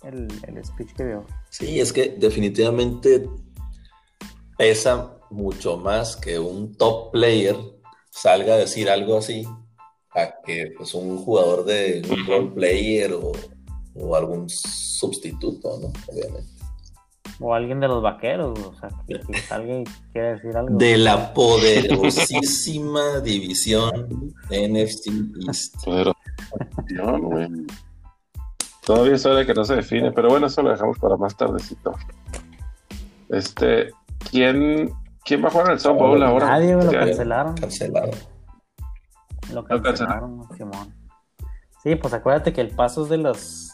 el, 0.03 0.28
el, 0.47 0.66
speech 0.66 0.93
que 0.93 1.05
dio. 1.05 1.26
Sí, 1.49 1.80
es 1.80 1.93
que 1.93 2.16
definitivamente 2.18 3.30
pesa 4.57 5.18
mucho 5.30 5.78
más 5.78 6.16
que 6.16 6.39
un 6.39 6.76
top 6.76 7.12
player 7.12 7.55
salga 8.10 8.55
a 8.55 8.57
decir 8.57 8.89
algo 8.89 9.18
así 9.18 9.47
a 10.12 10.41
que 10.43 10.74
pues 10.76 10.93
un 10.95 11.18
jugador 11.18 11.66
de 11.66 12.01
un 12.10 12.26
role 12.26 12.51
player 12.55 13.14
o, 13.14 13.32
o 14.00 14.16
algún 14.16 14.50
sustituto, 14.50 15.80
¿no? 15.80 15.91
Obviamente. 16.08 16.60
O 17.41 17.54
alguien 17.54 17.80
de 17.80 17.88
los 17.88 18.04
vaqueros, 18.04 18.60
o 18.60 18.74
sea, 18.76 18.89
que, 19.08 19.22
alguien 19.50 19.86
quiere 20.12 20.34
decir 20.36 20.58
algo. 20.58 20.78
De 20.78 20.97
la 20.97 21.34
poderosísima 21.34 23.20
división 23.24 24.34
NFC 24.50 25.08
East. 25.47 25.76
Todavía 28.86 29.16
es 29.16 29.26
hora 29.26 29.45
que 29.45 29.54
no 29.54 29.64
se 29.64 29.76
define, 29.76 30.12
pero 30.12 30.30
bueno, 30.30 30.47
eso 30.47 30.64
lo 30.64 30.72
dejamos 30.72 30.97
para 30.97 31.16
más 31.16 31.38
tardecito. 31.38 31.93
Este, 33.30 33.91
¿quién, 34.32 34.91
quién 35.24 35.43
va 35.43 35.50
a 35.50 35.52
jugar 35.52 35.68
en 35.68 35.74
el 35.74 35.80
Super 35.80 36.08
Bowl 36.08 36.24
ahora? 36.24 36.47
Nadie, 36.47 36.74
lo 36.74 36.91
cancelaron. 36.91 37.56
Cancelaron. 37.56 38.16
Lo 39.54 39.64
cancelaron, 39.64 40.47
Simón. 40.58 40.95
Sí, 41.84 41.95
pues 41.95 42.14
acuérdate 42.14 42.52
que 42.52 42.62
el 42.62 42.70
paso 42.70 43.04
es 43.04 43.10
de 43.10 43.18
los 43.18 43.68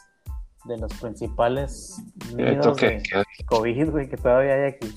de 0.66 0.78
los 0.78 0.94
principales 0.94 2.02
nidos 2.34 2.78
de 2.78 3.02
COVID, 3.46 3.92
güey, 3.92 4.10
que 4.10 4.18
todavía 4.18 4.54
hay 4.54 4.64
aquí. 4.64 4.96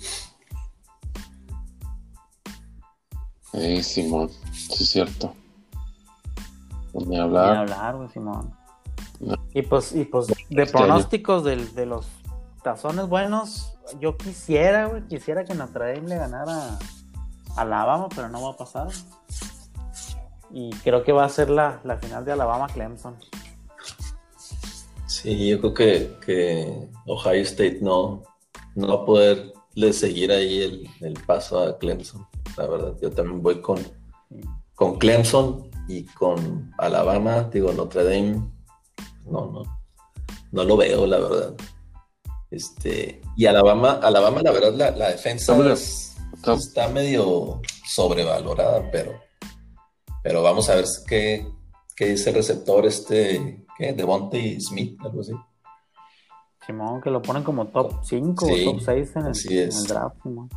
Sí, 3.52 3.82
Simón, 3.82 4.30
sí 4.52 4.84
es 4.84 4.90
cierto. 4.90 5.34
Ni 6.94 7.18
hablar. 7.18 7.52
Ni 7.52 7.58
hablar, 7.58 7.96
güey, 7.96 8.08
Simón. 8.10 8.54
Y 9.52 9.62
pues, 9.62 9.94
y 9.94 10.04
pues 10.04 10.28
de 10.48 10.66
pronósticos 10.66 11.44
de, 11.44 11.56
de 11.56 11.86
los 11.86 12.06
tazones 12.62 13.08
buenos. 13.08 13.74
Yo 14.00 14.16
quisiera, 14.16 14.86
güey, 14.86 15.06
quisiera 15.06 15.44
que 15.44 15.54
Notre 15.54 15.94
Dame 15.94 16.08
le 16.08 16.16
ganara 16.16 16.78
a 17.56 17.60
Alabama, 17.60 18.08
pero 18.14 18.28
no 18.28 18.42
va 18.42 18.50
a 18.50 18.56
pasar. 18.56 18.88
Y 20.50 20.70
creo 20.82 21.02
que 21.02 21.12
va 21.12 21.24
a 21.24 21.28
ser 21.28 21.50
la, 21.50 21.80
la 21.84 21.96
final 21.96 22.24
de 22.24 22.32
Alabama-Clemson. 22.32 23.16
Sí, 25.08 25.48
yo 25.48 25.58
creo 25.60 25.74
que, 25.74 26.10
que 26.24 26.88
Ohio 27.06 27.42
State 27.42 27.78
no, 27.80 28.22
no 28.74 28.88
va 28.88 28.94
a 29.02 29.06
poderle 29.06 29.92
seguir 29.92 30.30
ahí 30.30 30.60
el, 30.62 30.88
el 31.00 31.14
paso 31.24 31.58
a 31.62 31.78
Clemson. 31.78 32.26
La 32.56 32.66
verdad, 32.66 32.94
yo 33.00 33.10
también 33.10 33.42
voy 33.42 33.60
con, 33.62 33.78
con 34.74 34.98
Clemson 34.98 35.70
y 35.88 36.04
con 36.04 36.70
Alabama, 36.78 37.48
digo, 37.52 37.72
Notre 37.72 38.04
Dame, 38.04 38.42
no, 39.26 39.50
no, 39.50 39.62
no 40.52 40.64
lo 40.64 40.76
veo, 40.76 41.06
la 41.06 41.18
verdad. 41.18 41.54
Este, 42.50 43.20
y 43.36 43.46
Alabama, 43.46 44.00
Alabama, 44.02 44.42
la 44.42 44.50
verdad, 44.52 44.74
la, 44.74 44.90
la 44.90 45.10
defensa 45.10 45.52
Está- 45.56 45.72
es- 45.72 46.16
está- 46.34 46.54
está 46.54 46.88
medio 46.88 47.60
sobrevalorada, 47.86 48.90
pero, 48.90 49.18
pero 50.22 50.42
vamos 50.42 50.68
a 50.68 50.74
ver 50.76 50.84
qué, 51.06 51.46
qué 51.96 52.06
dice 52.08 52.30
el 52.30 52.36
receptor 52.36 52.84
este, 52.86 53.64
¿qué? 53.78 53.92
Devontae 53.92 54.60
Smith, 54.60 54.98
algo 55.04 55.20
así. 55.20 55.32
Simón, 56.66 57.00
que 57.00 57.10
lo 57.10 57.22
ponen 57.22 57.42
como 57.44 57.66
top 57.68 57.92
5 58.04 58.46
Sí, 58.46 58.66
o 58.66 58.72
top 58.72 58.80
6 58.84 59.16
en 59.16 59.26
el, 59.26 59.62
en 59.62 59.84
draft, 59.84 60.16
Simón. 60.22 60.48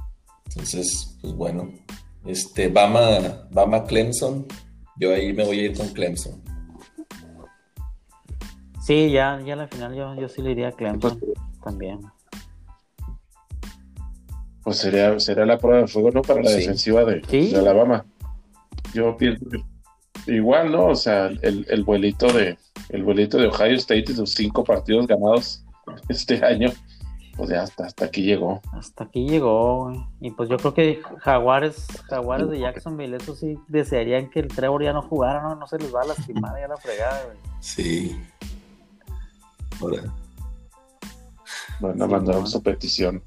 Entonces, 0.50 1.18
pues 1.22 1.34
bueno, 1.34 1.70
este, 2.26 2.68
Bama, 2.68 3.48
Bama 3.52 3.84
Clemson, 3.86 4.46
yo 4.98 5.14
ahí 5.14 5.32
me 5.32 5.46
voy 5.46 5.60
a 5.60 5.64
ir 5.64 5.78
con 5.78 5.88
Clemson. 5.90 6.42
Sí, 8.82 9.12
ya, 9.12 9.40
ya 9.46 9.56
la 9.56 9.68
final 9.68 9.94
yo, 9.96 10.16
yo 10.16 10.28
sí 10.28 10.42
le 10.42 10.52
iría 10.52 10.70
a 10.70 10.72
Clemson 10.72 11.20
también. 11.64 12.02
Pues 14.64 14.78
sería, 14.78 15.20
sería 15.20 15.46
la 15.46 15.58
prueba 15.58 15.80
de 15.82 15.88
fuego, 15.88 16.12
¿no? 16.12 16.22
Para 16.22 16.42
la 16.42 16.50
Sí. 16.50 16.58
defensiva 16.58 17.04
de, 17.06 17.24
Sí. 17.30 17.52
de 17.52 17.60
Alabama. 17.60 18.06
Yo 18.94 19.16
pienso 19.18 19.46
que 19.50 20.34
igual, 20.36 20.72
¿no? 20.72 20.88
O 20.88 20.96
sea, 20.96 21.28
el, 21.28 21.66
el 21.70 21.84
vuelito 21.84 22.32
de 22.32 22.58
el 22.90 23.04
vuelito 23.04 23.38
de 23.38 23.48
Ohio 23.48 23.76
State 23.76 24.06
y 24.12 24.16
sus 24.16 24.34
cinco 24.34 24.64
partidos 24.64 25.08
ganados 25.08 25.64
este 26.10 26.44
año, 26.46 26.72
pues 27.36 27.50
ya 27.50 27.64
hasta, 27.64 27.86
hasta 27.86 28.06
aquí 28.06 28.24
llegó. 28.24 28.62
Hasta 28.74 29.06
aquí 29.06 29.28
llegó, 29.28 29.86
güey. 29.86 30.00
Y 30.20 30.32
pues 30.32 30.50
yo 30.50 30.58
creo 30.58 30.74
que 30.74 31.02
Jaguares, 31.20 31.88
Jaguares 32.10 32.50
de 32.50 32.60
Jacksonville, 32.60 33.16
eso 33.16 33.36
sí, 33.36 33.58
desearían 33.68 34.30
que 34.30 34.40
el 34.42 34.48
Trevor 34.48 34.84
ya 34.84 34.94
no 34.94 35.02
jugara, 35.02 35.42
¿no? 35.42 35.56
No 35.56 35.68
se 35.68 35.78
les 35.78 35.94
va 35.94 36.02
a 36.02 36.08
lastimar 36.08 36.60
ya 36.60 36.68
la 36.68 36.78
fregada, 36.78 37.24
güey. 37.26 37.38
Sí. 37.60 38.22
Ahora, 39.82 40.04
a 40.04 41.94
Sí, 41.94 41.98
mandar 42.00 42.36
no. 42.36 42.46
su 42.48 42.62
petición. 42.62 43.24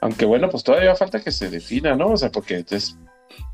Aunque 0.00 0.24
bueno, 0.24 0.48
pues 0.48 0.62
todavía 0.62 0.94
falta 0.94 1.20
que 1.20 1.32
se 1.32 1.50
defina, 1.50 1.96
¿no? 1.96 2.10
O 2.12 2.16
sea, 2.16 2.30
porque 2.30 2.64
es 2.70 2.96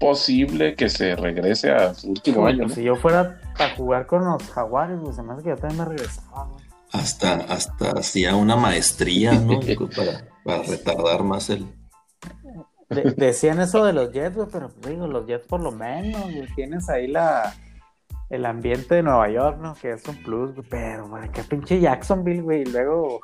posible 0.00 0.74
que 0.74 0.88
se 0.88 1.16
regrese 1.16 1.70
a 1.72 1.94
su 1.94 2.10
último 2.10 2.46
año, 2.46 2.58
pues 2.58 2.68
¿no? 2.70 2.74
si 2.74 2.82
yo 2.82 2.96
fuera 2.96 3.40
a 3.58 3.76
jugar 3.76 4.06
con 4.06 4.24
los 4.24 4.42
Jaguares, 4.50 4.98
güey, 5.00 5.14
se 5.14 5.22
me 5.22 5.32
hace 5.32 5.42
que 5.42 5.48
yo 5.50 5.56
también 5.56 5.80
me 5.80 5.84
regresaba, 5.86 6.44
güey. 6.44 6.64
hasta, 6.92 7.34
hasta 7.34 7.90
hacía 7.98 8.34
una 8.36 8.56
maestría, 8.56 9.32
¿no? 9.32 9.60
Para, 9.96 10.24
para 10.44 10.62
retardar 10.62 11.22
más 11.22 11.48
el. 11.50 11.66
De- 12.90 13.14
decían 13.16 13.60
eso 13.60 13.84
de 13.84 13.92
los 13.94 14.12
Jets, 14.12 14.36
güey, 14.36 14.48
pero 14.52 14.68
pues, 14.68 14.92
digo, 14.94 15.06
los 15.06 15.26
Jets 15.26 15.46
por 15.46 15.60
lo 15.60 15.72
menos, 15.72 16.22
güey, 16.22 16.46
tienes 16.54 16.88
ahí 16.88 17.06
la 17.06 17.54
el 18.30 18.46
ambiente 18.46 18.96
de 18.96 19.02
Nueva 19.02 19.28
York, 19.30 19.58
¿no? 19.60 19.74
Que 19.74 19.92
es 19.92 20.06
un 20.08 20.16
plus, 20.22 20.54
güey, 20.54 20.66
pero, 20.68 21.08
güey, 21.08 21.28
qué 21.30 21.42
pinche 21.44 21.80
Jacksonville, 21.80 22.42
güey, 22.42 22.62
y 22.62 22.64
luego 22.66 23.20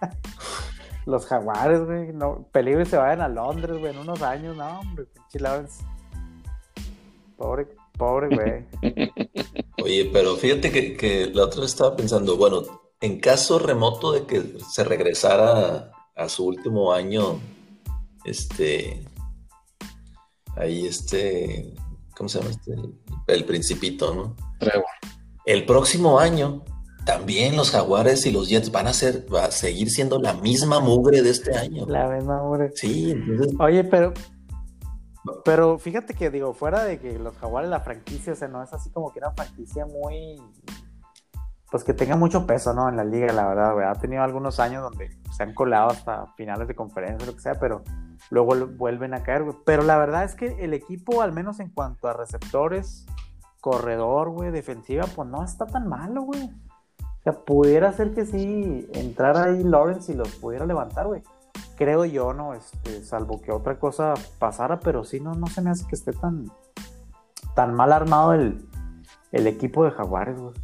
los 1.06 1.26
Jaguares, 1.26 1.84
güey, 1.84 2.12
no, 2.12 2.46
peligro 2.52 2.82
y 2.82 2.86
se 2.86 2.96
vayan 2.96 3.20
a 3.22 3.28
Londres, 3.28 3.78
güey, 3.78 3.92
en 3.92 3.98
unos 4.00 4.22
años, 4.22 4.56
no, 4.56 4.80
hombre, 4.80 5.06
pinche 5.06 5.40
Lawrence. 5.40 5.84
Pobre, 7.42 7.66
pobre, 7.98 8.28
güey. 8.28 8.64
Oye, 9.82 10.08
pero 10.12 10.36
fíjate 10.36 10.70
que, 10.70 10.96
que 10.96 11.26
la 11.34 11.46
otra 11.46 11.62
vez 11.62 11.72
estaba 11.72 11.96
pensando, 11.96 12.36
bueno, 12.36 12.62
en 13.00 13.18
caso 13.18 13.58
remoto 13.58 14.12
de 14.12 14.26
que 14.26 14.58
se 14.70 14.84
regresara 14.84 15.90
a, 16.14 16.28
su 16.28 16.46
último 16.46 16.92
año, 16.92 17.40
este, 18.24 19.04
ahí 20.54 20.86
este, 20.86 21.74
¿cómo 22.16 22.28
se 22.28 22.38
llama 22.38 22.52
este? 22.52 22.76
El 23.26 23.44
principito, 23.44 24.14
¿no? 24.14 24.36
Trevor. 24.60 24.84
El 25.44 25.66
próximo 25.66 26.20
año 26.20 26.62
también 27.04 27.56
los 27.56 27.72
Jaguares 27.72 28.24
y 28.26 28.30
los 28.30 28.48
Jets 28.48 28.70
van 28.70 28.86
a 28.86 28.92
ser, 28.92 29.26
va 29.32 29.46
a 29.46 29.50
seguir 29.50 29.90
siendo 29.90 30.20
la 30.20 30.34
misma 30.34 30.78
mugre 30.78 31.22
de 31.22 31.30
este 31.30 31.56
año. 31.56 31.86
La 31.88 32.08
misma, 32.08 32.40
hombre. 32.40 32.70
Sí, 32.76 33.10
entonces, 33.10 33.52
Oye, 33.58 33.82
pero. 33.82 34.14
Pero 35.44 35.78
fíjate 35.78 36.14
que 36.14 36.30
digo, 36.30 36.52
fuera 36.52 36.82
de 36.84 36.98
que 36.98 37.18
los 37.18 37.36
jaguares, 37.38 37.70
la 37.70 37.80
franquicia, 37.80 38.32
o 38.32 38.36
sea, 38.36 38.48
no 38.48 38.62
es 38.62 38.72
así 38.72 38.90
como 38.90 39.12
que 39.12 39.20
una 39.20 39.30
franquicia 39.30 39.86
muy. 39.86 40.40
Pues 41.70 41.84
que 41.84 41.94
tenga 41.94 42.16
mucho 42.16 42.46
peso, 42.46 42.74
¿no? 42.74 42.88
En 42.88 42.96
la 42.96 43.04
liga, 43.04 43.32
la 43.32 43.46
verdad, 43.46 43.72
güey. 43.72 43.86
Ha 43.86 43.94
tenido 43.94 44.22
algunos 44.22 44.60
años 44.60 44.82
donde 44.82 45.10
se 45.34 45.42
han 45.42 45.54
colado 45.54 45.90
hasta 45.90 46.26
finales 46.36 46.68
de 46.68 46.74
conferencia, 46.74 47.26
lo 47.26 47.34
que 47.34 47.40
sea, 47.40 47.54
pero 47.54 47.82
luego 48.30 48.54
lu- 48.54 48.76
vuelven 48.76 49.14
a 49.14 49.22
caer, 49.22 49.44
güey. 49.44 49.56
Pero 49.64 49.82
la 49.82 49.96
verdad 49.96 50.24
es 50.24 50.34
que 50.34 50.62
el 50.64 50.74
equipo, 50.74 51.22
al 51.22 51.32
menos 51.32 51.60
en 51.60 51.70
cuanto 51.70 52.08
a 52.08 52.12
receptores, 52.12 53.06
corredor, 53.60 54.30
güey, 54.30 54.50
defensiva, 54.50 55.06
pues 55.14 55.28
no 55.28 55.42
está 55.44 55.66
tan 55.66 55.88
malo, 55.88 56.22
güey. 56.22 56.42
O 56.44 57.22
sea, 57.22 57.32
pudiera 57.32 57.92
ser 57.92 58.12
que 58.12 58.26
sí 58.26 58.88
entrara 58.92 59.44
ahí 59.44 59.62
Lawrence 59.62 60.12
y 60.12 60.16
los 60.16 60.34
pudiera 60.34 60.66
levantar, 60.66 61.06
güey 61.06 61.22
creo 61.82 62.04
yo, 62.04 62.32
¿no? 62.32 62.54
Este, 62.54 63.02
salvo 63.02 63.40
que 63.40 63.50
otra 63.50 63.78
cosa 63.78 64.14
pasara, 64.38 64.78
pero 64.78 65.04
sí, 65.04 65.18
no, 65.18 65.34
no 65.34 65.48
se 65.48 65.60
me 65.62 65.70
hace 65.70 65.86
que 65.86 65.96
esté 65.96 66.12
tan, 66.12 66.50
tan 67.56 67.74
mal 67.74 67.92
armado 67.92 68.34
el, 68.34 68.64
el 69.32 69.46
equipo 69.48 69.84
de 69.84 69.90
Jaguares, 69.90 70.38
güey. 70.38 70.54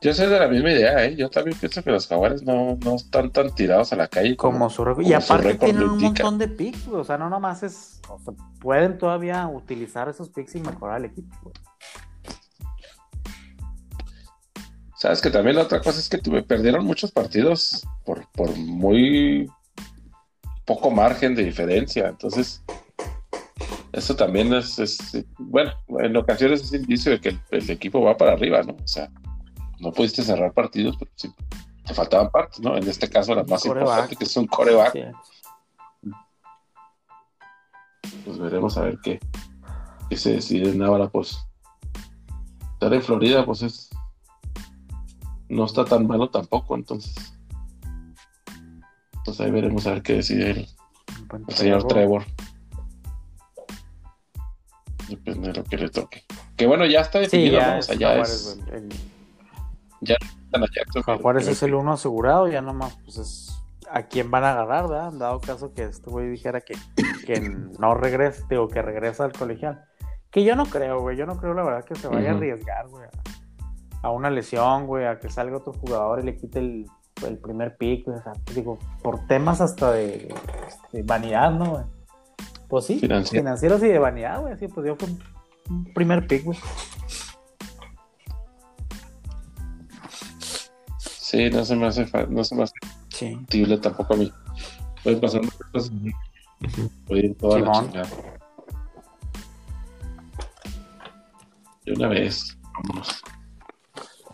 Yo 0.00 0.12
soy 0.12 0.26
de 0.26 0.38
la 0.38 0.48
misma 0.48 0.70
idea, 0.70 1.02
¿eh? 1.06 1.16
Yo 1.16 1.30
también 1.30 1.56
pienso 1.58 1.82
que 1.82 1.90
los 1.90 2.06
jaguares 2.06 2.42
no, 2.42 2.76
no 2.84 2.96
están 2.96 3.30
tan 3.30 3.54
tirados 3.54 3.90
a 3.94 3.96
la 3.96 4.06
calle 4.06 4.36
Como 4.36 4.68
su 4.68 4.84
récord. 4.84 5.06
Y 5.06 5.14
aparte 5.14 5.54
tienen 5.54 5.82
un 5.84 5.98
montón 5.98 6.36
de 6.36 6.46
picks, 6.46 6.86
güey. 6.86 7.00
O 7.00 7.04
sea, 7.04 7.16
no 7.16 7.30
nomás 7.30 7.62
es. 7.62 8.02
o 8.10 8.18
sea, 8.18 8.34
pueden 8.60 8.98
todavía 8.98 9.48
utilizar 9.48 10.10
esos 10.10 10.28
picks 10.28 10.56
y 10.56 10.60
mejorar 10.60 10.98
el 10.98 11.06
equipo, 11.06 11.34
güey. 11.42 11.54
Sabes 15.04 15.20
que 15.20 15.28
también 15.28 15.56
la 15.56 15.64
otra 15.64 15.82
cosa 15.82 15.98
es 15.98 16.08
que 16.08 16.16
tuve, 16.16 16.42
perdieron 16.42 16.86
muchos 16.86 17.12
partidos 17.12 17.86
por, 18.06 18.26
por 18.30 18.56
muy 18.56 19.50
poco 20.64 20.90
margen 20.90 21.34
de 21.34 21.44
diferencia. 21.44 22.08
Entonces, 22.08 22.62
eso 23.92 24.16
también 24.16 24.54
es, 24.54 24.78
es- 24.78 25.26
bueno, 25.36 25.72
en 25.98 26.16
ocasiones 26.16 26.62
es 26.62 26.72
indicio 26.72 27.12
de 27.12 27.20
que 27.20 27.28
el, 27.28 27.40
el 27.50 27.68
equipo 27.70 28.00
va 28.00 28.16
para 28.16 28.32
arriba, 28.32 28.62
¿no? 28.62 28.72
O 28.82 28.88
sea, 28.88 29.10
no 29.78 29.92
pudiste 29.92 30.22
cerrar 30.22 30.54
partidos, 30.54 30.96
pero 30.98 31.10
sí, 31.16 31.30
te 31.84 31.92
faltaban 31.92 32.30
partes, 32.30 32.60
¿no? 32.60 32.74
En 32.74 32.88
este 32.88 33.10
caso, 33.10 33.34
la 33.34 33.44
más 33.44 33.60
importante, 33.66 34.16
que 34.16 34.24
es 34.24 34.34
un 34.38 34.46
coreback. 34.46 34.92
Sí. 34.94 36.10
Pues 38.24 38.38
veremos 38.38 38.78
a 38.78 38.84
ver 38.84 38.98
qué, 39.04 39.20
qué 40.08 40.16
se 40.16 40.32
deciden 40.32 40.82
ahora, 40.82 41.10
pues. 41.10 41.36
Estar 42.72 42.94
en 42.94 43.02
Florida, 43.02 43.44
pues 43.44 43.60
es. 43.60 43.90
No 45.54 45.66
está 45.66 45.84
tan 45.84 46.08
malo 46.08 46.30
tampoco, 46.30 46.74
entonces. 46.74 47.14
Pues 49.24 49.40
ahí 49.40 49.52
veremos 49.52 49.86
a 49.86 49.92
ver 49.92 50.02
qué 50.02 50.14
decide 50.14 50.50
el, 50.50 50.68
señor 51.54 51.86
Trevor. 51.86 52.24
Depende 55.08 55.48
de 55.48 55.54
lo 55.54 55.64
que 55.64 55.76
le 55.76 55.90
toque. 55.90 56.24
Que 56.56 56.66
bueno, 56.66 56.84
ya 56.86 57.02
está 57.02 57.20
Sí, 57.20 57.26
definido, 57.26 57.60
ya 57.60 57.70
¿no? 57.70 57.76
O 57.76 57.78
es 57.78 57.86
sea, 57.86 57.94
ya 57.94 58.08
Jaguares, 58.08 58.32
es. 58.32 58.72
El- 58.72 58.88
están 60.02 60.64
a 60.64 60.66
Jacksonville. 60.66 61.04
Jaguares 61.04 61.46
es 61.46 61.62
el 61.62 61.74
uno 61.74 61.92
asegurado, 61.92 62.48
ya 62.48 62.60
nomás, 62.60 62.98
pues 63.04 63.18
es 63.18 63.56
a 63.88 64.02
quién 64.02 64.32
van 64.32 64.42
a 64.42 64.50
agarrar, 64.50 64.88
¿verdad? 64.88 65.12
Dado 65.12 65.40
caso 65.40 65.72
que 65.72 65.84
este 65.84 66.10
güey 66.10 66.28
dijera 66.30 66.62
que, 66.62 66.74
que 67.24 67.40
no 67.78 67.94
regrese, 67.94 68.42
digo, 68.50 68.66
que 68.66 68.82
regresa 68.82 69.24
al 69.24 69.32
colegial. 69.32 69.84
Que 70.32 70.42
yo 70.42 70.56
no 70.56 70.66
creo, 70.66 71.00
güey, 71.00 71.16
yo 71.16 71.26
no 71.26 71.38
creo 71.38 71.54
la 71.54 71.62
verdad 71.62 71.84
que 71.84 71.94
se 71.94 72.08
vaya 72.08 72.32
a 72.32 72.34
arriesgar, 72.34 72.88
güey, 72.88 73.06
a, 74.04 74.10
una 74.10 74.30
lesión, 74.30 74.86
güey, 74.86 75.06
a 75.06 75.18
que 75.18 75.28
salga 75.30 75.56
otro 75.56 75.72
jugador 75.72 76.20
y 76.20 76.24
le 76.24 76.36
quite 76.36 76.58
el, 76.58 76.86
el 77.26 77.38
primer 77.38 77.76
pick, 77.76 78.04
güey, 78.06 78.18
o 78.18 78.22
sea, 78.22 78.32
digo, 78.54 78.78
por 79.02 79.26
temas 79.26 79.60
hasta 79.60 79.92
de, 79.92 80.34
este, 80.68 81.02
vanidad, 81.02 81.50
¿no, 81.52 81.70
güey? 81.70 81.84
Pues 82.68 82.86
sí, 82.86 82.98
Financiero. 82.98 83.42
financieros 83.42 83.82
y 83.82 83.88
de 83.88 83.98
vanidad, 83.98 84.40
güey, 84.40 84.54
así, 84.54 84.68
pues 84.68 84.86
yo 84.86 84.96
fue 84.96 85.08
un- 85.70 85.84
primer 85.94 86.26
pick, 86.26 86.44
güey. 86.44 86.58
Sí, 90.98 91.50
no 91.50 91.64
se 91.64 91.74
me 91.74 91.86
hace, 91.86 92.06
no 92.28 92.44
se 92.44 92.54
me 92.54 92.62
hace 92.62 92.74
Sí. 93.08 93.36
tampoco 93.80 94.14
a 94.14 94.16
mí. 94.16 94.32
Pueden 95.02 95.20
pasar 95.20 95.40
cosas. 95.72 95.92
Puede 97.06 97.26
ir 97.26 97.36
toda 97.38 97.58
la 97.60 97.72
chingada. 97.72 98.08
De 101.84 101.92
una 101.92 102.08
vez, 102.08 102.56
vámonos. 102.74 103.22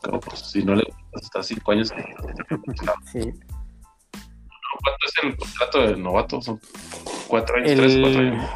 Como, 0.03 0.21
pues, 0.21 0.39
si 0.41 0.65
no 0.65 0.75
le 0.75 0.85
gusta 0.85 1.19
hasta 1.27 1.43
cinco 1.43 1.73
años. 1.73 1.93
Sí. 3.13 3.21
¿Cuánto 4.83 5.07
es 5.07 5.15
el 5.25 5.37
contrato 5.37 5.79
del 5.81 6.03
novato? 6.03 6.41
Son 6.41 6.61
cuatro 7.29 7.57
años, 7.57 7.71
El- 7.71 7.79
tres, 7.79 7.99
cuatro 8.01 8.21
años. 8.21 8.51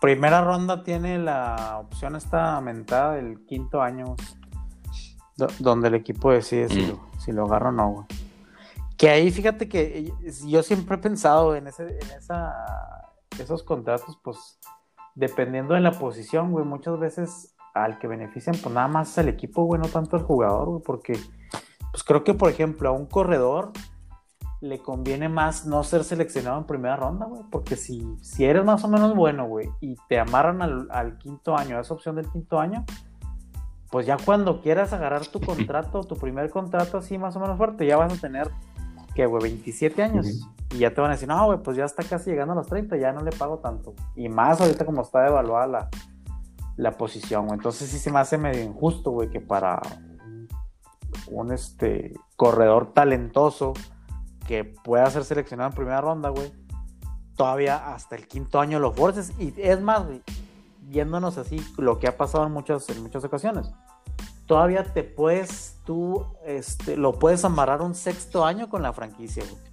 Primera 0.00 0.42
ronda 0.42 0.82
tiene 0.82 1.18
la 1.18 1.78
opción 1.78 2.16
esta 2.16 2.56
aumentada 2.56 3.14
del 3.14 3.44
quinto 3.46 3.80
año, 3.80 4.16
do- 5.36 5.46
donde 5.60 5.88
el 5.88 5.94
equipo 5.94 6.32
decide 6.32 6.68
si, 6.68 6.82
Mm. 6.82 6.88
lo, 6.88 7.00
si 7.20 7.32
lo 7.32 7.44
agarra 7.46 7.68
o 7.68 7.72
no, 7.72 7.88
güey. 7.90 8.06
Que 8.98 9.08
ahí 9.10 9.30
fíjate 9.30 9.68
que 9.68 10.12
yo 10.46 10.62
siempre 10.62 10.96
he 10.96 10.98
pensado 10.98 11.54
en 11.56 11.68
ese, 11.68 11.84
en 11.84 12.10
esa, 12.18 12.52
esos 13.38 13.62
contratos, 13.62 14.18
pues 14.22 14.58
dependiendo 15.14 15.74
de 15.74 15.80
la 15.80 15.92
posición, 15.92 16.50
güey, 16.52 16.64
muchas 16.64 16.98
veces 16.98 17.51
al 17.74 17.98
que 17.98 18.06
benefician, 18.06 18.56
pues 18.62 18.74
nada 18.74 18.88
más 18.88 19.16
el 19.18 19.28
equipo, 19.28 19.64
güey, 19.64 19.80
no 19.80 19.88
tanto 19.88 20.16
el 20.16 20.22
jugador, 20.22 20.68
güey, 20.68 20.82
porque 20.82 21.18
pues 21.90 22.04
creo 22.04 22.24
que, 22.24 22.34
por 22.34 22.50
ejemplo, 22.50 22.88
a 22.88 22.92
un 22.92 23.06
corredor 23.06 23.72
le 24.60 24.78
conviene 24.78 25.28
más 25.28 25.66
no 25.66 25.82
ser 25.82 26.04
seleccionado 26.04 26.58
en 26.58 26.64
primera 26.64 26.96
ronda, 26.96 27.26
güey, 27.26 27.42
porque 27.50 27.76
si, 27.76 28.06
si 28.22 28.44
eres 28.44 28.64
más 28.64 28.84
o 28.84 28.88
menos 28.88 29.14
bueno, 29.14 29.46
güey, 29.46 29.68
y 29.80 29.96
te 30.08 30.18
amarran 30.18 30.62
al, 30.62 30.88
al 30.90 31.18
quinto 31.18 31.56
año, 31.56 31.76
a 31.76 31.80
esa 31.80 31.94
opción 31.94 32.16
del 32.16 32.30
quinto 32.30 32.60
año, 32.60 32.84
pues 33.90 34.06
ya 34.06 34.16
cuando 34.24 34.62
quieras 34.62 34.92
agarrar 34.94 35.26
tu 35.26 35.40
contrato, 35.40 36.02
tu 36.04 36.16
primer 36.16 36.48
contrato 36.48 36.96
así 36.96 37.18
más 37.18 37.36
o 37.36 37.40
menos 37.40 37.58
fuerte, 37.58 37.86
ya 37.86 37.98
vas 37.98 38.12
a 38.12 38.20
tener, 38.20 38.50
que 39.14 39.26
güey, 39.26 39.42
27 39.42 40.02
años. 40.02 40.26
Y 40.70 40.78
ya 40.78 40.94
te 40.94 41.02
van 41.02 41.10
a 41.10 41.14
decir, 41.14 41.28
no, 41.28 41.44
güey, 41.44 41.58
pues 41.58 41.76
ya 41.76 41.84
está 41.84 42.02
casi 42.02 42.30
llegando 42.30 42.54
a 42.54 42.56
los 42.56 42.68
30, 42.68 42.96
ya 42.96 43.12
no 43.12 43.20
le 43.20 43.32
pago 43.32 43.58
tanto. 43.58 43.92
Y 44.16 44.30
más 44.30 44.62
ahorita 44.62 44.86
como 44.86 45.02
está 45.02 45.20
devaluada 45.20 45.66
la, 45.66 45.90
la 46.76 46.92
posición. 46.92 47.48
Entonces 47.52 47.90
sí 47.90 47.98
se 47.98 48.10
me 48.10 48.20
hace 48.20 48.38
medio 48.38 48.62
injusto, 48.62 49.10
güey, 49.10 49.30
que 49.30 49.40
para 49.40 49.80
un, 51.28 51.52
este, 51.52 52.14
corredor 52.36 52.92
talentoso 52.92 53.74
que 54.46 54.64
pueda 54.64 55.08
ser 55.10 55.24
seleccionado 55.24 55.70
en 55.70 55.76
primera 55.76 56.00
ronda, 56.00 56.30
güey, 56.30 56.52
todavía 57.36 57.94
hasta 57.94 58.16
el 58.16 58.26
quinto 58.26 58.60
año 58.60 58.78
lo 58.78 58.92
forces. 58.92 59.32
Y 59.38 59.54
es 59.56 59.80
más, 59.80 60.06
güey, 60.06 60.22
viéndonos 60.80 61.38
así, 61.38 61.64
lo 61.78 61.98
que 61.98 62.08
ha 62.08 62.16
pasado 62.16 62.46
en 62.46 62.52
muchas, 62.52 62.88
en 62.88 63.02
muchas 63.02 63.24
ocasiones. 63.24 63.70
Todavía 64.46 64.92
te 64.92 65.04
puedes, 65.04 65.78
tú, 65.84 66.26
este, 66.44 66.96
lo 66.96 67.18
puedes 67.18 67.44
amarrar 67.44 67.80
un 67.80 67.94
sexto 67.94 68.44
año 68.44 68.68
con 68.68 68.82
la 68.82 68.92
franquicia, 68.92 69.44
güey. 69.48 69.71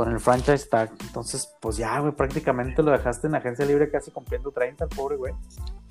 Con 0.00 0.12
el 0.12 0.18
franchise 0.18 0.66
tag. 0.66 0.90
Entonces, 1.02 1.46
pues 1.60 1.76
ya, 1.76 2.00
güey, 2.00 2.12
prácticamente 2.16 2.82
lo 2.82 2.90
dejaste 2.90 3.26
en 3.26 3.34
agencia 3.34 3.66
libre 3.66 3.90
casi 3.90 4.10
cumpliendo 4.10 4.50
30, 4.50 4.84
el 4.84 4.88
pobre 4.88 5.16
güey. 5.16 5.34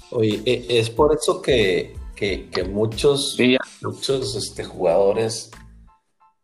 Oye, 0.10 0.42
e- 0.48 0.80
es 0.80 0.90
por 0.90 1.14
eso 1.14 1.44
que, 1.44 1.94
que, 2.16 2.50
que 2.50 2.64
muchos, 2.64 3.36
Sí, 3.36 3.56
muchos 3.84 4.36
este, 4.36 4.64
jugadores 4.64 5.52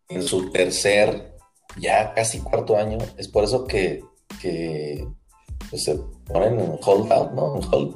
en 0.10 0.22
su 0.22 0.52
tercer, 0.52 1.36
ya 1.80 2.14
casi 2.14 2.40
cuarto 2.40 2.78
año, 2.78 3.00
es 3.18 3.28
por 3.28 3.44
eso 3.44 3.66
que, 3.66 4.04
que 4.40 5.08
pues, 5.68 5.86
se 5.86 5.96
ponen 6.28 6.60
en 6.60 6.78
hold 6.86 7.12
out, 7.12 7.32
¿no? 7.32 7.56
En 7.56 7.64
hold, 7.74 7.96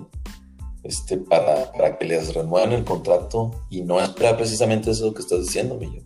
este, 0.81 1.17
para, 1.17 1.71
para 1.73 1.95
que 1.95 2.05
les 2.05 2.33
renueven 2.33 2.71
el 2.71 2.83
contrato 2.83 3.51
y 3.69 3.83
no 3.83 4.01
esperar 4.01 4.35
precisamente 4.35 4.89
eso 4.89 5.13
que 5.13 5.21
estás 5.21 5.41
diciendo, 5.41 5.75
Millo. 5.75 6.01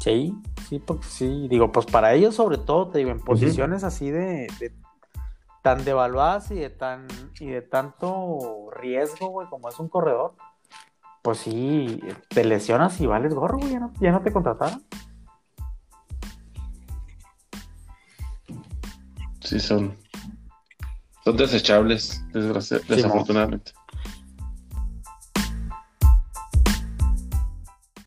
Sí, 0.00 0.32
sí, 0.68 0.78
porque 0.78 1.04
sí. 1.06 1.48
Digo, 1.48 1.72
pues 1.72 1.86
para 1.86 2.14
ellos, 2.14 2.34
sobre 2.34 2.58
todo, 2.58 2.88
te 2.88 2.98
digo, 2.98 3.10
en 3.10 3.20
posiciones 3.20 3.84
así 3.84 4.10
de, 4.10 4.46
de 4.60 4.72
tan 5.62 5.84
devaluadas 5.84 6.50
y 6.50 6.54
de 6.56 6.70
tan 6.70 7.06
y 7.40 7.46
de 7.46 7.62
tanto 7.62 8.70
riesgo, 8.72 9.28
güey, 9.28 9.48
como 9.48 9.68
es 9.68 9.78
un 9.80 9.88
corredor, 9.88 10.34
pues 11.22 11.38
sí, 11.38 12.00
te 12.28 12.44
lesionas 12.44 13.00
y 13.00 13.06
vales 13.06 13.34
gorro, 13.34 13.58
güey, 13.58 13.72
ya 13.72 13.80
no, 13.80 13.92
ya 14.00 14.12
no 14.12 14.22
te 14.22 14.32
contrataron. 14.32 14.82
Sí, 19.40 19.58
son, 19.60 19.96
son 21.24 21.36
desechables, 21.36 22.22
desgracia- 22.32 22.80
Sí, 22.80 22.84
desafortunadamente. 22.88 23.72